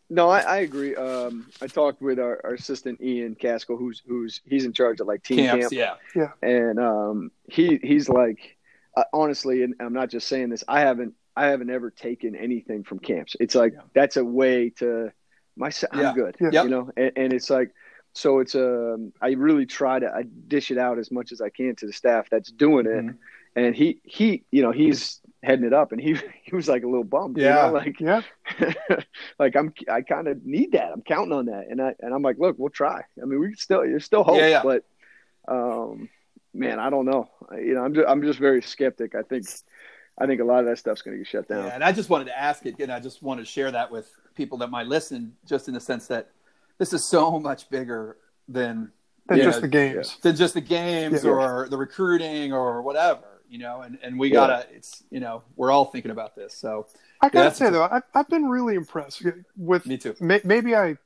No, 0.10 0.30
I, 0.30 0.40
I 0.40 0.58
agree. 0.58 0.96
Um, 0.96 1.46
I 1.62 1.68
talked 1.68 2.02
with 2.02 2.20
our, 2.20 2.42
our 2.44 2.54
assistant 2.56 3.00
Ian 3.02 3.36
Casco, 3.36 3.78
who's 3.78 4.02
who's 4.08 4.42
he's 4.46 4.66
in 4.66 4.74
charge 4.74 5.00
of 5.00 5.08
like 5.08 5.24
team 5.24 5.38
camps, 5.48 5.70
camp, 5.70 6.00
yeah, 6.16 6.32
and 6.42 6.80
um, 6.80 7.32
he 7.48 7.80
he's 7.82 8.10
like, 8.10 8.58
uh, 8.98 9.04
honestly, 9.14 9.64
and 9.64 9.76
I'm 9.80 9.94
not 9.94 10.10
just 10.10 10.28
saying 10.28 10.50
this. 10.50 10.64
I 10.68 10.82
haven't 10.82 11.14
I 11.44 11.46
haven't 11.52 11.70
ever 11.70 11.90
taken 11.92 12.36
anything 12.36 12.84
from 12.84 13.00
camps. 13.00 13.36
It's 13.40 13.56
like 13.56 13.74
Yeah. 13.74 13.82
that's 13.94 14.18
a 14.18 14.26
way 14.26 14.70
to 14.80 15.12
my 15.56 15.72
I'm 15.92 16.00
Yeah. 16.00 16.14
good, 16.14 16.36
Yeah. 16.40 16.64
You 16.64 16.70
know, 16.70 16.92
and, 16.98 17.12
and 17.22 17.34
it's 17.34 17.50
like. 17.50 17.72
So 18.14 18.40
it's 18.40 18.56
um 18.56 19.14
I 19.22 19.30
really 19.48 19.68
try 19.68 20.00
to 20.00 20.08
I 20.20 20.24
dish 20.48 20.72
it 20.72 20.80
out 20.80 20.98
as 20.98 21.12
much 21.12 21.32
as 21.32 21.42
I 21.42 21.50
can 21.50 21.76
to 21.76 21.86
the 21.86 21.94
staff 21.94 22.28
that's 22.32 22.52
doing 22.52 22.88
it, 22.88 23.06
Mhm. 23.06 23.18
and 23.56 23.76
he 23.76 24.02
he 24.04 24.44
you 24.52 24.64
know 24.64 24.72
he's 24.72 25.22
heading 25.44 25.64
it 25.64 25.74
up, 25.74 25.92
and 25.92 26.02
he 26.02 26.12
he 26.48 26.56
was 26.56 26.68
like 26.68 26.84
a 26.84 26.88
little 26.88 27.04
bummed, 27.16 27.38
you 27.38 27.44
Yeah. 27.44 27.68
know, 27.68 27.72
like 27.74 28.00
Yeah, 28.00 28.22
like 29.40 29.56
I'm 29.56 29.72
I 29.88 30.02
kind 30.02 30.28
of 30.28 30.44
need 30.44 30.72
that. 30.72 30.92
I'm 30.92 31.04
counting 31.04 31.34
on 31.34 31.46
that, 31.46 31.68
and 31.70 31.80
I 31.80 31.94
and 32.00 32.12
I'm 32.14 32.24
like, 32.24 32.40
look, 32.40 32.58
we'll 32.58 32.70
try. 32.84 33.04
I 33.22 33.26
mean, 33.26 33.40
we 33.40 33.50
can 33.50 33.58
still 33.58 33.82
there's 33.82 34.06
still 34.06 34.24
hope, 34.24 34.38
Yeah, 34.40 34.48
yeah. 34.56 34.64
but 34.64 34.84
um, 35.48 36.10
man, 36.54 36.80
I 36.80 36.90
don't 36.90 37.06
know. 37.06 37.30
You 37.54 37.76
know, 37.76 37.84
I'm 37.86 37.94
just 37.94 38.08
I'm 38.10 38.24
just 38.24 38.40
very 38.40 38.64
skeptic. 38.64 39.14
I 39.14 39.22
think 39.22 39.46
I 40.20 40.26
think 40.28 40.42
a 40.42 40.44
lot 40.44 40.60
of 40.60 40.66
that 40.66 40.78
stuff's 40.78 41.02
going 41.02 41.16
to 41.16 41.24
get 41.24 41.28
shut 41.28 41.48
down. 41.48 41.66
yeah. 41.66 41.72
And 41.74 41.84
I 41.84 41.92
just 41.92 42.10
wanted 42.10 42.26
to 42.26 42.38
ask 42.38 42.66
it, 42.66 42.76
and 42.80 42.92
I 42.92 43.00
just 43.00 43.24
want 43.24 43.40
to 43.40 43.46
share 43.46 43.72
that 43.72 43.90
with 43.92 44.12
people 44.36 44.58
that 44.60 44.70
might 44.70 44.88
listen, 44.88 45.36
just 45.48 45.68
in 45.68 45.74
the 45.74 45.80
sense 45.80 46.08
that 46.08 46.30
this 46.78 46.94
is 46.94 47.04
so 47.04 47.40
much 47.40 47.70
bigger 47.70 48.18
than 48.48 48.92
than 49.28 49.38
Yeah, 49.38 49.44
just 49.46 49.62
the 49.62 49.68
games. 49.68 50.18
than 50.24 50.36
just 50.36 50.56
the 50.56 50.62
games 50.62 51.24
Yeah. 51.24 51.30
or 51.32 51.68
the 51.70 51.78
recruiting 51.78 52.52
or 52.52 52.82
whatever, 52.82 53.42
you 53.48 53.60
know. 53.60 53.82
And 53.82 54.00
and 54.02 54.18
we 54.20 54.30
Yeah. 54.30 54.34
gotta, 54.36 54.68
it's 54.74 55.04
you 55.12 55.20
know, 55.20 55.44
we're 55.56 55.72
all 55.72 55.86
thinking 55.86 56.10
about 56.12 56.36
this. 56.36 56.54
So 56.56 56.88
I 57.22 57.28
gotta 57.30 57.50
that's- 57.50 57.58
say 57.58 57.70
though, 57.70 57.88
I've, 57.90 58.04
I've 58.16 58.28
been 58.30 58.46
really 58.50 58.76
impressed 58.76 59.24
with. 59.56 59.86
me 59.86 59.98
too. 59.98 60.16
May, 60.20 60.42
maybe 60.44 60.76
I 60.76 60.98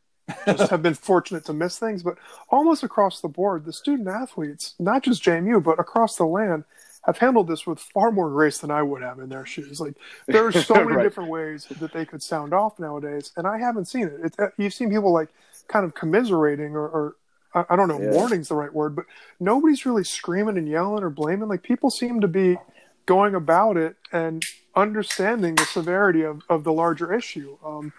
just 0.45 0.69
have 0.71 0.81
been 0.81 0.93
fortunate 0.93 1.43
to 1.45 1.53
miss 1.53 1.77
things, 1.77 2.01
but 2.01 2.17
almost 2.49 2.81
across 2.83 3.19
the 3.19 3.27
board, 3.27 3.65
the 3.65 3.73
student 3.73 4.07
athletes, 4.07 4.73
not 4.79 5.03
just 5.03 5.21
JMU, 5.21 5.61
but 5.61 5.77
across 5.79 6.15
the 6.15 6.25
land, 6.25 6.63
have 7.05 7.17
handled 7.17 7.47
this 7.47 7.65
with 7.67 7.79
far 7.79 8.11
more 8.11 8.29
grace 8.29 8.59
than 8.59 8.71
I 8.71 8.81
would 8.81 9.01
have 9.01 9.19
in 9.19 9.29
their 9.29 9.45
shoes. 9.45 9.79
Like 9.81 9.95
there 10.27 10.45
are 10.45 10.51
so 10.51 10.73
many 10.75 10.87
Right. 10.97 11.03
different 11.03 11.29
ways 11.29 11.65
that 11.79 11.91
they 11.93 12.05
could 12.05 12.23
sound 12.23 12.53
off 12.53 12.79
nowadays, 12.79 13.31
and 13.37 13.45
I 13.47 13.57
haven't 13.59 13.85
seen 13.85 14.07
it. 14.07 14.19
it 14.23 14.35
uh, 14.39 14.47
you've 14.57 14.73
seen 14.73 14.89
people 14.89 15.11
like 15.13 15.29
kind 15.67 15.85
of 15.85 15.93
commiserating 15.93 16.75
or. 16.75 16.87
or 16.87 17.15
I 17.55 17.65
I 17.69 17.75
don't 17.75 17.87
know, 17.87 18.01
Yeah. 18.01 18.11
warning's 18.11 18.47
the 18.49 18.55
right 18.55 18.73
word, 18.73 18.95
but 18.95 19.05
nobody's 19.39 19.85
really 19.85 20.03
screaming 20.03 20.57
and 20.57 20.67
yelling 20.67 21.03
or 21.03 21.11
blaming. 21.11 21.47
Like 21.49 21.61
people 21.61 21.91
seem 21.91 22.19
to 22.21 22.27
be 22.27 22.57
going 23.05 23.35
about 23.35 23.77
it 23.77 23.95
and 24.11 24.41
understanding 24.75 25.53
the 25.55 25.65
severity 25.65 26.23
of, 26.23 26.41
of 26.49 26.63
the 26.63 26.73
larger 26.73 27.13
issue, 27.13 27.57
um, 27.63 27.93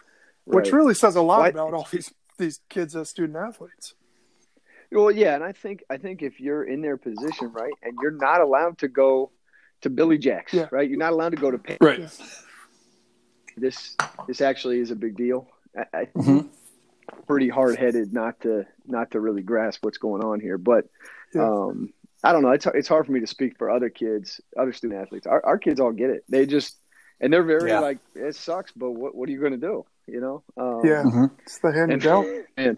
which 0.45 0.73
really 0.73 0.95
says 0.95 1.15
a 1.15 1.23
lot 1.23 1.39
Why- 1.41 1.49
about 1.49 1.73
all 1.73 1.87
these 1.93 2.13
these 2.37 2.61
kids 2.69 2.97
as 2.97 3.11
student 3.11 3.37
athletes. 3.37 3.95
Well, 4.95 5.11
yeah, 5.11 5.35
and 5.35 5.43
I 5.43 5.53
think 5.53 5.83
I 5.91 5.97
think 5.97 6.23
if 6.23 6.39
you're 6.41 6.63
in 6.65 6.81
their 6.81 6.97
position, 6.97 7.51
right, 7.53 7.73
and 7.83 7.99
you're 8.01 8.13
not 8.13 8.41
allowed 8.41 8.79
to 8.79 8.89
go 8.89 9.33
to 9.81 9.91
Billy 9.91 10.19
Jack's, 10.19 10.55
Yeah. 10.55 10.69
right, 10.71 10.89
you're 10.89 10.99
not 10.99 11.13
allowed 11.13 11.31
to 11.31 11.37
go 11.37 11.51
to 11.51 11.59
Penn. 11.59 11.79
Right. 11.81 11.99
Yeah. 12.01 12.09
This 13.57 13.97
this 14.29 14.41
actually 14.41 14.79
is 14.81 14.91
a 14.91 14.97
big 14.97 15.17
deal. 15.17 15.49
I, 15.77 15.85
I 15.93 16.05
Mhm. 16.17 16.49
pretty 17.27 17.49
hard 17.49 17.77
headed 17.77 18.13
not 18.13 18.41
to 18.43 18.67
not 18.87 19.11
to 19.13 19.21
really 19.21 19.43
grasp 19.43 19.85
what's 19.85 19.99
going 19.99 20.23
on 20.25 20.39
here, 20.41 20.59
but 20.59 20.87
Yeah. 21.35 21.49
um, 21.51 21.93
I 22.23 22.33
don't 22.33 22.43
know. 22.43 22.51
It's 22.51 22.67
it's 22.67 22.89
hard 22.89 23.07
for 23.07 23.13
me 23.13 23.21
to 23.21 23.27
speak 23.27 23.59
for 23.59 23.71
other 23.71 23.91
kids, 23.91 24.41
other 24.57 24.73
student 24.73 25.01
athletes. 25.01 25.27
Our, 25.27 25.45
our 25.45 25.59
kids 25.59 25.81
all 25.81 25.93
get 25.93 26.11
it. 26.11 26.25
They 26.29 26.47
just 26.47 26.77
and 27.21 27.33
they're 27.33 27.43
very 27.43 27.71
Yeah. 27.71 27.81
like 27.81 27.99
it 28.15 28.35
sucks, 28.37 28.71
but 28.73 28.93
what 28.93 29.15
what 29.15 29.29
are 29.29 29.33
you 29.33 29.41
going 29.41 29.53
to 29.53 29.59
do? 29.59 29.85
You 30.07 30.21
know? 30.21 30.43
Um, 30.57 30.81
Yeah, 30.85 31.03
Mhm. 31.05 31.31
it's 31.43 31.59
the 31.59 31.73
hand 31.73 31.91
you 31.91 31.95
and, 31.95 32.03
dealt. 32.03 32.27
and 32.57 32.77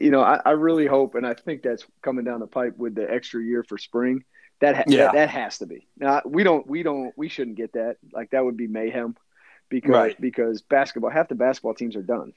you 0.00 0.10
know, 0.10 0.20
I, 0.22 0.40
I 0.44 0.50
really 0.52 0.86
hope, 0.86 1.14
and 1.14 1.26
I 1.26 1.34
think 1.34 1.62
that's 1.62 1.84
coming 2.02 2.24
down 2.24 2.40
the 2.40 2.46
pipe 2.46 2.76
with 2.76 2.94
the 2.94 3.10
extra 3.10 3.42
year 3.42 3.62
for 3.62 3.78
spring. 3.78 4.24
That 4.60 4.74
ha- 4.76 4.84
Yeah. 4.86 5.04
that, 5.06 5.14
that 5.14 5.28
has 5.30 5.58
to 5.58 5.66
be. 5.66 5.86
Now 5.98 6.22
we 6.24 6.42
don't 6.42 6.66
we 6.66 6.82
don't 6.82 7.12
we 7.16 7.28
shouldn't 7.28 7.56
get 7.56 7.72
that. 7.74 7.96
Like 8.12 8.30
that 8.30 8.44
would 8.44 8.56
be 8.56 8.66
mayhem 8.66 9.16
because 9.68 9.90
Right. 9.90 10.20
because 10.20 10.62
basketball 10.62 11.10
half 11.10 11.28
the 11.28 11.34
basketball 11.34 11.74
teams 11.74 11.94
are 11.96 12.02
done. 12.02 12.32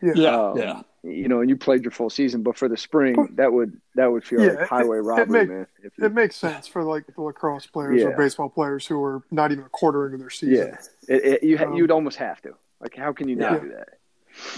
Yeah, 0.00 0.36
Um, 0.36 0.58
yeah. 0.58 0.82
You 1.02 1.26
know, 1.26 1.40
and 1.40 1.50
you 1.50 1.56
played 1.56 1.82
your 1.82 1.90
full 1.90 2.10
season, 2.10 2.42
but 2.44 2.56
for 2.56 2.68
the 2.68 2.76
spring, 2.76 3.34
that 3.34 3.52
would 3.52 3.80
that 3.96 4.06
would 4.12 4.22
feel 4.24 4.40
Yeah, 4.44 4.52
like 4.52 4.68
highway 4.68 4.98
it 4.98 5.00
robbery, 5.00 5.26
make- 5.40 5.48
man. 5.48 5.66
If 5.82 5.98
you- 5.98 6.04
It 6.06 6.12
makes 6.14 6.36
sense 6.36 6.68
for 6.68 6.84
like 6.84 7.06
the 7.12 7.20
lacrosse 7.22 7.66
players 7.66 8.04
or 8.04 8.12
baseball 8.16 8.48
players 8.48 8.86
who 8.86 9.02
are 9.02 9.22
not 9.32 9.50
even 9.50 9.64
a 9.64 9.68
quarter 9.70 10.06
into 10.06 10.18
their 10.18 10.30
season. 10.30 10.76
yeah, 11.08 11.14
it, 11.16 11.24
it, 11.24 11.42
you 11.42 11.58
um, 11.58 11.74
you'd 11.74 11.90
almost 11.90 12.18
have 12.18 12.40
to. 12.42 12.54
Like, 12.80 12.94
how 12.94 13.12
can 13.12 13.28
you 13.28 13.34
not 13.34 13.54
Yeah. 13.54 13.58
do 13.58 13.68
that? 13.70 13.88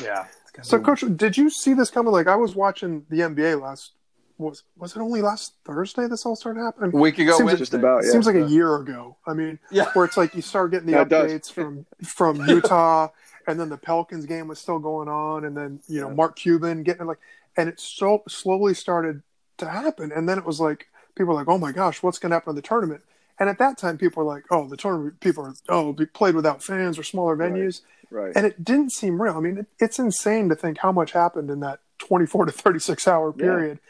Yeah. 0.03 0.27
So, 0.63 0.79
coach, 0.81 1.05
did 1.17 1.37
you 1.37 1.51
see 1.51 1.75
this 1.75 1.91
coming? 1.91 2.13
Like, 2.13 2.27
I 2.27 2.37
was 2.37 2.55
watching 2.55 3.05
the 3.09 3.19
NBA 3.21 3.61
last. 3.61 3.93
Was 4.39 4.63
was 4.79 4.97
it 4.97 5.01
only 5.01 5.21
last 5.21 5.53
Thursday 5.67 6.07
this 6.07 6.25
all 6.25 6.35
started 6.35 6.61
happening? 6.61 6.93
a 6.95 6.97
week 6.97 7.19
ago, 7.19 7.33
Seems 7.33 7.39
like- 7.41 7.47
Wednesday. 7.47 7.59
Just 7.61 7.75
about, 7.75 8.03
It 8.03 8.07
yeah. 8.07 8.13
seems 8.13 8.27
like 8.27 8.37
a 8.37 8.47
year 8.49 8.77
ago. 8.77 9.17
I 9.27 9.35
mean, 9.35 9.59
Yeah. 9.71 9.91
where 9.93 10.07
it's 10.07 10.17
like 10.17 10.35
you 10.35 10.41
start 10.41 10.71
getting 10.71 10.87
the 10.87 10.93
Yeah, 10.93 11.05
updates 11.05 11.53
from 11.53 11.85
from 12.03 12.37
Utah, 12.49 13.09
and 13.47 13.61
then 13.61 13.69
the 13.69 13.77
Pelicans 13.77 14.25
game 14.25 14.49
was 14.49 14.59
still 14.59 14.79
going 14.79 15.09
on, 15.09 15.45
and 15.45 15.55
then 15.55 15.81
you 15.89 16.01
know 16.01 16.09
Yeah. 16.09 16.15
Mark 16.15 16.37
Cuban 16.37 16.83
getting 16.85 17.07
like, 17.07 17.19
and 17.59 17.69
it 17.69 17.79
so 17.81 18.23
slowly 18.29 18.73
started 18.73 19.23
to 19.59 19.69
happen, 19.69 20.11
and 20.11 20.27
then 20.27 20.39
it 20.39 20.47
was 20.47 20.59
like 20.59 20.87
people 21.15 21.35
were 21.35 21.41
like, 21.41 21.49
oh 21.49 21.59
my 21.59 21.73
gosh, 21.73 22.03
what's 22.03 22.19
going 22.19 22.31
to 22.31 22.37
happen 22.37 22.51
in 22.51 22.57
the 22.57 22.63
tournament? 22.63 23.03
And 23.41 23.49
at 23.49 23.59
that 23.59 23.79
time, 23.79 23.97
people 23.99 24.23
were 24.23 24.31
like, 24.33 24.45
"Oh, 24.51 24.69
the 24.69 24.77
tournament 24.77 25.19
people 25.21 25.45
are 25.47 25.55
oh, 25.71 25.91
we 25.93 26.05
played 26.05 26.35
without 26.35 26.63
fans 26.63 26.99
or 26.99 27.03
smaller 27.03 27.35
venues," 27.37 27.81
Right. 28.11 28.33
and 28.37 28.45
it 28.47 28.63
didn't 28.63 28.93
seem 28.93 29.21
real. 29.21 29.37
I 29.37 29.41
mean, 29.41 29.59
it, 29.59 29.67
it's 29.81 29.99
insane 29.99 30.51
to 30.51 30.55
think 30.55 30.77
how 30.79 30.93
much 30.93 31.13
happened 31.13 31.51
in 31.51 31.61
that 31.61 31.81
24 31.99 32.47
to 32.47 32.53
36 32.53 33.09
hour 33.09 33.35
Yeah. 33.37 33.43
period. 33.43 33.81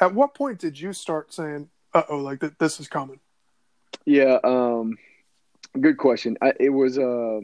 At 0.00 0.14
what 0.14 0.34
point 0.34 0.58
did 0.58 0.78
you 0.78 0.92
start 0.92 1.32
saying, 1.32 1.70
"Uh 1.94 2.02
oh, 2.10 2.18
like 2.18 2.40
th- 2.40 2.52
this 2.58 2.78
is 2.80 2.86
coming"? 2.88 3.18
Yeah, 4.04 4.38
um, 4.44 4.98
good 5.80 5.96
question. 5.96 6.36
I, 6.42 6.52
it 6.60 6.68
was. 6.70 6.98
Uh, 6.98 7.40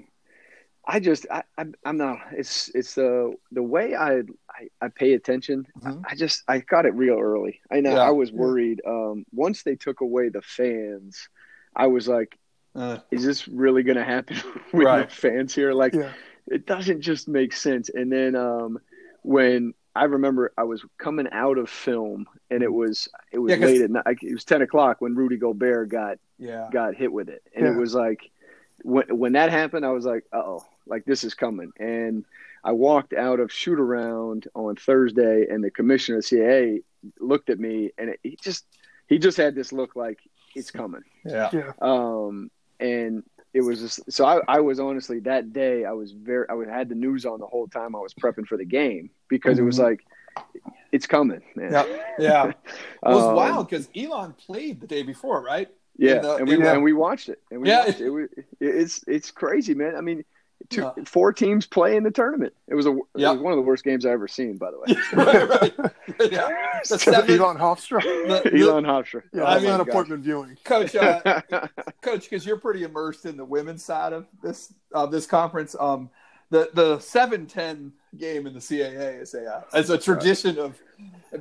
I 0.86 1.00
just. 1.00 1.26
I, 1.30 1.44
I. 1.56 1.64
I'm 1.86 1.96
not. 1.96 2.18
It's. 2.32 2.68
It's 2.74 2.94
the 2.94 3.34
the 3.52 3.62
way 3.62 3.94
I. 3.94 4.18
I, 4.50 4.68
I 4.82 4.88
pay 4.88 5.14
attention. 5.14 5.66
Mhm. 5.80 6.02
I 6.06 6.14
just. 6.14 6.42
I 6.46 6.58
got 6.58 6.84
it 6.84 6.94
real 6.94 7.18
early. 7.18 7.60
I 7.72 7.80
know. 7.80 7.92
Yeah. 7.94 8.02
I 8.02 8.10
was 8.10 8.30
worried. 8.32 8.82
Um, 8.86 9.24
once 9.32 9.62
they 9.62 9.76
took 9.76 10.02
away 10.02 10.28
the 10.28 10.42
fans, 10.42 11.28
I 11.76 11.86
was 11.88 12.08
like, 12.08 12.38
Uh, 12.74 12.98
"Is 13.10 13.24
this 13.24 13.46
really 13.48 13.82
going 13.82 13.96
to 13.98 14.04
happen 14.04 14.36
with 14.72 14.84
Right. 14.86 15.10
fans 15.12 15.54
here?" 15.54 15.72
Like, 15.72 15.94
Yeah, 15.94 16.12
it 16.48 16.66
doesn't 16.66 17.00
just 17.02 17.28
make 17.28 17.52
sense. 17.52 17.88
And 17.88 18.10
then 18.10 18.34
um, 18.36 18.78
when 19.22 19.74
I 19.94 20.04
remember 20.04 20.52
I 20.58 20.64
was 20.64 20.84
coming 20.98 21.28
out 21.32 21.56
of 21.58 21.70
film, 21.70 22.26
and 22.50 22.62
it 22.62 22.72
was 22.72 23.08
it 23.32 23.38
was 23.38 23.56
Yeah, 23.56 23.66
late 23.66 23.80
at 23.82 23.90
night. 23.90 24.18
It 24.22 24.32
was 24.34 24.44
ten 24.44 24.62
o'clock 24.62 25.00
when 25.00 25.14
Rudy 25.14 25.36
Gobert 25.36 25.88
got 25.88 26.18
yeah. 26.38 26.68
got 26.72 26.94
hit 26.94 27.12
with 27.12 27.28
it, 27.28 27.42
and 27.54 27.64
Yeah. 27.66 27.72
it 27.72 27.76
was 27.76 27.94
like 27.94 28.30
when 28.82 29.06
when 29.16 29.32
that 29.32 29.50
happened, 29.50 29.84
I 29.86 29.90
was 29.90 30.04
like, 30.04 30.24
oh, 30.32 30.64
like 30.86 31.04
this 31.04 31.24
is 31.24 31.34
coming. 31.34 31.72
And 31.78 32.24
I 32.62 32.72
walked 32.72 33.12
out 33.12 33.40
of 33.40 33.52
shoot 33.52 33.78
around 33.78 34.48
on 34.54 34.76
Thursday, 34.76 35.46
and 35.48 35.62
the 35.62 35.70
commissioner 35.70 36.18
of 36.18 36.24
CAA 36.24 36.82
looked 37.20 37.50
at 37.50 37.58
me, 37.60 37.92
and 37.98 38.10
it, 38.10 38.20
he 38.22 38.36
just 38.40 38.64
he 39.06 39.18
just 39.18 39.36
had 39.36 39.54
this 39.54 39.72
look 39.72 39.94
like 39.96 40.18
it's 40.54 40.70
coming. 40.70 41.02
Yeah. 41.24 41.50
yeah, 41.52 41.72
Um, 41.80 42.50
and 42.80 43.22
it 43.52 43.60
was 43.62 43.80
just 43.80 44.00
so 44.12 44.24
I, 44.24 44.40
I 44.48 44.60
was 44.60 44.80
honestly 44.80 45.20
that 45.20 45.52
day 45.52 45.84
I 45.84 45.92
was 45.92 46.12
very 46.12 46.46
I 46.48 46.54
had 46.76 46.88
the 46.88 46.94
news 46.94 47.24
on 47.24 47.38
the 47.40 47.46
whole 47.46 47.68
time 47.68 47.94
I 47.94 48.00
was 48.00 48.12
prepping 48.14 48.46
for 48.46 48.56
the 48.56 48.64
game 48.64 49.10
because 49.28 49.58
it 49.58 49.62
was 49.62 49.78
Mhm. 49.78 49.84
like 49.84 50.00
it's 50.92 51.06
coming, 51.06 51.42
man. 51.54 51.72
Yeah. 51.72 51.86
Yeah. 52.18 52.46
It 53.06 53.08
was 53.08 53.24
Um, 53.24 53.34
wild 53.36 53.68
because 53.68 53.88
Elon 53.96 54.32
played 54.34 54.80
the 54.80 54.86
day 54.86 55.02
before, 55.02 55.42
right? 55.42 55.68
Yeah, 55.96 56.18
the- 56.20 56.36
and 56.36 56.48
we 56.48 56.56
the- 56.56 56.72
and 56.72 56.82
we 56.82 56.92
watched 56.92 57.28
it, 57.28 57.40
and 57.50 57.60
we 57.60 57.68
Yeah. 57.68 57.86
it. 57.86 58.00
It 58.00 58.10
was, 58.10 58.28
it's 58.60 59.04
it's 59.06 59.30
crazy, 59.30 59.74
man. 59.74 59.94
I 59.94 60.00
mean, 60.00 60.24
two, 60.70 60.82
Yeah. 60.82 61.04
four 61.04 61.32
teams 61.32 61.66
play 61.66 61.96
in 61.96 62.02
the 62.04 62.10
tournament. 62.10 62.52
It 62.68 62.74
was 62.74 62.86
a 62.86 62.96
Yeah. 63.14 63.30
it 63.30 63.34
was 63.34 63.42
one 63.42 63.52
of 63.52 63.56
the 63.56 63.62
worst 63.62 63.84
games 63.84 64.04
I 64.06 64.10
ever 64.10 64.28
seen, 64.28 64.56
by 64.56 64.70
the 64.70 64.78
way. 64.78 64.96
right, 65.12 65.48
right. 65.78 65.92
Yeah. 66.32 66.48
The 66.88 66.98
seven, 66.98 67.40
Elon 67.40 67.56
Hofstra. 67.56 68.02
the- 68.02 68.50
the- 68.50 68.58
Elon 68.58 68.84
Hofstra. 68.84 69.22
Yeah, 69.32 69.44
I 69.44 69.54
that's 69.58 69.64
mean- 69.64 69.80
appointment 69.80 70.22
viewing. 70.22 70.56
coach, 70.64 70.94
uh, 70.94 71.40
coach, 72.02 72.28
because 72.28 72.44
you're 72.44 72.58
pretty 72.58 72.82
immersed 72.82 73.24
in 73.24 73.36
the 73.38 73.44
women's 73.44 73.82
side 73.84 74.12
of 74.12 74.26
this 74.42 74.72
of 74.92 75.10
this 75.10 75.26
conference. 75.26 75.74
Um, 75.78 76.10
the 76.50 76.68
the 76.74 76.98
seven 76.98 77.46
ten 77.46 77.92
game 78.18 78.46
in 78.46 78.54
the 78.54 78.60
CAA 78.60 79.20
is 79.22 79.34
a 79.34 79.44
uh, 79.46 79.78
is 79.78 79.90
a 79.90 79.98
tradition 79.98 80.58
of 80.58 80.80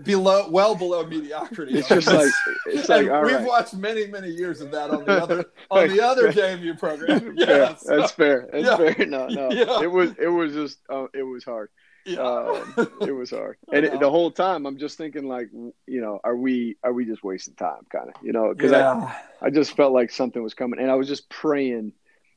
below 0.03 0.49
well 0.49 0.75
below 0.75 1.05
mediocrity. 1.05 1.77
it's 1.77 1.87
just 1.87 2.07
like 2.07 2.31
it's 2.67 2.89
like 2.89 3.01
we've 3.03 3.11
right. 3.11 3.45
watched 3.45 3.73
many 3.75 4.07
many 4.07 4.29
years 4.29 4.61
of 4.61 4.71
that 4.71 4.89
on 4.89 5.05
the 5.05 5.11
other 5.11 5.45
on 5.71 5.87
the 5.89 6.01
other 6.01 6.31
JMU 6.31 6.77
program. 6.79 7.35
Yeah, 7.37 7.75
so- 7.75 7.97
That's 7.97 8.11
fair. 8.11 8.49
That's 8.51 8.65
Yeah. 8.65 8.77
fair. 8.77 9.05
No, 9.05 9.27
no. 9.27 9.49
Yeah. 9.51 9.81
It 9.83 9.91
was 9.91 10.11
it 10.19 10.27
was 10.27 10.53
just 10.53 10.79
uh, 10.89 11.05
it 11.13 11.23
was 11.23 11.43
hard. 11.43 11.69
yeah. 12.05 12.19
Um, 12.19 12.73
it 13.01 13.11
was 13.13 13.29
hard, 13.29 13.55
and 13.71 13.85
it, 13.85 13.97
the 13.99 14.09
whole 14.09 14.29
time 14.29 14.65
I'm 14.65 14.77
just 14.77 14.97
thinking 14.97 15.25
like, 15.27 15.49
you 15.53 16.01
know, 16.01 16.19
are 16.23 16.35
we 16.35 16.75
are 16.83 16.91
we 16.91 17.05
just 17.05 17.23
wasting 17.23 17.53
time, 17.55 17.85
kind 17.89 18.09
of, 18.09 18.15
you 18.21 18.33
know? 18.33 18.53
Because 18.53 18.73
I. 18.73 19.15
I 19.41 19.49
just 19.49 19.75
felt 19.75 19.93
like 19.93 20.09
something 20.11 20.41
was 20.43 20.53
coming, 20.53 20.79
and 20.81 20.89
I 20.91 20.95
was 20.95 21.07
just 21.07 21.29
praying 21.29 21.93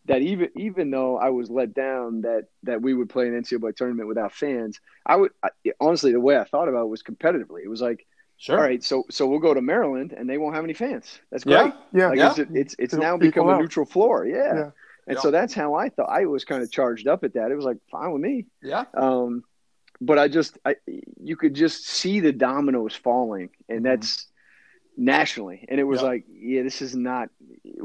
that 0.07 0.23
even 0.23 0.51
even 0.57 0.91
though 0.91 1.17
I 1.19 1.31
was 1.31 1.51
let 1.51 1.75
down 1.75 2.23
that 2.23 2.45
that 2.65 2.83
we 2.83 2.95
would 2.95 3.09
play 3.09 3.29
an 3.29 3.41
NCAA 3.43 3.75
tournament 3.77 4.09
without 4.09 4.33
fans, 4.33 4.81
I 5.05 5.17
would 5.17 5.33
I, 5.43 5.51
honestly 5.81 6.13
the 6.13 6.21
way 6.21 6.37
I 6.39 6.45
thought 6.45 6.69
about 6.69 6.85
it 6.85 6.89
was 6.89 7.03
competitively. 7.03 7.63
It 7.65 7.69
was 7.69 7.81
like, 7.83 8.07
sure. 8.37 8.57
all 8.57 8.63
right, 8.63 8.83
so 8.83 9.05
so 9.11 9.27
we'll 9.27 9.39
go 9.41 9.55
to 9.55 9.61
Maryland 9.63 10.13
and 10.13 10.29
they 10.29 10.39
won't 10.39 10.55
have 10.55 10.65
any 10.65 10.75
fans. 10.75 11.19
That's 11.31 11.45
great. 11.45 11.73
Yeah, 11.93 12.09
Like 12.09 12.19
Yeah. 12.19 12.31
it's 12.31 12.39
it's, 12.39 12.77
it's 12.79 12.95
It'll 12.95 13.03
now 13.05 13.15
equal 13.17 13.19
become 13.45 13.49
a 13.51 13.59
neutral 13.59 13.87
floor. 13.87 14.27
Yeah. 14.27 14.37
Yeah. 14.55 14.71
And 15.09 15.17
Yeah. 15.17 15.21
so 15.21 15.31
that's 15.31 15.55
how 15.55 15.75
I 15.75 15.89
thought. 15.89 16.09
I 16.11 16.27
was 16.27 16.45
kind 16.45 16.63
of 16.63 16.71
charged 16.71 17.07
up 17.07 17.23
at 17.25 17.35
that. 17.35 17.51
It 17.51 17.55
was 17.55 17.65
like 17.65 17.79
fine 17.91 18.13
with 18.13 18.23
me. 18.23 18.47
Yeah. 18.63 18.85
Um, 18.95 19.45
but 20.01 20.19
I 20.19 20.29
just, 20.29 20.59
I, 20.65 20.77
you 21.23 21.37
could 21.37 21.55
just 21.55 21.87
see 21.87 22.21
the 22.21 22.33
dominoes 22.33 22.95
falling, 22.95 23.51
and 23.69 23.81
Mhm. 23.81 23.85
that's 23.85 24.27
nationally. 24.97 25.65
And 25.69 25.79
it 25.81 25.85
was 25.85 26.01
Yeah. 26.01 26.09
like, 26.09 26.25
yeah, 26.29 26.63
this 26.63 26.83
is 26.83 26.95
not. 26.97 27.31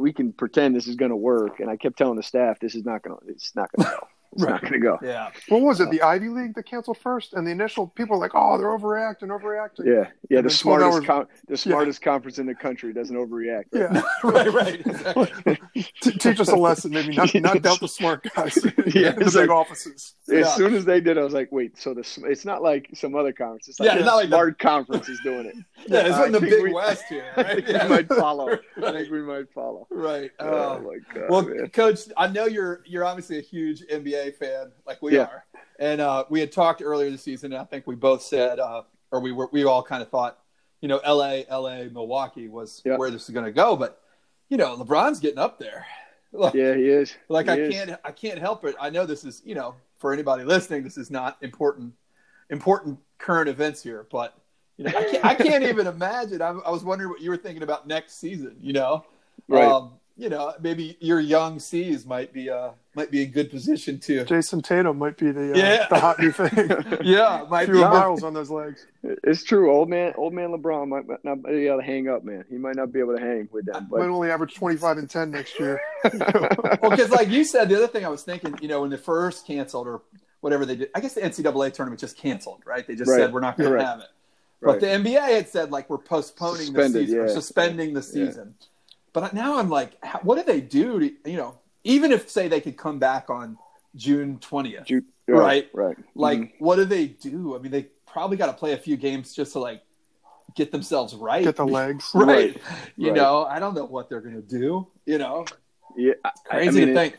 We 0.02 0.12
can 0.14 0.34
pretend 0.34 0.76
this 0.76 0.88
is 0.88 0.96
going 0.96 1.12
to 1.12 1.16
work. 1.16 1.60
And 1.60 1.70
I 1.70 1.78
kept 1.78 1.98
telling 1.98 2.16
the 2.18 2.24
staff, 2.24 2.60
this 2.60 2.76
is 2.76 2.84
not 2.86 3.04
going 3.04 3.18
to. 3.20 3.28
It's 3.32 3.56
not 3.56 3.70
going 3.74 3.86
to 3.88 3.96
go. 4.00 4.08
It's 4.34 4.44
not 4.44 4.62
going 4.62 4.72
to 4.74 4.80
go. 4.80 4.98
Yeah. 5.04 5.30
What 5.50 5.62
was 5.62 5.82
it? 5.82 5.90
Uh, 5.90 5.92
the 5.92 6.02
Ivy 6.04 6.30
League 6.30 6.56
that 6.56 6.64
canceled 6.64 6.98
first, 7.00 7.34
and 7.34 7.46
the 7.46 7.52
initial 7.52 7.88
people 7.88 8.16
were 8.16 8.22
like, 8.22 8.32
"Oh, 8.34 8.58
they're 8.58 8.68
overreacting, 8.70 9.24
overreacting." 9.24 9.86
Yeah, 9.86 10.08
yeah. 10.30 10.38
And 10.38 10.46
The 10.46 10.50
smartest, 10.50 10.96
hours- 11.00 11.06
com- 11.06 11.28
the 11.50 11.58
smartest 11.58 12.02
conference 12.02 12.40
in 12.40 12.46
the 12.46 12.56
country 12.56 12.94
doesn't 12.94 13.14
overreact. 13.16 13.66
Yeah. 13.74 14.02
right. 14.24 14.54
Right. 14.54 14.80
Exactly. 14.88 15.60
T- 16.02 16.12
teach 16.12 16.40
us 16.40 16.48
a 16.48 16.56
lesson, 16.56 16.92
maybe 16.92 17.14
not 17.14 17.34
not 17.36 17.56
Yes. 17.56 17.62
doubt 17.64 17.80
the 17.82 17.88
smart 17.90 18.26
guys 18.34 18.58
Yeah, 18.96 19.10
in 19.12 19.20
the 19.20 19.26
big 19.26 19.36
like- 19.36 19.50
offices. 19.50 20.14
As 20.32 20.40
Yeah. 20.48 20.56
soon 20.56 20.74
as 20.76 20.86
they 20.86 21.02
did, 21.02 21.18
I 21.18 21.24
was 21.24 21.34
like, 21.34 21.52
"Wait, 21.52 21.78
so 21.78 21.94
the 21.94 22.02
it's 22.30 22.46
not 22.46 22.62
like 22.64 22.90
some 22.94 23.16
other 23.16 23.34
conference. 23.34 23.68
It's 23.68 23.80
like 23.80 23.88
Yeah, 23.90 23.98
it's 23.98 24.06
not 24.06 24.16
like 24.16 24.30
the- 24.30 24.36
smart 24.36 24.60
conference 24.60 25.10
is 25.10 25.20
doing 25.22 25.46
it." 25.46 25.56
Yeah, 25.88 26.08
it's 26.08 26.16
I 26.16 26.26
in 26.28 26.32
the 26.32 26.40
Big 26.40 26.64
we- 26.64 26.74
West 26.74 27.04
here, 27.10 27.26
I 27.36 27.44
think 27.56 27.68
Yeah. 27.68 27.84
we 27.84 27.90
might 27.96 28.08
follow. 28.08 28.50
I 28.52 28.60
Right. 28.78 28.94
think 28.94 29.12
we 29.12 29.22
might 29.22 29.52
follow. 29.54 29.88
Right. 29.90 30.32
Oh, 30.40 30.48
Uh, 30.76 30.80
my 30.80 30.98
god, 31.14 31.30
well, 31.30 31.42
man. 31.44 31.68
Coach, 31.70 32.00
I 32.18 32.28
know 32.28 32.46
you're 32.46 32.82
you're 32.86 33.06
obviously 33.06 33.38
a 33.38 33.42
huge 33.42 33.82
NBA 33.88 34.32
fan, 34.38 34.72
like 34.88 35.02
we 35.02 35.16
Yeah. 35.16 35.24
are, 35.24 35.46
and 35.80 36.00
uh, 36.02 36.24
we 36.30 36.40
had 36.40 36.52
talked 36.52 36.82
earlier 36.82 37.10
this 37.10 37.24
season. 37.24 37.54
And 37.54 37.62
I 37.62 37.66
think 37.66 37.86
we 37.88 37.96
both 37.96 38.22
said, 38.22 38.60
uh, 38.60 38.84
or 39.12 39.20
we 39.20 39.32
were, 39.32 39.50
we 39.52 39.64
all 39.66 39.84
kind 39.84 40.02
of 40.02 40.10
thought, 40.10 40.40
you 40.80 40.88
know, 40.88 41.00
L.A., 41.04 41.46
L.A., 41.50 41.90
Milwaukee 41.90 42.48
was 42.48 42.82
Yeah. 42.86 42.96
where 42.98 43.10
this 43.12 43.24
is 43.24 43.30
going 43.32 43.46
to 43.46 43.52
go. 43.52 43.76
But 43.76 44.00
you 44.50 44.58
know, 44.58 44.76
LeBron's 44.78 45.20
getting 45.20 45.40
up 45.40 45.60
there. 45.60 45.86
Like, 46.34 46.54
Yeah, 46.54 46.76
he 46.76 46.88
is. 46.88 47.14
like 47.28 47.48
He 47.48 47.52
I 47.52 47.56
is. 47.58 47.74
can't 47.74 48.00
I 48.06 48.12
can't 48.12 48.40
help 48.40 48.64
it. 48.64 48.76
I 48.80 48.90
know 48.90 49.06
this 49.06 49.26
is 49.26 49.42
you 49.44 49.54
know 49.56 49.76
for 50.02 50.12
anybody 50.12 50.44
listening, 50.44 50.84
this 50.84 50.98
is 50.98 51.10
not 51.12 51.38
important 51.42 51.94
important 52.50 53.00
current 53.20 53.48
events 53.48 53.82
here, 53.82 54.08
but 54.12 54.38
you 54.78 54.84
know 54.86 54.92
I 54.98 55.04
can't, 55.04 55.26
I 55.26 55.36
can't 55.36 55.64
even 55.72 55.88
imagine. 55.88 56.42
I, 56.42 56.50
I 56.50 56.72
was 56.72 56.84
wondering 56.84 57.10
what 57.12 57.22
you 57.22 57.30
were 57.30 57.38
thinking 57.38 57.64
about 57.64 57.88
next 57.88 58.20
season. 58.20 58.58
You 58.60 58.74
know, 58.74 59.06
Right. 59.48 59.68
um, 59.70 59.94
you 60.18 60.30
know 60.30 60.54
maybe 60.62 60.98
your 61.00 61.20
young 61.20 61.60
C's 61.60 62.06
might 62.06 62.34
be 62.34 62.50
uh 62.50 62.72
might 62.96 63.10
be 63.12 63.24
in 63.24 63.32
good 63.32 63.50
position 63.50 64.00
to 64.02 64.26
Jayson 64.26 64.62
Tatum 64.62 64.98
might 64.98 65.18
be 65.18 65.32
the 65.32 65.54
uh, 65.54 65.58
Yeah. 65.58 65.88
the 65.90 66.00
hot 66.00 66.20
new 66.20 66.32
thing. 66.32 66.98
yeah 67.04 67.46
might 67.50 67.66
Few 67.66 67.76
be 67.76 67.80
miles 67.82 68.24
on 68.24 68.34
those 68.34 68.50
legs. 68.50 68.86
It's 69.04 69.44
true. 69.44 69.72
Old 69.72 69.90
man, 69.90 70.14
old 70.18 70.34
man 70.34 70.50
LeBron 70.50 70.88
might 70.90 71.24
not 71.24 71.44
be 71.44 71.68
able 71.68 71.78
to 71.80 71.84
hang 71.84 72.08
up, 72.10 72.24
man. 72.24 72.44
He 72.50 72.58
might 72.58 72.76
not 72.76 72.92
be 72.92 73.00
able 73.00 73.16
to 73.16 73.22
hang 73.22 73.48
with 73.52 73.66
them. 73.66 73.88
But... 73.90 74.00
Might 74.00 74.08
But 74.08 74.10
only 74.14 74.30
average 74.30 74.56
twenty 74.56 74.78
five 74.78 74.98
and 74.98 75.10
ten 75.10 75.32
next 75.32 75.60
year. 75.60 75.80
well 76.04 76.90
because 76.92 77.10
like 77.12 77.30
you 77.30 77.44
said 77.44 77.70
the 77.70 77.76
other 77.78 77.88
thing 77.88 78.06
I 78.06 78.10
was 78.10 78.24
thinking 78.24 78.58
you 78.62 78.68
know 78.68 78.82
when 78.82 78.90
the 78.90 78.98
first 78.98 79.48
canceled 79.48 79.88
or 79.88 80.02
whatever 80.42 80.66
they 80.66 80.76
did 80.76 80.90
I 80.96 81.00
guess 81.00 81.14
the 81.14 81.22
NCAA 81.22 81.74
tournament 81.74 82.00
just 82.02 82.18
canceled 82.18 82.64
right 82.66 82.86
they 82.86 82.96
just 82.96 83.10
Right. 83.10 83.18
said 83.20 83.34
we're 83.34 83.40
not 83.42 83.58
going 83.58 83.72
to 83.72 83.86
have 83.86 84.00
it. 84.00 84.08
right. 84.60 84.74
But 84.74 84.80
the 84.82 84.88
NBA 84.88 85.20
had 85.22 85.48
said 85.50 85.72
like 85.72 85.90
we're 85.90 85.98
postponing 86.00 86.68
Suspended, 86.68 86.94
the 86.94 87.06
season, 87.08 87.28
yeah. 87.28 87.34
suspending 87.34 87.94
the 87.94 88.02
season. 88.04 88.56
But 89.14 89.34
now 89.34 89.58
I'm 89.58 89.70
like, 89.70 89.94
what 90.24 90.38
do 90.38 90.44
they 90.44 90.62
do? 90.62 91.00
To, 91.00 91.30
you 91.30 91.38
know, 91.38 91.58
even 91.84 92.12
if 92.12 92.30
say 92.30 92.48
they 92.48 92.62
could 92.62 92.78
come 92.78 93.00
back 93.00 93.30
on 93.30 93.58
June 93.96 94.38
twentieth, 94.40 94.86
Ju- 94.86 95.04
Right. 95.28 95.70
right. 95.74 95.98
like 96.16 96.40
Mhm. 96.40 96.52
what 96.60 96.76
do 96.78 96.86
they 96.86 97.08
do? 97.08 97.56
I 97.56 97.60
mean, 97.60 97.72
they 97.72 97.88
probably 98.08 98.38
got 98.38 98.48
to 98.48 98.54
play 98.54 98.74
a 98.74 98.78
few 98.78 98.98
games 98.98 99.34
just 99.34 99.54
to 99.54 99.60
like 99.60 99.82
get 100.56 100.72
themselves 100.72 101.14
right. 101.16 101.44
Get 101.44 101.56
the 101.58 101.66
legs. 101.80 102.12
right. 102.14 102.26
Right. 102.28 102.58
You 102.98 103.08
Right. 103.08 103.16
know, 103.16 103.44
I 103.46 103.60
don't 103.60 103.74
know 103.74 103.86
what 103.86 104.10
they're 104.10 104.22
gonna 104.22 104.42
do. 104.42 104.88
You 105.06 105.18
know, 105.18 105.46
yeah, 105.98 106.14
I- 106.24 106.30
I 106.30 106.50
crazy 106.50 106.80
mean, 106.80 106.88
to 106.88 106.92
it- 106.94 106.96
think. 106.96 107.18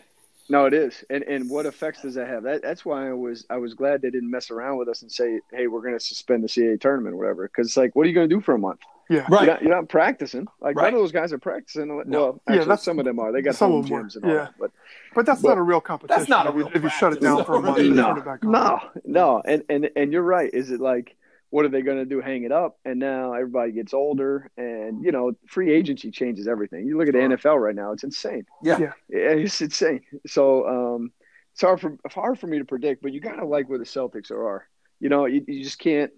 No, 0.49 0.67
it 0.67 0.75
is, 0.75 1.03
and 1.09 1.23
and 1.25 1.49
what 1.49 1.65
effects 1.67 2.03
does 2.03 2.15
that 2.15 2.27
have? 2.29 2.43
That, 2.43 2.63
that's 2.63 2.85
why 2.85 3.09
I 3.09 3.13
was 3.13 3.47
I 3.49 3.57
was 3.57 3.75
glad 3.75 4.03
they 4.03 4.11
didn't 4.11 4.31
mess 4.31 4.51
around 4.51 4.77
with 4.77 4.89
us 4.89 5.01
and 5.03 5.11
say, 5.11 5.41
hey, 5.53 5.67
we're 5.67 5.81
going 5.81 5.95
to 5.95 6.01
suspend 6.01 6.43
the 6.45 6.49
CAA 6.49 6.79
tournament 6.81 7.15
or 7.15 7.19
whatever. 7.19 7.45
Because 7.49 7.69
it's 7.69 7.77
like, 7.77 7.95
what 7.97 8.05
are 8.05 8.09
you 8.09 8.15
going 8.15 8.29
to 8.29 8.35
do 8.35 8.41
for 8.41 8.55
a 8.55 8.59
month? 8.59 8.81
Yeah. 9.11 9.27
Right. 9.29 9.31
You're 9.31 9.47
not, 9.55 9.63
you're 9.63 9.75
not 9.75 9.89
practicing. 9.89 10.47
Like 10.61 10.77
Right. 10.77 10.85
none 10.85 10.95
of 10.95 11.01
those 11.01 11.13
guys 11.13 11.33
are 11.33 11.39
practicing. 11.39 11.89
No. 11.89 11.97
Well, 12.07 12.41
Yeah, 12.49 12.59
that's- 12.65 12.83
some 12.85 12.99
of 12.99 13.05
them 13.05 13.19
are. 13.19 13.33
They 13.33 13.43
got 13.43 13.55
some 13.57 13.71
home 13.73 13.81
of 13.81 13.87
them 13.89 13.99
are, 13.99 14.03
gyms 14.05 14.17
and 14.17 14.25
all 14.25 14.31
yeah. 14.31 14.37
that. 14.39 14.55
But 14.59 14.71
But 15.15 15.27
that's 15.27 15.43
But- 15.43 15.49
not 15.51 15.59
a 15.59 15.63
real 15.63 15.81
competition. 15.81 16.19
That's 16.19 16.29
not 16.31 16.47
a 16.47 16.53
real 16.53 16.69
if 16.75 16.83
you 16.83 16.89
shut 16.89 17.13
it 17.13 17.21
practice, 17.21 17.37
down 17.39 17.45
for 17.45 17.57
a 17.57 17.61
month 17.63 17.77
though, 17.77 17.83
and 17.85 17.97
turn 17.97 18.19
it 18.19 18.25
back 18.25 18.45
on. 18.45 18.53
no, 18.53 18.81
no, 19.05 19.43
and 19.45 19.63
and 19.69 19.91
and 19.97 20.13
you're 20.13 20.23
right. 20.23 20.51
Is 20.53 20.71
it 20.71 20.81
like 20.81 21.17
what 21.51 21.67
are 21.67 21.69
they 21.69 21.83
going 21.83 21.99
to 21.99 22.07
do? 22.07 22.23
Hang 22.23 22.45
it 22.45 22.53
up? 22.53 22.79
And 22.87 22.99
now 22.99 23.35
everybody 23.35 23.73
gets 23.73 23.93
older, 23.93 24.51
and 24.57 25.05
you 25.05 25.13
know, 25.13 25.33
free 25.47 25.71
agency 25.71 26.11
changes 26.11 26.49
everything. 26.49 26.87
You 26.87 26.97
look 26.97 27.09
at 27.09 27.13
the 27.13 27.21
Sure. 27.21 27.29
NFL 27.57 27.63
right 27.63 27.75
now; 27.75 27.93
it's 27.93 28.05
insane. 28.05 28.47
Yeah. 28.63 28.79
Yeah. 28.79 28.93
it's 29.11 29.61
insane. 29.61 30.01
So 30.27 30.67
um, 30.67 31.13
it's 31.53 31.61
hard 31.61 31.79
for 31.81 31.99
hard 32.07 32.39
for 32.39 32.47
me 32.47 32.59
to 32.59 32.65
predict, 32.65 33.03
but 33.03 33.13
you 33.13 33.21
gotta 33.21 33.45
like 33.45 33.69
where 33.69 33.79
the 33.79 33.85
Celtics 33.85 34.31
are. 34.31 34.67
You 34.99 35.11
know, 35.11 35.27
you, 35.27 35.45
you 35.47 35.63
just 35.63 35.79
can't. 35.79 36.11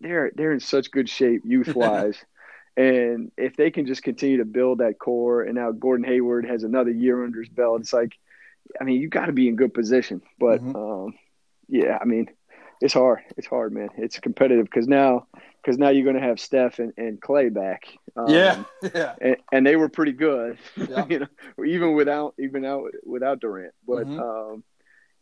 They're 0.00 0.30
they're 0.34 0.52
in 0.52 0.60
such 0.60 0.90
good 0.90 1.08
shape 1.08 1.42
youth 1.44 1.74
wise, 1.74 2.16
And 2.76 3.30
if 3.36 3.56
they 3.56 3.70
can 3.70 3.86
just 3.86 4.02
continue 4.02 4.38
to 4.38 4.44
build 4.46 4.78
that 4.78 4.98
core, 4.98 5.42
and 5.42 5.54
now 5.54 5.72
Gordon 5.72 6.04
Hayward 6.06 6.46
has 6.46 6.62
another 6.64 6.90
year 6.90 7.22
under 7.24 7.40
his 7.40 7.50
belt, 7.50 7.80
it's 7.80 7.92
like, 7.92 8.14
I 8.80 8.84
mean, 8.84 9.00
you 9.00 9.08
got 9.08 9.26
to 9.26 9.32
be 9.32 9.48
in 9.48 9.56
good 9.56 9.74
position. 9.74 10.22
But 10.38 10.62
Mhm. 10.62 10.74
um, 10.74 11.14
yeah, 11.68 11.98
I 12.00 12.04
mean, 12.04 12.28
it's 12.80 12.94
hard. 12.94 13.20
It's 13.36 13.46
hard, 13.46 13.72
man. 13.72 13.90
It's 13.98 14.18
competitive 14.20 14.64
because 14.66 14.88
now, 14.88 15.26
because 15.62 15.78
now 15.78 15.90
you're 15.90 16.04
going 16.04 16.16
to 16.20 16.26
have 16.28 16.40
Steph 16.40 16.78
and, 16.78 16.92
and 16.96 17.20
Clay 17.20 17.48
back. 17.50 17.84
Um, 18.16 18.28
yeah, 18.32 18.62
yeah, 18.94 19.14
and, 19.20 19.36
and 19.52 19.66
they 19.66 19.76
were 19.76 19.88
pretty 19.88 20.12
good, 20.12 20.58
Yeah. 20.88 21.04
you 21.08 21.20
know, 21.20 21.64
even 21.64 21.94
without 21.94 22.34
even 22.38 22.64
out 22.64 22.90
without 23.04 23.40
Durant. 23.40 23.74
But 23.86 24.08
Mhm. 24.08 24.18
um, 24.18 24.64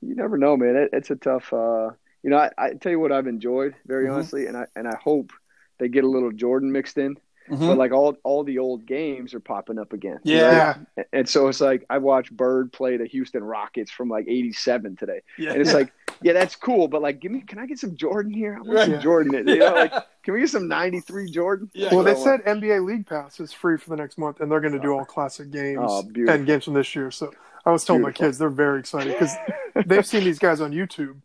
you 0.01 0.15
never 0.15 0.39
know, 0.39 0.57
man. 0.57 0.77
It, 0.77 0.91
it's 0.93 1.11
a 1.11 1.17
tough. 1.17 1.53
Uh, 1.53 1.91
you 2.23 2.31
know, 2.31 2.37
I, 2.39 2.51
I 2.59 2.71
tell 2.75 2.93
you 2.93 3.01
what 3.01 3.13
I've 3.13 3.27
enjoyed 3.27 3.75
very 3.87 4.07
Mhm. 4.07 4.15
honestly, 4.15 4.47
and 4.47 4.57
I 4.57 4.67
and 4.77 4.87
I 4.89 4.97
hope 4.97 5.33
they 5.79 5.89
get 5.89 6.05
a 6.05 6.09
little 6.09 6.33
Jordan 6.33 6.71
mixed 6.73 6.99
in. 6.99 7.17
Mhm. 7.49 7.59
But 7.67 7.79
like 7.79 7.91
all 7.93 8.17
all 8.23 8.45
the 8.45 8.59
old 8.59 8.87
games 8.87 9.35
are 9.35 9.41
popping 9.41 9.79
up 9.79 9.93
again. 9.93 10.21
Yeah. 10.23 10.75
know? 10.79 10.87
And- 10.99 11.07
And 11.13 11.29
so 11.29 11.49
it's 11.49 11.61
like 11.61 11.85
I 11.91 11.99
watched 11.99 12.37
Bird 12.37 12.73
play 12.73 12.97
the 12.97 13.07
Houston 13.07 13.43
Rockets 13.43 13.91
from 13.91 14.09
like 14.09 14.27
'87 14.29 14.95
today, 14.97 15.21
yeah. 15.37 15.51
and 15.53 15.61
it's 15.61 15.75
like, 15.75 15.93
yeah, 16.23 16.33
that's 16.35 16.55
cool, 16.55 16.87
but 16.87 17.03
like, 17.03 17.19
give 17.19 17.33
me, 17.33 17.41
can 17.41 17.59
I 17.59 17.67
get 17.67 17.79
some 17.79 17.97
Jordan 17.97 18.33
here? 18.33 18.55
I 18.55 18.59
want 18.61 18.69
Right. 18.71 18.85
some 18.85 18.93
Yeah. 18.95 19.01
Jordan. 19.01 19.35
in 19.35 19.49
it, 19.49 19.53
You 19.55 19.59
know, 19.61 19.73
like, 19.75 19.93
can 20.23 20.35
we 20.35 20.41
get 20.41 20.51
some 20.51 20.69
'93 20.69 21.31
Jordan? 21.31 21.71
Yeah. 21.75 21.93
Well, 21.93 22.05
they 22.05 22.15
So, 22.15 22.23
said 22.25 22.41
NBA 22.45 22.87
League 22.87 23.07
Pass 23.07 23.41
is 23.41 23.53
free 23.53 23.79
for 23.79 23.91
the 23.91 23.97
next 23.97 24.17
month, 24.19 24.41
and 24.41 24.53
they're 24.53 24.61
going 24.61 24.75
to 24.75 24.79
do 24.79 24.93
all 24.93 25.05
classic 25.05 25.51
games 25.51 25.79
Oh, 25.83 26.03
beautiful. 26.05 26.35
and 26.39 26.47
games 26.47 26.67
from 26.67 26.75
this 26.75 26.95
year. 26.95 27.11
So 27.11 27.33
I 27.67 27.73
was 27.73 27.85
telling 27.85 28.03
my 28.03 28.13
kids 28.13 28.39
they're 28.39 28.49
very 28.49 28.79
excited 28.79 29.13
because 29.15 29.35
they've 29.87 30.07
seen 30.07 30.23
these 30.23 30.39
guys 30.39 30.61
on 30.61 30.71
YouTube, 30.73 31.17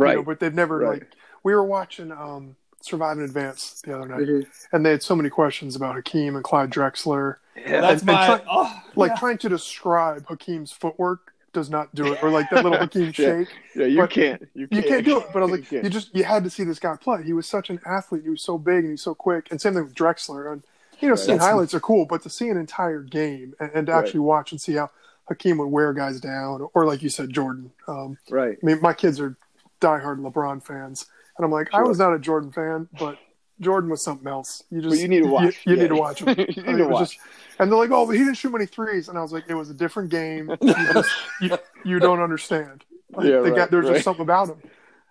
you 0.00 0.04
right. 0.06 0.16
know, 0.16 0.22
but 0.22 0.40
they've 0.40 0.54
never 0.54 0.78
Right. 0.78 1.00
like. 1.00 1.12
We 1.42 1.54
were 1.54 1.64
watching 1.64 2.12
um, 2.12 2.56
Survive 2.82 3.16
and 3.18 3.26
Advance 3.26 3.80
the 3.84 3.96
other 3.96 4.06
night, 4.08 4.20
Mhm. 4.26 4.46
and 4.72 4.84
they 4.84 4.90
had 4.90 5.02
so 5.02 5.14
many 5.16 5.30
questions 5.30 5.76
about 5.76 5.94
Hakeem 5.96 6.34
and 6.36 6.44
Clyde 6.44 6.70
Drexler, 6.70 7.36
Yeah. 7.56 7.80
That's 7.80 8.02
and 8.02 8.06
my 8.10 8.26
try- 8.26 8.42
oh, 8.50 8.82
like 8.96 9.10
yeah. 9.12 9.16
trying 9.18 9.38
to 9.38 9.48
describe 9.48 10.26
Hakeem's 10.26 10.72
footwork 10.72 11.32
does 11.52 11.68
not 11.68 11.92
do 11.94 12.12
it, 12.12 12.22
or 12.22 12.30
like 12.30 12.48
that 12.50 12.62
little 12.62 12.78
Hakeem 12.86 13.12
shake. 13.12 13.48
Yeah, 13.74 13.86
you 13.86 14.06
can't. 14.06 14.42
You 14.54 14.62
You 14.62 14.68
can't, 14.68 14.86
can't 14.86 15.04
do 15.04 15.18
it, 15.18 15.26
but 15.32 15.40
I 15.40 15.46
was 15.46 15.50
like, 15.60 15.68
can't. 15.68 15.82
you 15.84 15.90
just 15.90 16.14
you 16.14 16.24
had 16.24 16.44
to 16.44 16.50
see 16.50 16.64
this 16.64 16.78
guy 16.78 16.96
play. 16.96 17.22
He 17.22 17.32
was 17.32 17.46
such 17.46 17.70
an 17.70 17.80
athlete. 17.84 18.22
He 18.22 18.30
was 18.30 18.42
so 18.42 18.56
big 18.56 18.76
and 18.76 18.84
he 18.86 18.90
was 18.92 19.02
so 19.02 19.14
quick. 19.14 19.48
And 19.50 19.60
same 19.60 19.74
thing 19.74 19.82
with 19.84 19.94
Drexler. 19.94 20.52
And 20.52 20.62
you 21.00 21.08
know, 21.08 21.12
Right. 21.14 21.18
seeing 21.18 21.38
That's- 21.38 21.50
highlights 21.52 21.74
are 21.74 21.80
cool, 21.80 22.04
but 22.06 22.22
to 22.22 22.30
see 22.30 22.48
an 22.50 22.56
entire 22.58 23.00
game 23.00 23.54
and, 23.58 23.70
and 23.74 23.86
to 23.88 23.92
Right. 23.92 23.98
actually 24.04 24.20
watch 24.20 24.52
and 24.52 24.60
see 24.60 24.74
how 24.74 24.90
Hakeem 25.28 25.58
would 25.58 25.66
wear 25.68 25.92
guys 25.92 26.20
down, 26.20 26.68
or 26.74 26.84
like 26.86 27.02
you 27.02 27.08
said, 27.08 27.30
Jordan. 27.30 27.72
Um, 27.88 28.18
right. 28.30 28.58
I 28.62 28.66
mean, 28.66 28.80
my 28.80 28.92
kids 28.92 29.18
are 29.20 29.34
diehard 29.80 30.18
LeBron 30.20 30.62
fans, 30.64 31.06
and 31.36 31.44
I'm 31.44 31.50
like, 31.50 31.68
I 31.72 31.82
was 31.82 31.98
not 31.98 32.12
a 32.14 32.18
Jordan 32.18 32.52
fan, 32.52 32.88
but 32.98 33.18
Jordan 33.60 33.90
was 33.90 34.02
something 34.04 34.26
else. 34.28 34.62
You 34.70 34.80
just 34.80 34.90
But 34.94 34.98
you 35.00 35.08
need 35.08 35.22
to 35.22 35.28
watch. 35.28 35.58
You, 35.66 35.74
Yeah. 35.76 35.82
need 35.82 35.88
to 35.88 35.96
watch 35.96 36.22
him. 36.22 36.28
you 36.38 36.44
I 36.44 36.46
need 36.46 36.66
mean, 36.66 36.76
to 36.78 36.88
watch. 36.88 37.10
just- 37.12 37.20
and 37.58 37.70
they're 37.70 37.78
like, 37.78 37.90
"Oh, 37.90 38.06
but 38.06 38.12
he 38.12 38.18
didn't 38.20 38.36
shoot 38.38 38.50
many 38.52 38.64
threes. 38.66 39.08
and 39.10 39.18
I 39.18 39.22
was 39.22 39.32
like, 39.32 39.44
"It 39.48 39.54
was 39.54 39.68
a 39.70 39.74
different 39.74 40.08
game. 40.10 40.50
You, 40.62 40.74
just, 40.92 41.10
you, 41.42 41.58
you 41.84 41.98
don't 41.98 42.20
understand. 42.20 42.84
Like, 43.12 43.26
Yeah, 43.26 43.40
the 43.40 43.50
guy, 43.50 43.56
right, 43.60 43.70
there's 43.70 43.84
right. 43.86 43.92
just 43.94 44.04
something 44.04 44.22
about 44.22 44.48
him." 44.48 44.62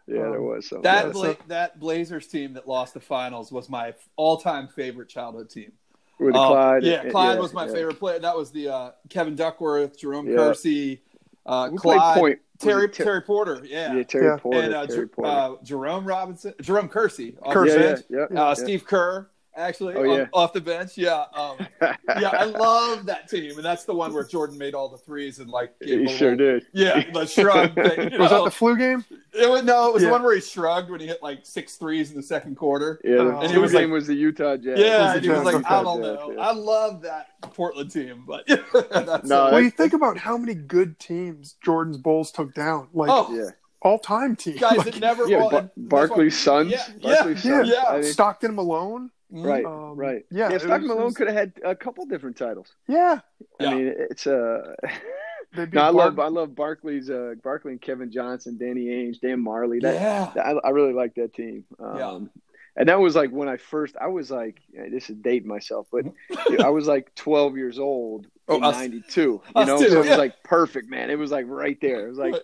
yeah, 0.08 0.16
there 0.24 0.38
um, 0.40 0.46
was 0.46 0.68
something. 0.70 0.82
that 0.84 1.06
Yeah, 1.08 1.12
Bla- 1.12 1.34
so- 1.36 1.38
that 1.48 1.80
Blazers 1.80 2.26
team 2.28 2.54
that 2.54 2.68
lost 2.68 2.96
the 2.96 3.00
finals 3.00 3.52
was 3.52 3.70
my 3.70 3.94
all-time 4.16 4.68
favorite 4.68 5.10
childhood 5.10 5.50
team. 5.52 5.72
with 6.20 6.36
Um, 6.36 6.48
Clyde. 6.48 6.84
yeah, 6.84 7.02
and- 7.02 7.12
Clyde 7.12 7.36
yeah, 7.36 7.42
was 7.42 7.54
my 7.54 7.68
yeah. 7.68 7.74
favorite 7.74 8.00
player. 8.00 8.18
That 8.20 8.36
was 8.36 8.50
the 8.52 8.68
uh, 8.70 8.92
Kevin 9.10 9.36
Duckworth, 9.36 10.00
Jerome 10.00 10.28
Yeah. 10.28 10.38
Kersey, 10.38 11.04
uh, 11.50 11.70
Clyde, 11.72 12.18
point? 12.18 12.40
Terry 12.60 12.90
Ter- 12.90 13.04
Terry 13.06 13.22
Porter, 13.22 13.62
yeah, 13.66 13.94
Yeah, 13.96 14.04
Terry 14.04 14.26
Yeah. 14.26 14.38
Porter. 14.38 14.60
and 14.62 14.74
uh, 14.74 14.86
Terry 14.86 15.08
Porter. 15.08 15.30
uh, 15.32 15.56
Jerome 15.64 16.06
Robinson, 16.06 16.54
Jerome 16.62 16.90
Kersey, 16.90 17.36
Kersey. 17.52 17.78
the 17.78 18.06
yeah, 18.10 18.20
yeah, 18.20 18.26
yeah, 18.32 18.42
Uh, 18.44 18.48
yeah. 18.50 18.54
Steve 18.54 18.86
Kerr, 18.86 19.30
actually, 19.60 19.96
Oh, 19.96 20.10
on- 20.10 20.18
yeah. 20.20 20.26
off 20.34 20.54
the 20.54 20.62
bench. 20.62 20.98
Yeah, 20.98 21.26
um, 21.34 21.58
yeah, 21.82 22.30
I 22.30 22.46
love 22.46 23.06
that 23.08 23.30
team, 23.30 23.52
and 23.58 23.64
that's 23.66 23.84
the 23.84 23.94
one 23.94 24.14
where 24.14 24.24
Jordan 24.24 24.58
made 24.58 24.74
all 24.74 24.90
the 24.90 24.98
threes 24.98 25.40
and 25.40 25.50
like 25.50 25.78
gave 25.80 26.00
he 26.00 26.06
a 26.06 26.18
sure 26.18 26.36
little- 26.36 26.60
did. 26.60 26.68
Yeah, 26.74 27.04
the 27.14 27.26
shrug 27.26 27.76
thing. 27.76 28.12
You 28.14 28.20
Was 28.20 28.32
know? 28.32 28.38
that 28.40 28.44
the 28.46 28.52
flu 28.52 28.78
game? 28.78 29.06
It 29.34 29.50
was 29.50 29.64
no, 29.64 29.90
it 29.90 29.94
was 29.94 30.02
Yeah. 30.04 30.10
the 30.10 30.14
one 30.14 30.24
where 30.24 30.34
he 30.36 30.42
shrugged 30.42 30.90
when 30.90 31.00
he 31.00 31.08
hit 31.08 31.22
like 31.22 31.40
six 31.46 31.76
threes 31.76 32.10
in 32.10 32.18
the 32.18 32.24
second 32.24 32.56
quarter. 32.56 33.00
Yeah, 33.04 33.18
the 33.18 33.38
And 33.38 33.50
flu 33.52 33.58
it 33.58 33.62
was 33.62 33.72
game 33.72 33.84
like- 33.90 33.94
was 33.94 34.08
the 34.08 34.16
Utah 34.16 34.58
Jazz. 34.58 34.80
Yeah, 34.80 35.14
and 35.14 35.24
he 35.24 35.30
was 35.30 35.44
like, 35.44 35.56
okay. 35.56 35.66
I 35.76 35.84
don't 35.84 36.02
know. 36.02 36.32
Yeah. 36.36 36.40
I 36.42 36.52
love 36.54 37.02
that 37.04 37.28
Portland 37.42 37.92
team, 37.92 38.24
but 38.28 38.48
that's 38.92 39.28
No, 39.28 39.48
uh, 39.48 39.52
Well, 39.52 39.62
you 39.62 39.70
think 39.72 39.94
about 39.94 40.18
how 40.18 40.38
many 40.38 40.54
good 40.56 41.00
teams 41.00 41.56
Jordan's 41.64 41.98
Bulls 41.98 42.32
took 42.32 42.54
down, 42.54 42.88
like 42.94 43.10
oh, 43.12 43.34
Yeah, 43.34 43.50
all-time 43.82 44.36
teams. 44.36 44.60
guys, 44.60 44.78
Like, 44.78 44.88
it 44.88 45.00
never. 45.00 45.28
yeah. 45.28 45.38
well, 45.38 45.50
Bar- 45.52 45.60
and 45.60 45.70
that's 45.78 45.90
Barkley's 45.90 46.38
sons. 46.38 46.72
Yeah, 46.72 46.86
Barkley's 47.02 47.46
yeah, 47.46 47.52
sons. 47.58 47.70
yeah. 47.70 47.84
I 47.88 47.94
mean, 47.96 48.04
Stockton 48.04 48.56
Malone. 48.56 49.12
Right, 49.32 49.64
Um, 49.66 49.96
right. 49.96 50.26
yeah, 50.32 50.50
Yeah, 50.50 50.56
it 50.56 50.62
Stockton 50.62 50.82
was- 50.82 50.88
Malone 50.90 51.06
was- 51.06 51.16
could 51.18 51.28
have 51.28 51.36
had 51.36 51.54
a 51.64 51.76
couple 51.76 52.06
different 52.06 52.38
titles. 52.38 52.74
Yeah, 52.88 53.20
I 53.60 53.64
Yeah. 53.64 53.76
mean, 53.76 53.94
it's 54.10 54.26
uh 54.28 54.76
they 55.56 55.66
beat 55.66 55.74
no, 55.76 55.82
I 55.82 55.90
love 55.90 56.20
I 56.20 56.28
love 56.28 56.56
Barkley's 56.56 57.10
uh 57.10 57.36
Barkley 57.44 57.74
and 57.74 57.82
Kevin 57.82 58.12
Johnson, 58.12 58.58
Danny 58.58 58.86
Ainge, 58.86 59.20
Dan 59.22 59.44
Majerle. 59.44 59.82
That 59.82 59.94
Yeah. 59.96 60.42
I, 60.44 60.68
I 60.68 60.70
really 60.72 60.94
like 60.94 61.16
that 61.16 61.34
team. 61.34 61.66
Um, 61.80 61.98
Yeah. 61.98 62.20
And 62.76 62.88
that 62.88 63.00
was 63.00 63.14
like 63.14 63.30
when 63.32 63.50
I 63.50 63.58
first, 63.58 63.98
I 64.00 64.08
was 64.08 64.32
like, 64.32 64.62
this 64.74 65.10
is 65.10 65.18
dating 65.18 65.50
myself, 65.50 65.88
but 65.92 66.06
I 66.64 66.70
was 66.70 66.88
like 66.88 67.14
12 67.16 67.58
years 67.58 67.78
old 67.78 68.28
Oh, 68.48 68.56
in 68.58 68.64
us- 68.64 68.76
92. 68.76 69.22
You 69.22 69.66
know, 69.66 69.78
too, 69.80 69.90
so 69.90 70.02
it 70.02 70.08
was 70.10 70.18
like 70.18 70.42
perfect, 70.44 70.90
man. 70.90 71.10
It 71.10 71.18
was 71.20 71.30
like 71.30 71.46
right 71.50 71.78
there. 71.82 72.06
It 72.06 72.10
was 72.10 72.18
like, 72.20 72.36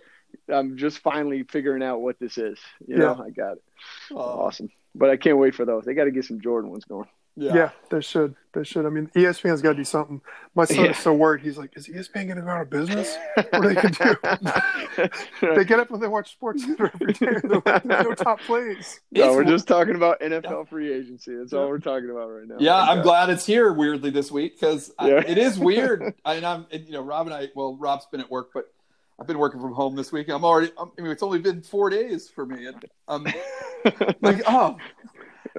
I'm 0.49 0.75
just 0.77 0.99
finally 0.99 1.43
figuring 1.43 1.81
out 1.81 2.01
what 2.01 2.19
this 2.19 2.37
is. 2.37 2.59
You 2.85 2.97
know, 2.97 3.13
I 3.23 3.29
got 3.29 3.53
it. 3.53 3.63
Oh, 4.11 4.17
Awesome. 4.17 4.69
But 4.97 5.09
I 5.09 5.17
can't 5.17 5.37
wait 5.37 5.53
for 5.53 5.65
those. 5.65 5.83
They 5.85 5.93
got 5.93 6.05
to 6.05 6.11
get 6.11 6.23
some 6.25 6.39
Jordan 6.39 6.71
ones 6.71 6.85
going. 6.85 7.07
yeah. 7.35 7.71
they 7.89 7.99
should. 7.99 8.33
They 8.53 8.63
should. 8.63 8.85
I 8.85 8.89
mean, 8.89 9.11
ESPN's 9.13 9.61
got 9.61 9.71
to 9.71 9.75
do 9.75 9.83
something. 9.83 10.21
My 10.55 10.63
son 10.63 10.85
Yeah. 10.85 10.91
is 10.91 10.97
so 10.99 11.13
worried. 11.13 11.41
He's 11.41 11.57
like, 11.57 11.71
"Is 11.75 11.89
ESPN 11.89 12.27
going 12.27 12.37
to 12.37 12.41
go 12.43 12.47
out 12.47 12.61
of 12.61 12.69
business? 12.69 13.17
What 13.35 13.53
are 13.53 13.67
they 13.67 13.73
going 13.81 13.93
to 13.93 15.09
do?" 15.41 15.53
they 15.55 15.65
get 15.65 15.81
up 15.81 15.91
and 15.91 16.01
they 16.01 16.07
watch 16.07 16.37
SportsCenter 16.39 16.91
every 17.01 17.11
day. 17.11 17.39
They're 17.43 17.61
like, 17.65 17.83
"There's 17.83 18.05
no 18.05 18.13
top 18.13 18.39
plays." 18.39 19.01
no, 19.11 19.21
It's- 19.23 19.35
we're 19.35 19.43
just 19.43 19.67
talking 19.67 19.95
about 19.95 20.21
NFL 20.21 20.69
free 20.69 20.93
agency. 20.93 21.35
That's 21.35 21.51
all 21.51 21.67
we're 21.67 21.79
talking 21.79 22.09
about 22.09 22.27
right 22.29 22.47
now. 22.47 22.55
Yeah, 22.59 22.77
I'm 22.77 23.01
glad 23.01 23.29
it's 23.29 23.45
here 23.45 23.73
weirdly 23.73 24.11
this 24.11 24.31
week 24.31 24.57
because 24.57 24.93
Yeah. 25.01 25.21
it 25.27 25.37
is 25.37 25.59
weird. 25.59 26.13
I, 26.23 26.35
and 26.35 26.45
I'm, 26.45 26.65
and, 26.71 26.85
you 26.85 26.93
know, 26.93 27.01
Rob 27.01 27.27
and 27.27 27.35
I. 27.35 27.49
Well, 27.53 27.75
Rob's 27.75 28.05
been 28.05 28.21
at 28.21 28.31
work, 28.31 28.51
but 28.53 28.71
I've 29.19 29.27
been 29.27 29.37
working 29.39 29.61
from 29.61 29.73
home 29.73 29.95
this 29.95 30.11
week. 30.11 30.29
I'm 30.29 30.43
already. 30.43 30.71
I'm, 30.77 30.91
I 30.97 31.01
mean, 31.01 31.11
it's 31.11 31.23
only 31.23 31.39
been 31.39 31.61
four 31.61 31.89
days 31.89 32.29
for 32.29 32.45
me, 32.45 32.67
and 32.67 32.83
I'm 33.07 33.25
um, 33.25 33.33
like, 34.21 34.41
oh, 34.47 34.77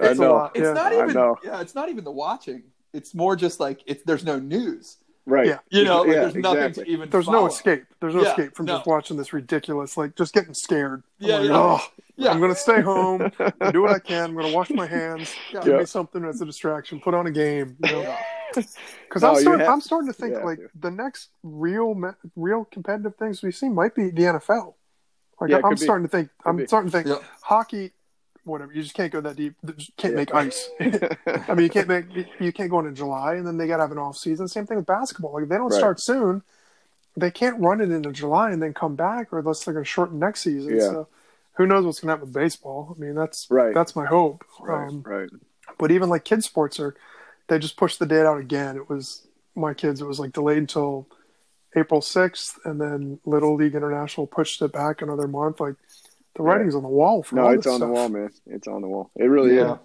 I 0.01 0.07
It's 0.09 0.19
a 0.19 0.29
lot. 0.29 0.51
it's 0.55 0.63
Yeah, 0.63 0.73
not 0.73 0.93
I 0.93 1.01
even. 1.03 1.13
know. 1.13 1.37
Yeah, 1.43 1.61
it's 1.61 1.73
not 1.75 1.89
even 1.89 2.03
the 2.03 2.11
watching. 2.11 2.63
It's 2.93 3.15
more 3.15 3.35
just 3.35 3.59
like 3.59 3.81
it's. 3.87 4.03
There's 4.03 4.23
no 4.23 4.37
news. 4.39 4.97
Right. 5.25 5.47
Yeah. 5.47 5.57
You 5.71 5.83
know, 5.83 6.01
like, 6.03 6.07
Yeah, 6.07 6.13
there's 6.21 6.35
nothing 6.35 6.59
exactly. 6.63 6.85
to 6.85 6.89
even. 6.91 7.09
There's 7.09 7.25
follow. 7.25 7.41
no 7.41 7.47
escape. 7.47 7.83
There's 7.99 8.15
no 8.15 8.21
Yeah, 8.21 8.29
escape 8.29 8.55
from 8.55 8.65
no. 8.67 8.75
just 8.77 8.87
watching 8.87 9.17
this 9.17 9.33
ridiculous, 9.33 9.97
like 9.97 10.15
just 10.15 10.33
getting 10.33 10.53
scared. 10.53 11.03
I'm 11.21 11.27
Yeah, 11.27 11.35
like, 11.39 11.49
yeah. 11.49 11.55
"Oh, 11.57 11.87
Yeah, 12.15 12.31
I'm 12.31 12.39
going 12.39 12.53
to 12.53 12.57
stay 12.59 12.81
home, 12.81 13.21
and 13.39 13.73
do 13.73 13.81
what 13.81 13.91
I 13.91 13.99
can. 13.99 14.25
I'm 14.29 14.33
going 14.35 14.45
to 14.45 14.55
wash 14.55 14.69
my 14.69 14.87
hands, 14.87 15.35
Yeah. 15.53 15.61
give 15.63 15.79
me 15.79 15.85
something 15.85 16.21
that's 16.21 16.39
a 16.41 16.45
distraction, 16.45 16.99
put 17.01 17.13
on 17.13 17.27
a 17.27 17.31
game. 17.31 17.75
You 17.83 17.91
know, 17.91 18.01
Yeah. 18.01 18.17
because 18.55 19.21
No, 19.21 19.29
I'm 19.29 19.35
you 19.35 19.41
starting. 19.41 19.67
I'm 19.67 19.81
starting 19.81 20.07
to 20.07 20.13
think 20.13 20.33
you 20.35 20.43
like 20.45 20.59
to. 20.59 20.69
the 20.79 20.91
next 20.91 21.29
real, 21.43 21.95
real 22.35 22.65
competitive 22.65 23.15
things 23.15 23.41
we 23.41 23.51
see 23.51 23.69
might 23.69 23.95
be 23.95 24.09
the 24.09 24.23
NFL. 24.23 24.75
Like 25.39 25.49
Yeah, 25.51 25.57
I'm 25.57 25.63
could 25.63 25.79
be. 25.79 25.85
starting 25.85 26.05
to 26.05 26.09
think. 26.11 26.29
I'm 26.45 26.57
be. 26.57 26.67
starting 26.67 26.91
to 26.91 26.97
think 26.97 27.07
Yeah. 27.07 27.27
hockey. 27.41 27.91
Whatever, 28.43 28.71
you 28.71 28.81
just 28.81 28.95
can't 28.95 29.11
go 29.11 29.19
that 29.21 29.35
deep. 29.35 29.55
You 29.65 29.73
can't 29.97 30.13
Yeah. 30.13 30.17
make 30.17 30.33
ice. 30.33 30.69
I 30.79 31.53
mean, 31.53 31.63
you 31.65 31.69
can't 31.69 31.87
make 31.89 32.05
you 32.39 32.53
can't 32.53 32.69
go 32.69 32.79
into 32.79 32.93
July, 32.93 33.35
and 33.35 33.45
then 33.45 33.57
they 33.57 33.67
got 33.67 33.77
to 33.77 33.83
have 33.83 33.91
an 33.91 33.97
off 33.97 34.17
season. 34.17 34.47
Same 34.47 34.65
thing 34.65 34.77
with 34.77 34.85
basketball. 34.85 35.33
Like 35.33 35.43
if 35.43 35.49
they 35.49 35.57
don't 35.57 35.69
Right. 35.69 35.77
start 35.77 35.99
soon, 35.99 36.43
they 37.17 37.29
can't 37.29 37.59
run 37.59 37.81
it 37.81 37.91
into 37.91 38.11
July 38.13 38.51
and 38.51 38.61
then 38.63 38.73
come 38.73 38.95
back, 38.95 39.33
or 39.33 39.39
unless 39.39 39.65
they're 39.65 39.73
going 39.73 39.83
to 39.83 39.89
shorten 39.89 40.17
next 40.19 40.41
season. 40.41 40.75
Yeah. 40.77 40.81
So 40.81 41.07
who 41.53 41.67
knows 41.67 41.85
what's 41.85 41.99
going 41.99 42.07
to 42.07 42.11
happen 42.13 42.27
with 42.29 42.33
baseball? 42.33 42.95
I 42.95 42.99
mean, 43.01 43.15
that's 43.15 43.47
Right. 43.51 43.73
that's 43.73 43.95
my 43.97 44.05
hope. 44.05 44.45
right. 44.61 44.87
Um, 44.87 45.03
right. 45.05 45.29
but 45.77 45.91
even 45.91 46.07
like 46.07 46.23
kids 46.23 46.45
sports 46.45 46.79
are, 46.79 46.95
they 47.47 47.59
just 47.59 47.77
pushed 47.77 47.99
the 47.99 48.05
date 48.05 48.25
out 48.25 48.39
again. 48.39 48.75
It 48.77 48.89
was 48.89 49.25
my 49.55 49.73
kids. 49.73 50.01
It 50.01 50.05
was 50.07 50.19
like 50.19 50.33
delayed 50.33 50.57
until 50.59 51.07
April 51.75 52.01
sixth, 52.01 52.57
and 52.65 52.79
then 52.79 53.19
Little 53.25 53.55
League 53.55 53.75
International 53.75 54.27
pushed 54.27 54.61
it 54.61 54.71
back 54.71 55.01
another 55.01 55.27
month. 55.27 55.59
Like 55.59 55.75
the 56.35 56.43
Yeah. 56.43 56.49
writing's 56.49 56.75
on 56.75 56.83
the 56.83 56.89
wall 56.89 57.23
for 57.23 57.35
No, 57.35 57.43
all 57.43 57.51
it's 57.53 57.65
this 57.65 57.73
on 57.73 57.79
the 57.79 57.87
wall, 57.87 58.09
man. 58.09 58.29
It's 58.47 58.67
on 58.67 58.81
the 58.81 58.87
wall. 58.87 59.11
It 59.15 59.25
really 59.25 59.55
Yeah. 59.55 59.73
is. 59.73 59.79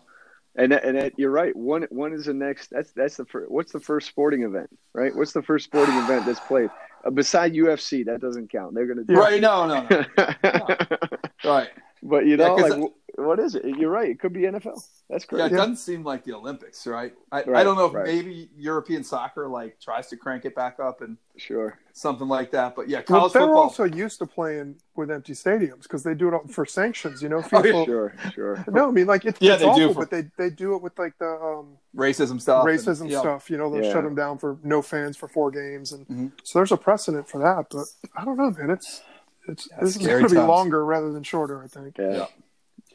And 0.54 0.72
that, 0.72 0.84
and 0.84 0.98
that, 0.98 1.18
you're 1.18 1.30
right. 1.30 1.56
One 1.56 1.84
one 1.90 2.12
is 2.12 2.26
the 2.26 2.34
next. 2.34 2.68
That's 2.70 2.92
that's 2.92 3.16
the 3.16 3.24
first. 3.24 3.50
What's 3.50 3.72
the 3.72 3.80
first 3.80 4.06
sporting 4.08 4.42
event? 4.42 4.68
Right. 4.92 5.14
What's 5.16 5.32
the 5.32 5.42
first 5.42 5.64
sporting 5.64 5.94
event 5.96 6.26
that's 6.26 6.40
played? 6.40 6.68
Uh, 7.04 7.10
beside 7.10 7.54
UFC, 7.54 8.04
that 8.04 8.20
doesn't 8.20 8.50
count. 8.52 8.74
They're 8.74 8.86
gonna 8.86 9.02
do 9.04 9.14
Right? 9.14 9.40
No, 9.40 9.66
no, 9.66 9.86
no. 9.88 10.04
Right. 11.44 11.70
But 12.02 12.26
you 12.26 12.36
Yeah, 12.36 12.48
like 12.50 12.68
w- 12.70 12.92
what 13.16 13.38
is 13.38 13.54
it? 13.54 13.64
You're 13.64 13.90
right. 13.90 14.08
It 14.10 14.18
could 14.20 14.32
be 14.32 14.40
NFL. 14.42 14.82
That's 15.10 15.26
Yeah, 15.30 15.46
it 15.46 15.50
doesn't 15.50 15.76
seem 15.76 16.02
like 16.02 16.24
the 16.24 16.32
Olympics, 16.32 16.86
right? 16.86 17.12
I, 17.30 17.40
I 17.40 17.62
don't 17.62 17.76
know 17.76 17.86
if 17.86 17.92
right. 17.94 18.06
maybe 18.06 18.48
European 18.56 19.04
soccer 19.04 19.48
like 19.48 19.78
tries 19.80 20.08
to 20.08 20.16
crank 20.16 20.44
it 20.46 20.54
back 20.54 20.80
up 20.80 21.02
and 21.02 21.18
Sure. 21.36 21.78
something 21.92 22.28
like 22.28 22.50
that. 22.52 22.74
But 22.74 22.88
yeah, 22.88 23.02
college 23.02 23.20
Well, 23.22 23.28
they're 23.30 23.42
football. 23.42 23.62
also 23.64 23.84
used 23.84 24.18
to 24.20 24.26
playing 24.26 24.76
with 24.96 25.10
empty 25.10 25.32
stadiums 25.34 25.82
because 25.82 26.02
they 26.02 26.14
do 26.14 26.34
it 26.34 26.50
for 26.50 26.64
sanctions. 26.64 27.22
You 27.22 27.28
know, 27.28 27.42
Oh, 27.52 27.62
yeah, 27.64 27.84
Sure. 27.84 28.14
Sure. 28.34 28.64
No, 28.68 28.88
I 28.88 28.90
mean 28.90 29.06
like 29.06 29.24
it's, 29.26 29.40
Yeah, 29.42 29.54
it's 29.54 29.62
they 29.62 29.74
do 29.74 29.88
awful, 29.90 29.94
for- 29.94 30.00
but 30.06 30.10
they 30.10 30.30
they 30.38 30.50
do 30.50 30.74
it 30.74 30.82
with 30.82 30.98
like 30.98 31.18
the 31.18 31.28
um, 31.30 31.76
racism 31.94 32.40
stuff. 32.40 32.64
and- 32.66 32.78
racism 32.78 33.10
yeah. 33.10 33.20
stuff. 33.20 33.50
You 33.50 33.58
know, 33.58 33.70
they'll 33.70 33.84
Yeah. 33.84 33.92
shut 33.92 34.04
them 34.04 34.14
down 34.14 34.38
for 34.38 34.58
no 34.62 34.80
fans 34.82 35.16
for 35.16 35.28
four 35.28 35.50
games, 35.50 35.92
and 35.92 36.06
Mhm. 36.08 36.32
so 36.44 36.58
there's 36.58 36.72
a 36.72 36.76
precedent 36.78 37.28
for 37.28 37.38
that. 37.40 37.66
But 37.70 37.86
I 38.16 38.24
don't 38.24 38.36
know, 38.38 38.50
man. 38.50 38.70
It's 38.70 39.02
it's 39.48 39.68
Yeah, 39.70 39.78
this 39.80 39.96
is 39.96 40.06
going 40.06 40.22
to 40.28 40.34
be 40.34 40.40
longer 40.40 40.84
rather 40.84 41.12
than 41.12 41.22
shorter. 41.24 41.62
I 41.62 41.66
think. 41.66 41.98
Yeah. 41.98 42.26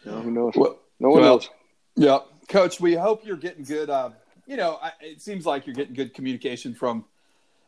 Yeah. 0.07 0.15
No, 0.15 0.21
who 0.21 0.31
knows? 0.31 0.53
Well, 0.55 0.79
no 0.99 1.09
one 1.09 1.21
well, 1.21 1.35
knows. 1.35 1.49
Yeah, 1.95 2.19
Coach, 2.47 2.79
we 2.79 2.93
hope 2.95 3.25
you're 3.25 3.37
getting 3.37 3.63
good. 3.63 3.89
Uh, 3.89 4.11
you 4.45 4.55
know, 4.57 4.79
I, 4.81 4.91
it 5.01 5.21
seems 5.21 5.45
like 5.45 5.65
you're 5.67 5.75
getting 5.75 5.93
good 5.93 6.13
communication 6.13 6.73
from 6.73 7.05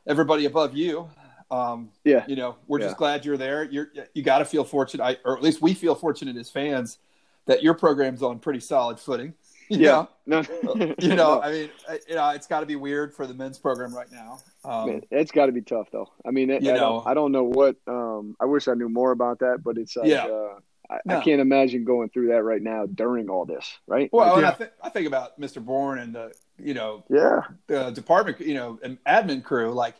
everybody 0.07 0.45
above 0.45 0.75
you. 0.75 1.09
Um, 1.51 1.89
Yeah. 2.03 2.23
you 2.27 2.35
know, 2.35 2.55
we're 2.67 2.79
just 2.79 2.97
glad 2.97 3.25
you're 3.25 3.37
there. 3.37 3.63
You're 3.63 3.89
you 4.13 4.21
got 4.23 4.39
to 4.39 4.45
feel 4.45 4.63
fortunate, 4.63 5.03
I, 5.03 5.17
or 5.25 5.35
at 5.35 5.43
least 5.43 5.61
we 5.61 5.73
feel 5.73 5.95
fortunate 5.95 6.37
as 6.37 6.49
fans 6.49 6.99
that 7.47 7.63
your 7.63 7.73
program's 7.73 8.21
on 8.21 8.39
pretty 8.39 8.59
solid 8.59 8.99
footing. 8.99 9.33
You 9.71 9.77
Yeah. 9.81 10.05
know? 10.25 10.41
No. 10.43 10.95
you 10.99 11.09
know, 11.09 11.15
No. 11.35 11.41
I 11.43 11.51
mean, 11.51 11.69
you 12.07 12.15
know, 12.15 12.29
it's 12.29 12.47
got 12.47 12.61
to 12.61 12.65
be 12.65 12.75
weird 12.75 13.13
for 13.13 13.27
the 13.27 13.35
men's 13.35 13.59
program 13.59 13.93
right 13.93 14.11
now. 14.11 14.39
Um, 14.65 14.89
Man, 14.89 15.01
it's 15.11 15.31
got 15.31 15.45
to 15.45 15.51
be 15.51 15.61
tough 15.61 15.89
though. 15.91 16.09
I 16.25 16.31
mean, 16.31 16.49
it, 16.49 16.63
You 16.63 16.71
I, 16.71 16.73
know. 16.73 16.79
don't, 16.79 17.07
I 17.07 17.13
don't 17.13 17.31
know 17.31 17.43
what. 17.43 17.75
Um, 17.87 18.35
I 18.39 18.45
wish 18.45 18.67
I 18.67 18.73
knew 18.73 18.89
more 18.89 19.11
about 19.11 19.37
that, 19.39 19.59
but 19.63 19.77
it's 19.77 19.95
like, 19.95 20.07
Yeah. 20.07 20.25
uh, 20.25 20.55
I, 20.89 20.97
No. 21.05 21.17
I 21.19 21.23
can't 21.23 21.39
imagine 21.41 21.83
going 21.85 22.09
through 22.09 22.29
that 22.29 22.43
right 22.43 22.61
now 22.61 22.85
during 22.87 23.29
all 23.29 23.45
this, 23.45 23.77
right? 23.87 24.09
well, 24.11 24.27
Like, 24.27 24.37
and 24.37 24.45
I, 24.45 24.49
Yeah. 24.49 24.55
th- 24.55 24.71
I 24.81 24.89
think 24.89 25.07
about 25.07 25.39
Mr. 25.39 25.63
Bourne 25.63 25.99
and 25.99 26.15
the, 26.15 26.33
you 26.57 26.73
know, 26.73 27.03
yeah, 27.09 27.41
the 27.67 27.91
department, 27.91 28.39
you 28.41 28.55
know, 28.55 28.79
and 28.81 28.97
admin 29.05 29.43
crew. 29.43 29.71
Like, 29.71 29.95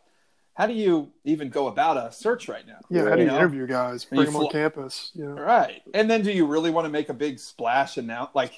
how 0.56 0.66
do 0.66 0.74
you 0.74 1.12
even 1.24 1.50
go 1.50 1.68
about 1.68 1.96
a 1.98 2.12
search 2.12 2.50
right 2.50 2.66
now? 2.68 2.80
Yeah, 2.90 3.08
how 3.08 3.16
do 3.16 3.22
you 3.22 3.28
know? 3.28 3.38
interview 3.38 3.66
guys? 3.68 4.04
Bring 4.04 4.22
you 4.22 4.26
them 4.28 4.36
on 4.38 4.50
campus. 4.50 5.12
You 5.14 5.26
know, 5.26 5.42
Right. 5.42 5.82
And 5.94 6.10
then 6.10 6.22
do 6.22 6.32
you 6.32 6.46
really 6.46 6.72
want 6.72 6.86
to 6.86 6.90
make 6.92 7.10
a 7.10 7.14
big 7.14 7.40
splash 7.40 7.98
and 7.98 8.08
now 8.08 8.30
like 8.34 8.54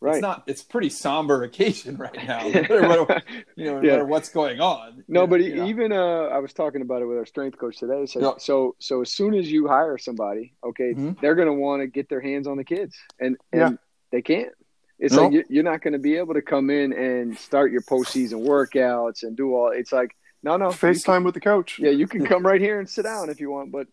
right. 0.00 0.14
it's 0.16 0.22
not 0.22 0.42
it's 0.46 0.62
pretty 0.62 0.88
somber 0.88 1.42
occasion 1.50 1.96
right 1.96 2.14
now. 2.26 2.46
no 2.48 2.80
matter 2.80 3.04
what, 3.04 3.24
you 3.56 3.66
know, 3.66 3.80
no 3.80 3.82
Yeah. 3.86 3.90
matter 3.92 4.04
what's 4.06 4.28
going 4.30 4.60
on. 4.60 5.04
No, 5.08 5.26
but 5.26 5.40
know, 5.40 5.66
even 5.66 5.92
uh, 5.92 6.28
I 6.32 6.38
was 6.38 6.52
talking 6.52 6.82
about 6.82 7.02
it 7.02 7.06
with 7.06 7.18
our 7.18 7.26
strength 7.26 7.58
coach 7.58 7.76
today. 7.78 8.06
So, 8.06 8.20
Yeah. 8.20 8.32
so, 8.38 8.76
so 8.78 9.02
as 9.02 9.12
soon 9.12 9.34
as 9.34 9.50
you 9.50 9.68
hire 9.68 9.98
somebody, 9.98 10.54
okay, 10.64 10.94
Mhm. 10.94 11.20
they're 11.20 11.34
going 11.34 11.48
to 11.48 11.54
want 11.54 11.82
to 11.82 11.86
get 11.86 12.08
their 12.08 12.20
hands 12.20 12.46
on 12.46 12.56
the 12.56 12.64
kids, 12.64 12.96
and 13.18 13.36
and 13.52 13.60
Yeah. 13.60 13.70
they 14.12 14.22
can't. 14.22 14.52
It's 14.98 15.14
No. 15.14 15.24
like 15.24 15.32
you- 15.32 15.44
you're 15.48 15.64
not 15.64 15.80
going 15.82 15.92
to 15.94 15.98
be 15.98 16.16
able 16.16 16.34
to 16.34 16.42
come 16.42 16.68
in 16.70 16.92
and 16.92 17.36
start 17.38 17.72
your 17.72 17.80
postseason 17.82 18.46
workouts 18.46 19.22
and 19.22 19.36
do 19.36 19.54
all. 19.54 19.70
It's 19.70 19.92
like 19.92 20.16
no, 20.42 20.56
no, 20.56 20.70
you 20.70 20.74
can- 20.76 20.90
FaceTime 20.94 21.24
with 21.24 21.34
the 21.34 21.40
coach. 21.40 21.78
yeah, 21.78 21.90
you 21.90 22.06
can 22.06 22.24
come 22.32 22.44
right 22.46 22.60
here 22.60 22.78
and 22.78 22.88
sit 22.88 23.02
down 23.02 23.28
if 23.30 23.40
you 23.40 23.50
want, 23.50 23.70
but 23.72 23.86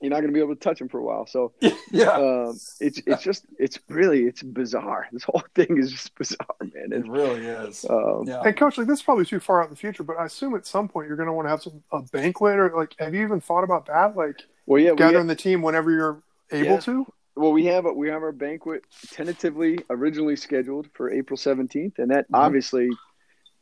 you're 0.00 0.10
not 0.10 0.16
going 0.20 0.28
to 0.28 0.32
be 0.34 0.40
able 0.40 0.54
to 0.54 0.60
touch 0.60 0.78
them 0.78 0.88
for 0.88 0.98
a 0.98 1.02
while. 1.04 1.26
So, 1.26 1.52
yeah. 1.90 2.08
um, 2.10 2.50
it's 2.80 3.00
it's 3.06 3.22
just 3.22 3.46
it's 3.58 3.78
really 3.88 4.24
it's 4.24 4.42
bizarre. 4.42 5.06
This 5.12 5.24
whole 5.24 5.42
thing 5.54 5.78
is 5.78 5.92
just 5.92 6.14
bizarre, 6.16 6.56
man. 6.60 6.92
it 6.92 7.08
really 7.08 7.44
is. 7.46 7.84
um, 7.88 8.24
Yeah. 8.26 8.40
And 8.44 8.56
coach, 8.56 8.76
like 8.78 8.86
this 8.86 8.98
is 8.98 9.04
probably 9.04 9.24
too 9.24 9.40
far 9.40 9.60
out 9.62 9.66
in 9.66 9.70
the 9.70 9.76
future, 9.76 10.02
but 10.02 10.18
I 10.18 10.26
assume 10.26 10.54
at 10.54 10.66
some 10.66 10.88
point 10.88 11.08
you're 11.08 11.16
going 11.16 11.28
to 11.28 11.32
want 11.32 11.46
to 11.46 11.50
have 11.50 11.62
some 11.62 11.82
a 11.92 12.02
banquet 12.02 12.58
or 12.58 12.72
like, 12.76 12.94
have 12.98 13.14
you 13.14 13.22
even 13.22 13.40
thought 13.40 13.64
about 13.64 13.86
that? 13.86 14.16
Like 14.16 14.40
well, 14.66 14.80
yeah, 14.80 14.90
we 14.92 14.96
gathering 14.96 15.26
the 15.26 15.36
team 15.36 15.62
whenever 15.62 15.90
you're 15.90 16.22
able 16.50 16.66
Yeah. 16.74 16.80
to. 16.80 17.06
Well, 17.36 17.52
we 17.52 17.64
have 17.66 17.84
a, 17.84 17.92
we 17.92 18.08
have 18.08 18.22
our 18.22 18.30
banquet 18.32 18.84
tentatively 19.12 19.80
originally 19.90 20.36
scheduled 20.36 20.88
for 20.94 21.10
April 21.10 21.36
seventeenth, 21.36 21.98
and 21.98 22.10
that 22.10 22.30
Mhm. 22.30 22.38
obviously, 22.38 22.88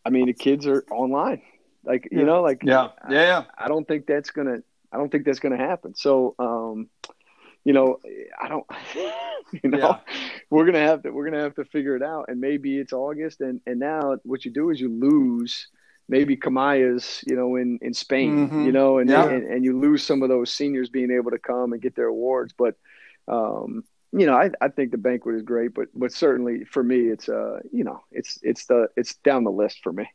I 0.04 0.10
mean, 0.10 0.26
the 0.26 0.32
kids 0.34 0.66
are 0.66 0.84
online, 0.90 1.40
like 1.84 2.08
Yeah. 2.12 2.18
you 2.18 2.24
know, 2.26 2.42
like 2.42 2.62
Yeah. 2.62 2.88
Yeah. 3.08 3.22
Yeah. 3.22 3.44
I 3.56 3.68
don't 3.68 3.86
think 3.88 4.06
that's 4.06 4.30
gonna 4.30 4.62
I 4.92 4.96
don't 4.98 5.10
think 5.10 5.24
that's 5.24 5.38
gonna 5.40 5.56
happen. 5.56 5.94
So, 5.94 6.34
um, 6.38 6.88
you 7.64 7.72
know, 7.72 7.98
I 8.40 8.48
don't, 8.48 8.66
you 9.62 9.70
know, 9.70 9.78
Yeah. 9.78 9.98
we're 10.50 10.66
gonna 10.66 10.80
have 10.86 11.02
to 11.04 11.10
we're 11.10 11.24
gonna 11.24 11.42
have 11.42 11.54
to 11.56 11.64
figure 11.64 11.96
it 11.96 12.02
out, 12.02 12.26
and 12.28 12.40
maybe 12.40 12.78
it's 12.78 12.92
August, 12.92 13.40
and 13.40 13.60
and 13.66 13.78
now 13.80 14.16
what 14.24 14.44
you 14.44 14.50
do 14.50 14.70
is 14.70 14.80
you 14.80 14.88
lose. 14.90 15.68
Maybe 16.08 16.36
Kamiah's, 16.36 17.22
you 17.26 17.36
know, 17.36 17.54
in, 17.56 17.78
in 17.80 17.94
Spain, 17.94 18.50
Mhm. 18.50 18.66
you 18.66 18.72
know, 18.72 18.98
and, 18.98 19.08
Yeah. 19.08 19.28
and 19.30 19.44
and 19.46 19.64
you 19.64 19.78
lose 19.78 20.02
some 20.02 20.22
of 20.22 20.28
those 20.28 20.52
seniors 20.52 20.90
being 20.90 21.10
able 21.12 21.30
to 21.30 21.38
come 21.38 21.72
and 21.72 21.80
get 21.80 21.94
their 21.94 22.08
awards. 22.08 22.52
But 22.52 22.74
um, 23.28 23.84
you 24.12 24.26
know, 24.26 24.34
I, 24.34 24.50
I 24.60 24.68
think 24.68 24.90
the 24.90 24.98
banquet 24.98 25.36
is 25.36 25.42
great, 25.42 25.72
but 25.72 25.88
but 25.94 26.12
certainly 26.12 26.64
for 26.64 26.82
me, 26.82 27.08
it's 27.08 27.28
uh, 27.28 27.60
you 27.72 27.84
know, 27.84 28.00
it's 28.10 28.38
it's 28.42 28.66
the 28.66 28.88
it's 28.96 29.14
down 29.24 29.44
the 29.44 29.52
list 29.52 29.78
for 29.82 29.92
me. 29.92 30.06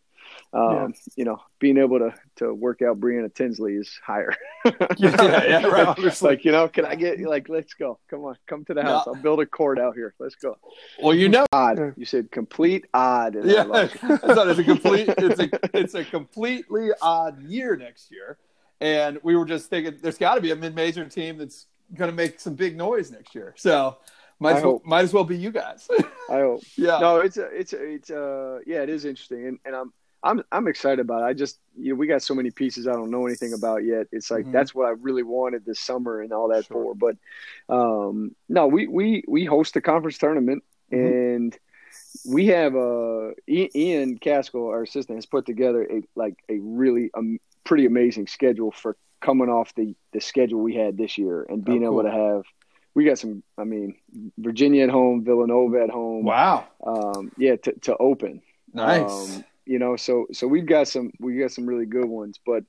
Um, 0.58 0.74
Yeah. 0.74 0.88
you 1.16 1.26
know, 1.26 1.40
being 1.60 1.78
able 1.78 2.00
to 2.00 2.14
to 2.38 2.54
work 2.54 2.82
out 2.82 3.00
Brianna 3.00 3.32
Tinsley 3.34 3.76
is 3.76 3.90
higher. 4.04 4.34
Yeah, 4.98 5.44
yeah, 5.46 5.68
right. 5.68 5.98
It's 6.10 6.22
like 6.22 6.44
you 6.46 6.52
know, 6.52 6.68
can 6.68 6.86
I 6.86 6.96
get 6.96 7.20
like, 7.20 7.48
let's 7.50 7.74
go, 7.76 8.00
come 8.10 8.24
on, 8.26 8.36
come 8.48 8.66
to 8.66 8.74
the 8.74 8.82
house. 8.84 9.04
Yeah. 9.06 9.14
I'll 9.14 9.22
build 9.22 9.40
a 9.42 9.46
court 9.46 9.80
out 9.80 9.96
here. 9.96 10.14
Let's 10.20 10.36
go. 10.36 10.58
Well, 11.02 11.14
you 11.14 11.30
know, 11.30 11.46
Odd. 11.52 11.94
You 11.96 12.06
said 12.06 12.32
complete 12.32 12.86
odd. 12.94 13.36
And 13.36 13.50
yeah, 13.50 13.64
love 13.64 13.94
it. 13.94 14.04
I 14.04 14.34
thought 14.34 14.48
it's 14.50 14.60
a 14.60 14.64
complete, 14.64 15.08
it's 15.18 15.40
a, 15.40 15.50
it's 15.78 15.94
a 15.94 16.04
completely 16.04 16.90
odd 17.02 17.42
year 17.44 17.76
next 17.76 18.12
year, 18.12 18.38
and 18.82 19.20
we 19.24 19.36
were 19.36 19.46
just 19.46 19.70
thinking 19.70 19.98
there's 20.02 20.18
got 20.18 20.36
to 20.36 20.42
be 20.42 20.52
a 20.52 20.56
mid-major 20.56 21.06
team 21.06 21.38
that's 21.38 21.68
going 21.94 22.10
to 22.10 22.16
make 22.16 22.40
some 22.40 22.56
big 22.56 22.76
noise 22.76 23.12
next 23.12 23.34
year. 23.36 23.54
So 23.58 23.98
might 24.40 24.58
as 24.58 24.64
well, 24.64 24.82
might 24.86 25.04
as 25.04 25.14
well 25.14 25.24
be 25.24 25.38
you 25.38 25.52
guys. 25.52 25.88
I 26.30 26.40
hope. 26.40 26.62
yeah, 26.76 27.00
No, 27.00 27.18
it's 27.18 27.38
a, 27.38 27.46
it's 27.46 27.74
a, 27.74 27.84
it's 27.84 28.10
uh 28.12 28.60
yeah, 28.66 28.82
it 28.84 28.90
is 28.90 29.06
interesting, 29.06 29.48
and, 29.48 29.60
and 29.66 29.76
I'm 29.76 29.94
I'm 30.24 30.44
I'm 30.52 30.68
excited 30.68 31.00
about 31.00 31.22
it. 31.22 31.26
I 31.26 31.34
just 31.34 31.60
you 31.78 31.94
know, 31.94 31.96
we 32.00 32.08
got 32.08 32.22
so 32.24 32.34
many 32.34 32.50
pieces 32.52 32.88
I 32.88 32.94
don't 32.94 33.12
know 33.12 33.26
anything 33.28 33.54
about 33.54 33.84
yet. 33.86 34.08
It's 34.12 34.32
like 34.32 34.46
Mhm. 34.46 34.52
that's 34.52 34.74
what 34.74 34.88
I 34.88 34.92
really 34.92 35.24
wanted 35.24 35.66
this 35.66 35.80
summer 35.80 36.22
and 36.22 36.34
all 36.34 36.50
that 36.50 36.66
Sure. 36.66 36.96
for. 36.96 36.96
But 36.96 37.18
um, 37.74 38.36
no, 38.50 38.68
we 38.68 38.88
we 38.88 39.24
we 39.28 39.46
host 39.46 39.74
the 39.74 39.82
conference 39.82 40.18
tournament, 40.18 40.64
Mhm. 40.92 41.12
and 41.42 41.60
we 42.28 42.48
have 42.48 42.76
uh 42.76 43.32
Ian 43.48 44.18
Casco, 44.18 44.70
our 44.70 44.84
assistant, 44.84 45.18
has 45.18 45.26
put 45.26 45.46
together 45.46 45.84
a 45.84 46.02
like 46.16 46.36
a 46.50 46.58
really 46.60 47.12
um, 47.14 47.40
pretty 47.64 47.86
amazing 47.86 48.28
schedule 48.28 48.72
for 48.72 48.96
coming 49.20 49.50
off 49.50 49.74
the 49.76 49.96
the 50.14 50.20
schedule 50.22 50.62
we 50.62 50.76
had 50.76 50.98
this 50.98 51.18
year 51.18 51.44
and 51.44 51.64
being 51.64 51.84
Oh, 51.84 51.88
able 51.94 52.04
to 52.04 52.12
have. 52.12 52.44
We 52.96 53.06
got 53.06 53.20
some. 53.20 53.44
I 53.58 53.64
mean, 53.64 53.96
Virginia 54.40 54.84
at 54.84 54.90
home, 54.90 55.24
Villanova 55.24 55.84
at 55.84 55.92
home 55.92 56.24
wow, 56.24 56.66
um, 56.84 57.32
yeah, 57.38 57.56
to, 57.58 57.74
to 57.82 57.96
open. 57.98 58.42
nice. 58.74 59.38
Um, 59.38 59.44
you 59.68 59.80
know, 59.80 59.96
so 59.96 60.28
so 60.32 60.48
we've 60.48 60.66
got 60.66 60.88
some 60.88 61.12
we 61.20 61.38
got 61.40 61.52
some 61.52 61.66
really 61.66 61.86
good 61.86 62.06
ones, 62.06 62.40
but 62.46 62.64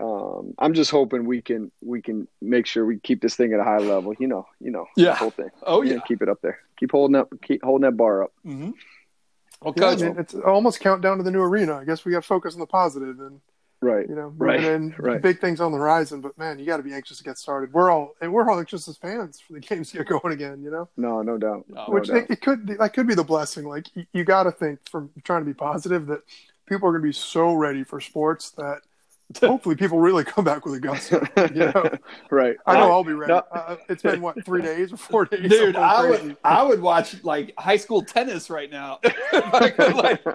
um, 0.00 0.54
I'm 0.58 0.74
just 0.74 0.90
hoping 0.90 1.24
we 1.24 1.40
can 1.42 1.70
we 1.82 2.02
can 2.02 2.26
make 2.42 2.66
sure 2.66 2.84
we 2.84 2.98
keep 2.98 3.20
this 3.22 3.36
thing 3.36 3.52
at 3.52 3.60
a 3.60 3.64
high 3.64 3.78
level. 3.78 4.14
You 4.18 4.26
know, 4.26 4.46
you 4.60 4.70
know, 4.70 4.86
Yeah. 4.96 5.10
the 5.10 5.14
whole 5.16 5.30
thing. 5.30 5.50
oh 5.64 5.82
yeah. 5.82 5.98
keep 6.06 6.22
it 6.22 6.28
up 6.28 6.40
there. 6.42 6.58
Keep 6.78 6.92
holding 6.92 7.16
up. 7.16 7.28
Keep 7.42 7.62
holding 7.62 7.82
that 7.88 7.96
bar 7.96 8.24
up. 8.24 8.32
Mm-hmm. 8.46 8.70
Well, 9.62 9.74
Yeah, 9.76 9.86
I 9.86 9.96
mean, 9.96 10.16
it's 10.18 10.34
almost 10.34 10.80
countdown 10.80 11.18
to 11.18 11.22
the 11.22 11.30
new 11.30 11.40
arena. 11.42 11.76
I 11.76 11.84
guess 11.84 12.04
we 12.04 12.12
got 12.12 12.22
to 12.22 12.26
focus 12.26 12.54
on 12.54 12.60
the 12.60 12.66
positive 12.66 13.20
and 13.20 13.40
Right. 13.84 14.08
you 14.08 14.14
know, 14.14 14.32
Right, 14.36 14.60
bringing 14.60 14.72
in 14.72 14.94
right. 14.98 15.20
big 15.22 15.40
things 15.40 15.60
on 15.60 15.72
the 15.72 15.78
horizon. 15.78 16.20
But 16.20 16.36
man, 16.38 16.58
you 16.58 16.66
got 16.66 16.78
to 16.78 16.82
be 16.82 16.94
anxious 16.94 17.18
to 17.18 17.24
get 17.24 17.38
started. 17.38 17.72
We're 17.72 17.90
all 17.90 18.14
and 18.20 18.32
we're 18.32 18.48
all 18.50 18.58
anxious 18.58 18.88
as 18.88 18.96
fans 18.96 19.40
for 19.40 19.52
the 19.54 19.60
games 19.68 19.90
to 19.92 19.98
get 19.98 20.08
going 20.08 20.32
again. 20.32 20.62
You 20.62 20.70
know, 20.70 20.88
No, 20.96 21.22
no 21.22 21.38
doubt. 21.38 21.64
No, 21.68 21.84
No 21.86 21.92
which 21.94 22.08
doubt. 22.08 22.16
it, 22.16 22.30
it 22.30 22.40
could 22.40 22.66
that 22.66 22.92
could 22.94 23.06
be 23.06 23.14
the 23.14 23.24
blessing. 23.24 23.64
Like 23.66 23.86
you, 23.94 24.06
you 24.12 24.24
got 24.24 24.44
to 24.44 24.52
think 24.52 24.80
from 24.88 25.10
trying 25.24 25.42
to 25.42 25.46
be 25.46 25.54
positive 25.54 26.06
that 26.06 26.22
people 26.66 26.88
are 26.88 26.92
going 26.92 27.02
to 27.02 27.08
be 27.08 27.12
so 27.12 27.52
ready 27.54 27.84
for 27.84 28.00
sports 28.00 28.50
that 28.52 28.80
hopefully 29.40 29.76
people 29.76 29.98
really 29.98 30.24
come 30.24 30.44
back 30.44 30.64
with 30.64 30.74
a 30.74 30.80
gusto. 30.80 31.24
You 31.36 31.66
know, 31.72 31.90
right. 32.30 32.56
I 32.66 32.74
know 32.74 32.90
I'll 32.90 33.04
be 33.04 33.12
ready. 33.12 33.32
No. 33.32 33.42
Uh, 33.52 33.76
it's 33.88 34.02
been 34.02 34.20
what 34.20 34.44
three 34.44 34.62
days 34.62 34.92
or 34.92 34.96
four 34.96 35.24
days, 35.26 35.48
dude, 35.50 35.76
I 35.76 36.02
crazy. 36.08 36.28
would 36.28 36.36
I 36.44 36.62
would 36.62 36.80
watch 36.80 37.22
like 37.24 37.52
high 37.58 37.76
school 37.76 38.02
tennis 38.02 38.50
right 38.50 38.70
now. 38.70 38.98
I 39.04 39.70
could, 39.76 39.94
like, 39.94 40.26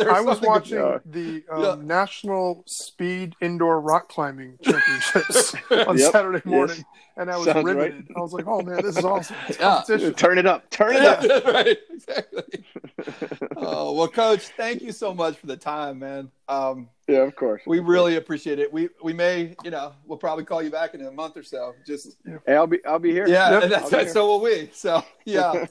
I 0.00 0.20
was 0.20 0.40
watching 0.40 0.78
Yeah. 0.78 0.98
the 1.06 1.44
um, 1.50 1.62
Yeah. 1.62 1.76
National 1.82 2.62
Speed 2.66 3.34
Indoor 3.40 3.80
Rock 3.80 4.08
Climbing 4.08 4.58
Championships 4.62 5.54
on 5.70 5.98
Yep. 5.98 6.12
Saturday 6.12 6.42
Yes. 6.46 6.82
Morning, 7.16 7.22
and 7.22 7.30
I 7.30 7.36
was 7.36 7.46
Sounds 7.46 7.64
riveted. 7.64 8.08
I 8.16 8.20
was 8.20 8.32
like, 8.32 8.46
"Oh 8.46 8.62
man, 8.62 8.82
this 8.82 8.96
is 8.96 9.04
awesome!" 9.04 9.36
Yeah. 9.60 9.82
Turn 10.16 10.38
it 10.38 10.46
up. 10.46 10.68
Turn 10.70 10.96
it 10.96 11.02
up. 11.02 11.44
Right, 11.46 11.78
exactly. 11.90 12.64
Oh 13.58 13.92
well, 13.92 14.08
coach, 14.08 14.48
thank 14.56 14.82
you 14.82 14.92
so 14.92 15.14
much 15.14 15.36
for 15.38 15.46
the 15.46 15.56
time, 15.56 15.98
man. 15.98 16.30
Um, 16.48 16.88
Yeah, 17.08 17.20
of 17.20 17.34
course. 17.36 17.62
we 17.66 17.80
really 17.80 18.16
appreciate 18.16 18.58
it. 18.58 18.72
We 18.72 18.88
we 19.02 19.12
may, 19.12 19.54
you 19.64 19.70
know, 19.70 19.92
we'll 20.06 20.18
probably 20.18 20.44
call 20.44 20.62
you 20.62 20.70
back 20.70 20.94
in 20.94 21.00
a 21.02 21.10
month 21.10 21.36
or 21.36 21.42
so. 21.42 21.74
Just 21.86 22.16
Hey, 22.46 22.54
I'll 22.54 22.66
be 22.66 22.84
I'll 22.84 22.98
be 22.98 23.12
here. 23.12 23.26
yeah, 23.26 23.50
Yep. 23.52 23.62
and 23.64 23.72
that's, 23.72 23.92
I'll 23.92 24.00
here. 24.00 24.08
so 24.08 24.26
will 24.26 24.40
we. 24.40 24.70
So 24.72 25.02
yeah. 25.24 25.66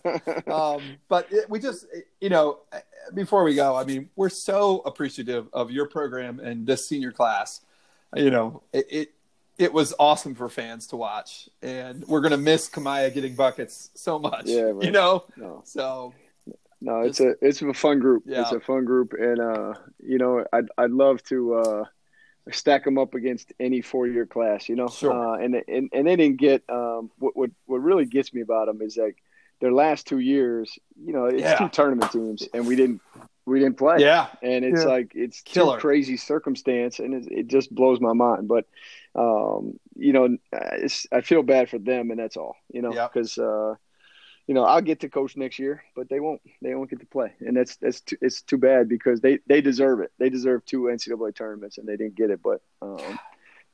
um, 0.47 0.81
but 1.07 1.27
it, 1.31 1.49
we 1.49 1.59
just, 1.59 1.85
you 2.21 2.29
know, 2.29 2.59
before 3.13 3.43
we 3.43 3.53
go, 3.55 3.75
I 3.75 3.83
mean, 3.85 4.09
we're 4.15 4.29
so 4.29 4.79
appreciative 4.85 5.47
of 5.53 5.71
your 5.71 5.87
program 5.87 6.39
and 6.39 6.65
this 6.65 6.87
senior 6.87 7.11
class. 7.11 7.61
You 8.15 8.29
know, 8.31 8.63
it, 8.73 8.87
it 8.89 9.13
it 9.57 9.71
was 9.73 9.93
awesome 9.99 10.35
for 10.35 10.49
fans 10.49 10.87
to 10.87 10.95
watch, 10.97 11.49
and 11.61 12.03
we're 12.07 12.21
gonna 12.21 12.37
miss 12.37 12.69
Kamiah 12.69 13.13
getting 13.13 13.35
buckets 13.35 13.89
so 13.95 14.19
much. 14.19 14.45
Yeah, 14.45 14.61
right. 14.73 14.83
you 14.85 14.91
know. 14.91 15.25
No. 15.37 15.61
So 15.65 16.13
No, 16.81 17.01
it's 17.01 17.19
a 17.19 17.35
it's 17.41 17.61
a 17.61 17.73
fun 17.73 17.99
group. 17.99 18.23
Yeah. 18.25 18.41
It's 18.41 18.51
a 18.51 18.59
fun 18.59 18.85
group, 18.85 19.13
and 19.13 19.39
uh, 19.39 19.73
you 20.03 20.17
know, 20.17 20.45
I'd 20.51 20.67
I'd 20.77 20.91
love 20.91 21.23
to 21.25 21.53
uh, 21.55 21.83
stack 22.51 22.83
them 22.83 22.97
up 22.97 23.13
against 23.15 23.53
any 23.59 23.81
four 23.81 24.07
year 24.07 24.25
class. 24.25 24.67
You 24.69 24.75
know, 24.75 24.87
Sure. 24.89 25.11
uh, 25.13 25.37
and 25.43 25.55
and 25.67 25.89
and 25.93 26.07
they 26.07 26.15
didn't 26.15 26.37
get 26.37 26.63
um, 26.69 27.09
what 27.17 27.35
what 27.35 27.49
what 27.65 27.77
really 27.81 28.05
gets 28.05 28.33
me 28.33 28.41
about 28.41 28.67
them 28.67 28.81
is 28.81 28.97
like 28.97 29.17
their 29.61 29.71
last 29.71 30.05
two 30.05 30.19
years. 30.19 30.77
You 31.01 31.13
know, 31.13 31.25
it's 31.25 31.41
Yeah. 31.41 31.55
two 31.57 31.69
tournament 31.69 32.11
teams, 32.11 32.47
and 32.53 32.67
we 32.67 32.75
didn't 32.75 33.01
we 33.47 33.59
didn't 33.59 33.77
play. 33.77 33.97
yeah, 33.99 34.27
and 34.41 34.65
it's 34.65 34.81
Yeah. 34.81 34.89
like 34.89 35.11
it's 35.15 35.41
Killer. 35.41 35.77
too 35.77 35.81
crazy 35.81 36.17
circumstance, 36.17 36.99
and 36.99 37.13
it, 37.13 37.31
it 37.31 37.47
just 37.47 37.73
blows 37.73 37.99
my 38.01 38.13
mind. 38.13 38.47
But 38.47 38.65
um, 39.15 39.79
you 39.95 40.13
know, 40.13 40.37
it's, 40.51 41.07
I 41.11 41.21
feel 41.21 41.43
bad 41.43 41.69
for 41.69 41.79
them, 41.79 42.11
and 42.11 42.19
that's 42.19 42.37
all. 42.37 42.55
You 42.71 42.81
know, 42.81 42.93
Yep. 42.93 43.13
because 43.13 43.37
uh, 43.37 43.75
you 44.47 44.53
know 44.53 44.63
I'll 44.63 44.81
get 44.81 44.99
to 45.01 45.09
coach 45.09 45.35
next 45.37 45.57
year, 45.59 45.83
but 45.95 46.09
they 46.09 46.19
won't. 46.19 46.41
They 46.61 46.75
won't 46.75 46.89
get 46.89 46.99
to 46.99 47.05
play, 47.05 47.33
and 47.39 47.55
that's 47.55 47.77
that's 47.77 48.01
too, 48.01 48.17
it's 48.21 48.41
too 48.41 48.57
bad 48.57 48.89
because 48.89 49.21
they 49.21 49.39
they 49.47 49.61
deserve 49.61 50.01
it. 50.01 50.11
They 50.19 50.29
deserve 50.29 50.65
two 50.65 50.83
NCAA 50.83 51.33
tournaments, 51.35 51.77
and 51.77 51.87
they 51.87 51.95
didn't 51.97 52.15
get 52.15 52.29
it. 52.29 52.41
But 52.43 52.61
um, 52.81 53.19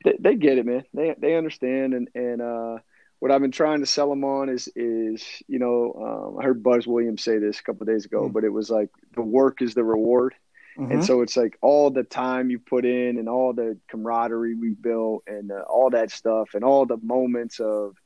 they, 0.04 0.16
they 0.18 0.34
get 0.36 0.58
it, 0.58 0.66
man. 0.66 0.84
They 0.94 1.14
they 1.18 1.34
understand, 1.36 1.94
and 1.94 2.08
and 2.14 2.40
uh, 2.40 2.78
what 3.18 3.30
I've 3.30 3.40
been 3.42 3.50
trying 3.52 3.80
to 3.80 3.86
sell 3.86 4.08
them 4.10 4.24
on 4.24 4.48
is 4.48 4.68
is 4.76 5.24
you 5.48 5.58
know 5.58 6.30
um, 6.32 6.38
I 6.40 6.44
heard 6.44 6.62
Buzz 6.62 6.86
Williams 6.86 7.22
say 7.24 7.38
this 7.38 7.58
a 7.58 7.62
couple 7.62 7.82
of 7.82 7.88
days 7.88 8.04
ago, 8.04 8.26
Hmm. 8.26 8.32
but 8.32 8.44
it 8.44 8.52
was 8.52 8.70
like 8.70 8.90
the 9.14 9.22
work 9.22 9.60
is 9.62 9.74
the 9.74 9.84
reward. 9.84 10.34
Mhm. 10.78 10.90
And 10.92 11.04
so 11.04 11.20
it's 11.22 11.36
like 11.36 11.58
all 11.60 11.90
the 11.90 12.02
time 12.04 12.50
you 12.50 12.58
put 12.58 12.84
in 12.84 13.18
and 13.18 13.28
all 13.28 13.52
the 13.52 13.78
camaraderie 13.88 14.54
we 14.54 14.70
built 14.70 15.22
and 15.26 15.52
uh, 15.52 15.60
all 15.68 15.90
that 15.90 16.10
stuff 16.10 16.50
and 16.54 16.64
all 16.64 16.86
the 16.86 16.96
moments 17.02 17.60
of 17.60 17.96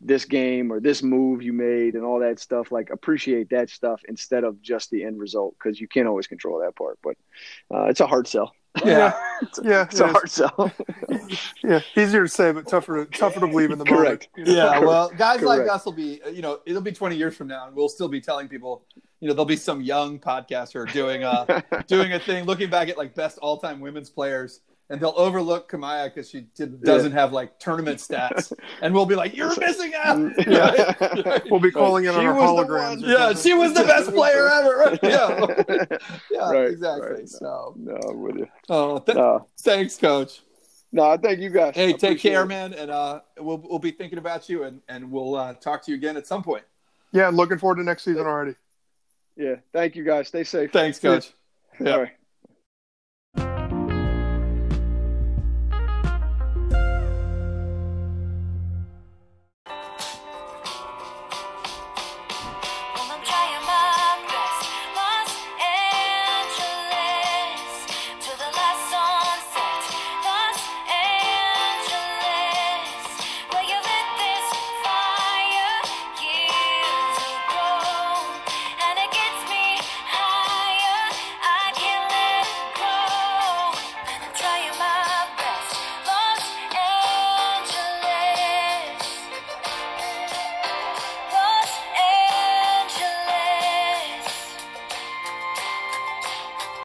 this 0.00 0.24
game 0.24 0.72
or 0.72 0.80
this 0.80 1.02
move 1.02 1.42
you 1.42 1.52
made 1.52 1.94
and 1.94 2.04
all 2.04 2.20
that 2.20 2.38
stuff. 2.38 2.72
Like 2.72 2.90
appreciate 2.90 3.50
that 3.50 3.70
stuff 3.70 4.00
instead 4.08 4.44
of 4.44 4.60
just 4.62 4.90
the 4.90 5.04
end 5.04 5.18
result 5.20 5.54
because 5.58 5.80
you 5.80 5.86
can't 5.88 6.08
always 6.08 6.26
control 6.26 6.60
that 6.60 6.76
part. 6.76 6.98
But 7.02 7.16
uh, 7.74 7.84
it's 7.86 8.00
a 8.00 8.06
hard 8.06 8.26
sell. 8.28 8.54
yeah. 8.84 9.12
Yeah, 9.62 9.82
It's 9.90 9.98
a 10.00 10.06
hard 10.06 10.30
sell. 10.30 10.70
yeah, 11.64 11.80
easier 11.96 12.22
to 12.22 12.28
say, 12.28 12.52
but 12.52 12.66
tougher 12.68 13.04
to, 13.04 13.18
tougher 13.18 13.40
to 13.40 13.46
believe 13.48 13.70
in 13.72 13.78
the 13.78 13.84
Correct. 13.94 14.28
moment. 14.36 14.48
you 14.50 14.56
know? 14.56 14.70
Yeah, 14.72 14.78
well, 14.78 15.08
guys 15.10 15.42
like 15.42 15.68
us 15.68 15.84
will 15.84 15.92
be, 15.92 16.20
you 16.32 16.42
know, 16.42 16.60
it'll 16.64 16.80
be 16.80 16.92
20 16.92 17.16
years 17.16 17.34
from 17.36 17.48
now, 17.48 17.66
and 17.66 17.74
we'll 17.74 17.88
still 17.88 18.08
be 18.08 18.20
telling 18.20 18.46
people, 18.48 18.84
you 19.22 19.28
know, 19.28 19.34
there'll 19.34 19.44
be 19.46 19.54
some 19.56 19.80
young 19.80 20.18
podcaster 20.18 20.92
doing 20.92 21.22
a 21.22 21.62
doing 21.86 22.12
a 22.12 22.18
thing, 22.18 22.44
looking 22.44 22.68
back 22.68 22.88
at 22.88 22.98
like 22.98 23.14
best 23.14 23.38
all 23.38 23.56
time 23.56 23.78
women's 23.78 24.10
players, 24.10 24.62
and 24.90 25.00
they'll 25.00 25.14
overlook 25.16 25.70
Kamiah 25.70 26.08
because 26.12 26.28
she 26.28 26.48
did, 26.56 26.82
doesn't 26.82 27.12
have 27.12 27.32
like 27.32 27.56
tournament 27.60 27.98
stats, 27.98 28.52
and 28.82 28.92
we'll 28.92 29.06
be 29.06 29.14
like, 29.14 29.36
"You're 29.36 29.56
missing 29.60 29.92
out." 29.96 30.18
Yeah, 30.48 31.38
We'll 31.48 31.60
be 31.60 31.70
calling 31.70 32.04
it 32.04 32.08
on 32.08 32.20
She 32.20 32.26
our 32.26 32.34
was 32.34 32.66
the 32.66 32.72
holograms. 32.74 33.00
one. 33.02 33.10
yeah, 33.10 33.32
she 33.34 33.54
was 33.54 33.72
the 33.74 33.84
best 33.84 34.10
player 34.12 34.48
ever. 34.48 34.76
Right? 34.76 34.98
Yeah, 35.04 35.96
yeah, 36.32 36.50
Right, 36.50 36.68
exactly. 36.68 37.08
right. 37.12 37.28
So, 37.28 37.74
no, 37.78 37.96
I'm 38.08 38.20
with 38.22 38.36
you. 38.38 38.48
oh, 38.70 38.98
th- 38.98 39.16
No, 39.16 39.46
thanks, 39.60 39.96
Coach. 39.98 40.42
no, 40.90 41.04
I 41.12 41.16
thank 41.16 41.38
you 41.38 41.50
guys. 41.50 41.76
Hey, 41.76 41.90
I 41.90 41.92
take 41.92 42.18
care, 42.18 42.42
it. 42.42 42.46
man, 42.46 42.74
and 42.74 42.90
uh, 42.90 43.20
we'll 43.38 43.58
we'll 43.58 43.78
be 43.78 43.92
thinking 43.92 44.18
about 44.18 44.48
you, 44.48 44.64
and 44.64 44.80
and 44.88 45.12
we'll 45.12 45.36
uh, 45.36 45.54
talk 45.54 45.84
to 45.84 45.92
you 45.92 45.96
again 45.96 46.16
at 46.16 46.26
some 46.26 46.42
point. 46.42 46.64
Yeah, 47.12 47.28
looking 47.28 47.58
forward 47.58 47.76
to 47.76 47.84
next 47.84 48.02
season 48.02 48.26
already. 48.26 48.56
Yeah, 49.36 49.56
thank 49.72 49.96
you 49.96 50.04
guys. 50.04 50.28
Stay 50.28 50.44
safe. 50.44 50.72
Thanks, 50.72 50.98
Coach. 50.98 51.32
Yeah. 51.80 51.92
All 51.92 52.00
right. 52.00 52.12